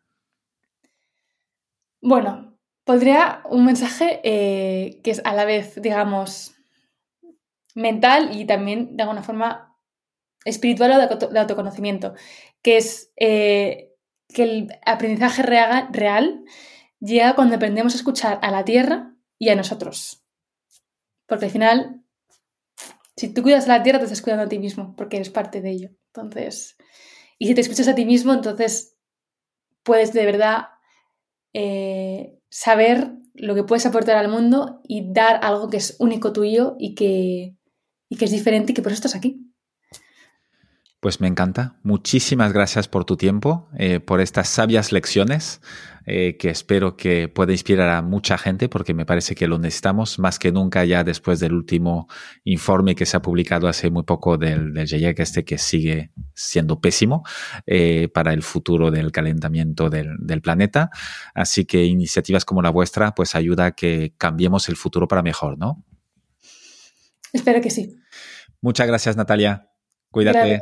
Bueno, 2.02 2.54
Podría 2.84 3.42
un 3.50 3.66
mensaje 3.66 4.20
eh, 4.24 5.00
que 5.04 5.12
es 5.12 5.22
a 5.24 5.34
la 5.34 5.46
vez, 5.46 5.82
digamos, 5.82 6.54
mental 7.76 8.38
y 8.38 8.46
también 8.46 8.98
de 8.98 9.04
alguna 9.04 9.24
forma 9.24 9.78
espiritual 10.44 10.92
o 10.92 11.30
de, 11.32 11.40
autoconocimiento, 11.40 12.14
que 12.62 12.76
es 12.76 13.14
eh, 13.16 13.94
que 14.28 14.44
el 14.44 14.76
aprendizaje 14.86 15.44
real, 15.44 16.44
llega 17.04 17.36
cuando 17.36 17.56
aprendemos 17.56 17.94
a 17.94 17.98
escuchar 17.98 18.40
a 18.42 18.52
la 18.52 18.64
tierra 18.64 19.16
y 19.38 19.50
a 19.50 19.56
nosotros. 19.56 20.24
Porque 21.28 21.46
al 21.46 21.52
final, 21.52 22.04
si 23.16 23.34
tú 23.34 23.44
cuidas 23.44 23.66
a 23.66 23.78
la 23.78 23.84
tierra, 23.84 24.00
te 24.00 24.06
estás 24.06 24.22
cuidando 24.22 24.46
a 24.46 24.50
ti 24.50 24.60
mismo, 24.60 24.96
porque 24.96 25.18
eres 25.18 25.30
parte 25.30 25.62
de 25.62 25.72
ello. 25.72 25.90
Entonces, 26.08 26.78
y 27.38 27.48
si 27.48 27.56
te 27.56 27.62
escuchas 27.62 27.88
a 27.88 27.96
ti 27.96 28.06
mismo, 28.06 28.34
entonces 28.34 28.96
puedes 29.84 30.14
de 30.14 30.26
verdad 30.26 30.68
eh, 31.54 32.40
saber 32.50 33.12
lo 33.34 33.56
que 33.56 33.64
puedes 33.64 33.86
aportar 33.86 34.18
al 34.18 34.30
mundo 34.30 34.82
y 34.88 35.12
dar 35.12 35.40
algo 35.44 35.70
que 35.70 35.78
es 35.78 35.96
único 36.00 36.32
tuyo 36.32 36.76
y 36.80 36.96
que, 36.96 37.58
y 38.10 38.18
que 38.18 38.26
es 38.26 38.32
diferente 38.32 38.72
y 38.72 38.76
que 38.76 38.82
por 38.82 38.92
eso 38.92 39.00
estás 39.00 39.16
aquí. 39.16 39.53
Pues 41.04 41.20
me 41.20 41.28
encanta. 41.28 41.76
Muchísimas 41.84 42.54
gracias 42.54 42.88
por 42.88 43.04
tu 43.04 43.18
tiempo, 43.18 43.68
eh, 43.78 44.00
por 44.00 44.22
estas 44.22 44.48
sabias 44.48 44.94
lecciones 44.94 45.60
eh, 46.06 46.38
que 46.38 46.50
espero 46.50 46.96
que 46.96 47.28
pueda 47.28 47.52
inspirar 47.52 47.90
a 47.90 48.02
mucha 48.02 48.38
gente 48.38 48.70
porque 48.70 48.94
me 48.94 49.06
parece 49.06 49.36
que 49.36 49.46
lo 49.46 49.60
necesitamos 49.60 50.18
más 50.18 50.40
que 50.40 50.54
nunca 50.54 50.86
ya 50.86 51.04
después 51.04 51.42
del 51.42 51.56
último 51.56 52.08
informe 52.46 52.96
que 52.96 53.06
se 53.06 53.18
ha 53.18 53.22
publicado 53.22 53.68
hace 53.68 53.92
muy 53.92 54.04
poco 54.04 54.38
del, 54.38 54.74
del 54.74 54.88
GIEC 54.88 55.20
este 55.20 55.44
que 55.44 55.58
sigue 55.58 56.14
siendo 56.34 56.80
pésimo 56.80 57.24
eh, 57.66 58.08
para 58.08 58.32
el 58.32 58.42
futuro 58.42 58.90
del 58.90 59.12
calentamiento 59.12 59.90
del, 59.90 60.16
del, 60.22 60.42
planeta. 60.42 60.90
Así 61.34 61.66
que 61.66 61.84
iniciativas 61.84 62.46
como 62.46 62.62
la 62.62 62.70
vuestra 62.70 63.14
pues 63.14 63.36
ayuda 63.36 63.66
a 63.66 63.72
que 63.72 64.14
cambiemos 64.18 64.70
el 64.70 64.78
futuro 64.78 65.10
para 65.10 65.22
mejor, 65.22 65.58
¿no? 65.58 65.84
Espero 67.34 67.60
que 67.60 67.72
sí. 67.72 67.98
Muchas 68.62 68.88
gracias 68.88 69.18
Natalia. 69.18 69.68
Cuídate. 70.10 70.62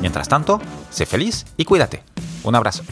Mientras 0.00 0.28
tanto, 0.28 0.60
sé 0.90 1.06
feliz 1.06 1.46
y 1.56 1.64
cuídate. 1.64 2.02
Un 2.44 2.54
abrazo. 2.54 2.84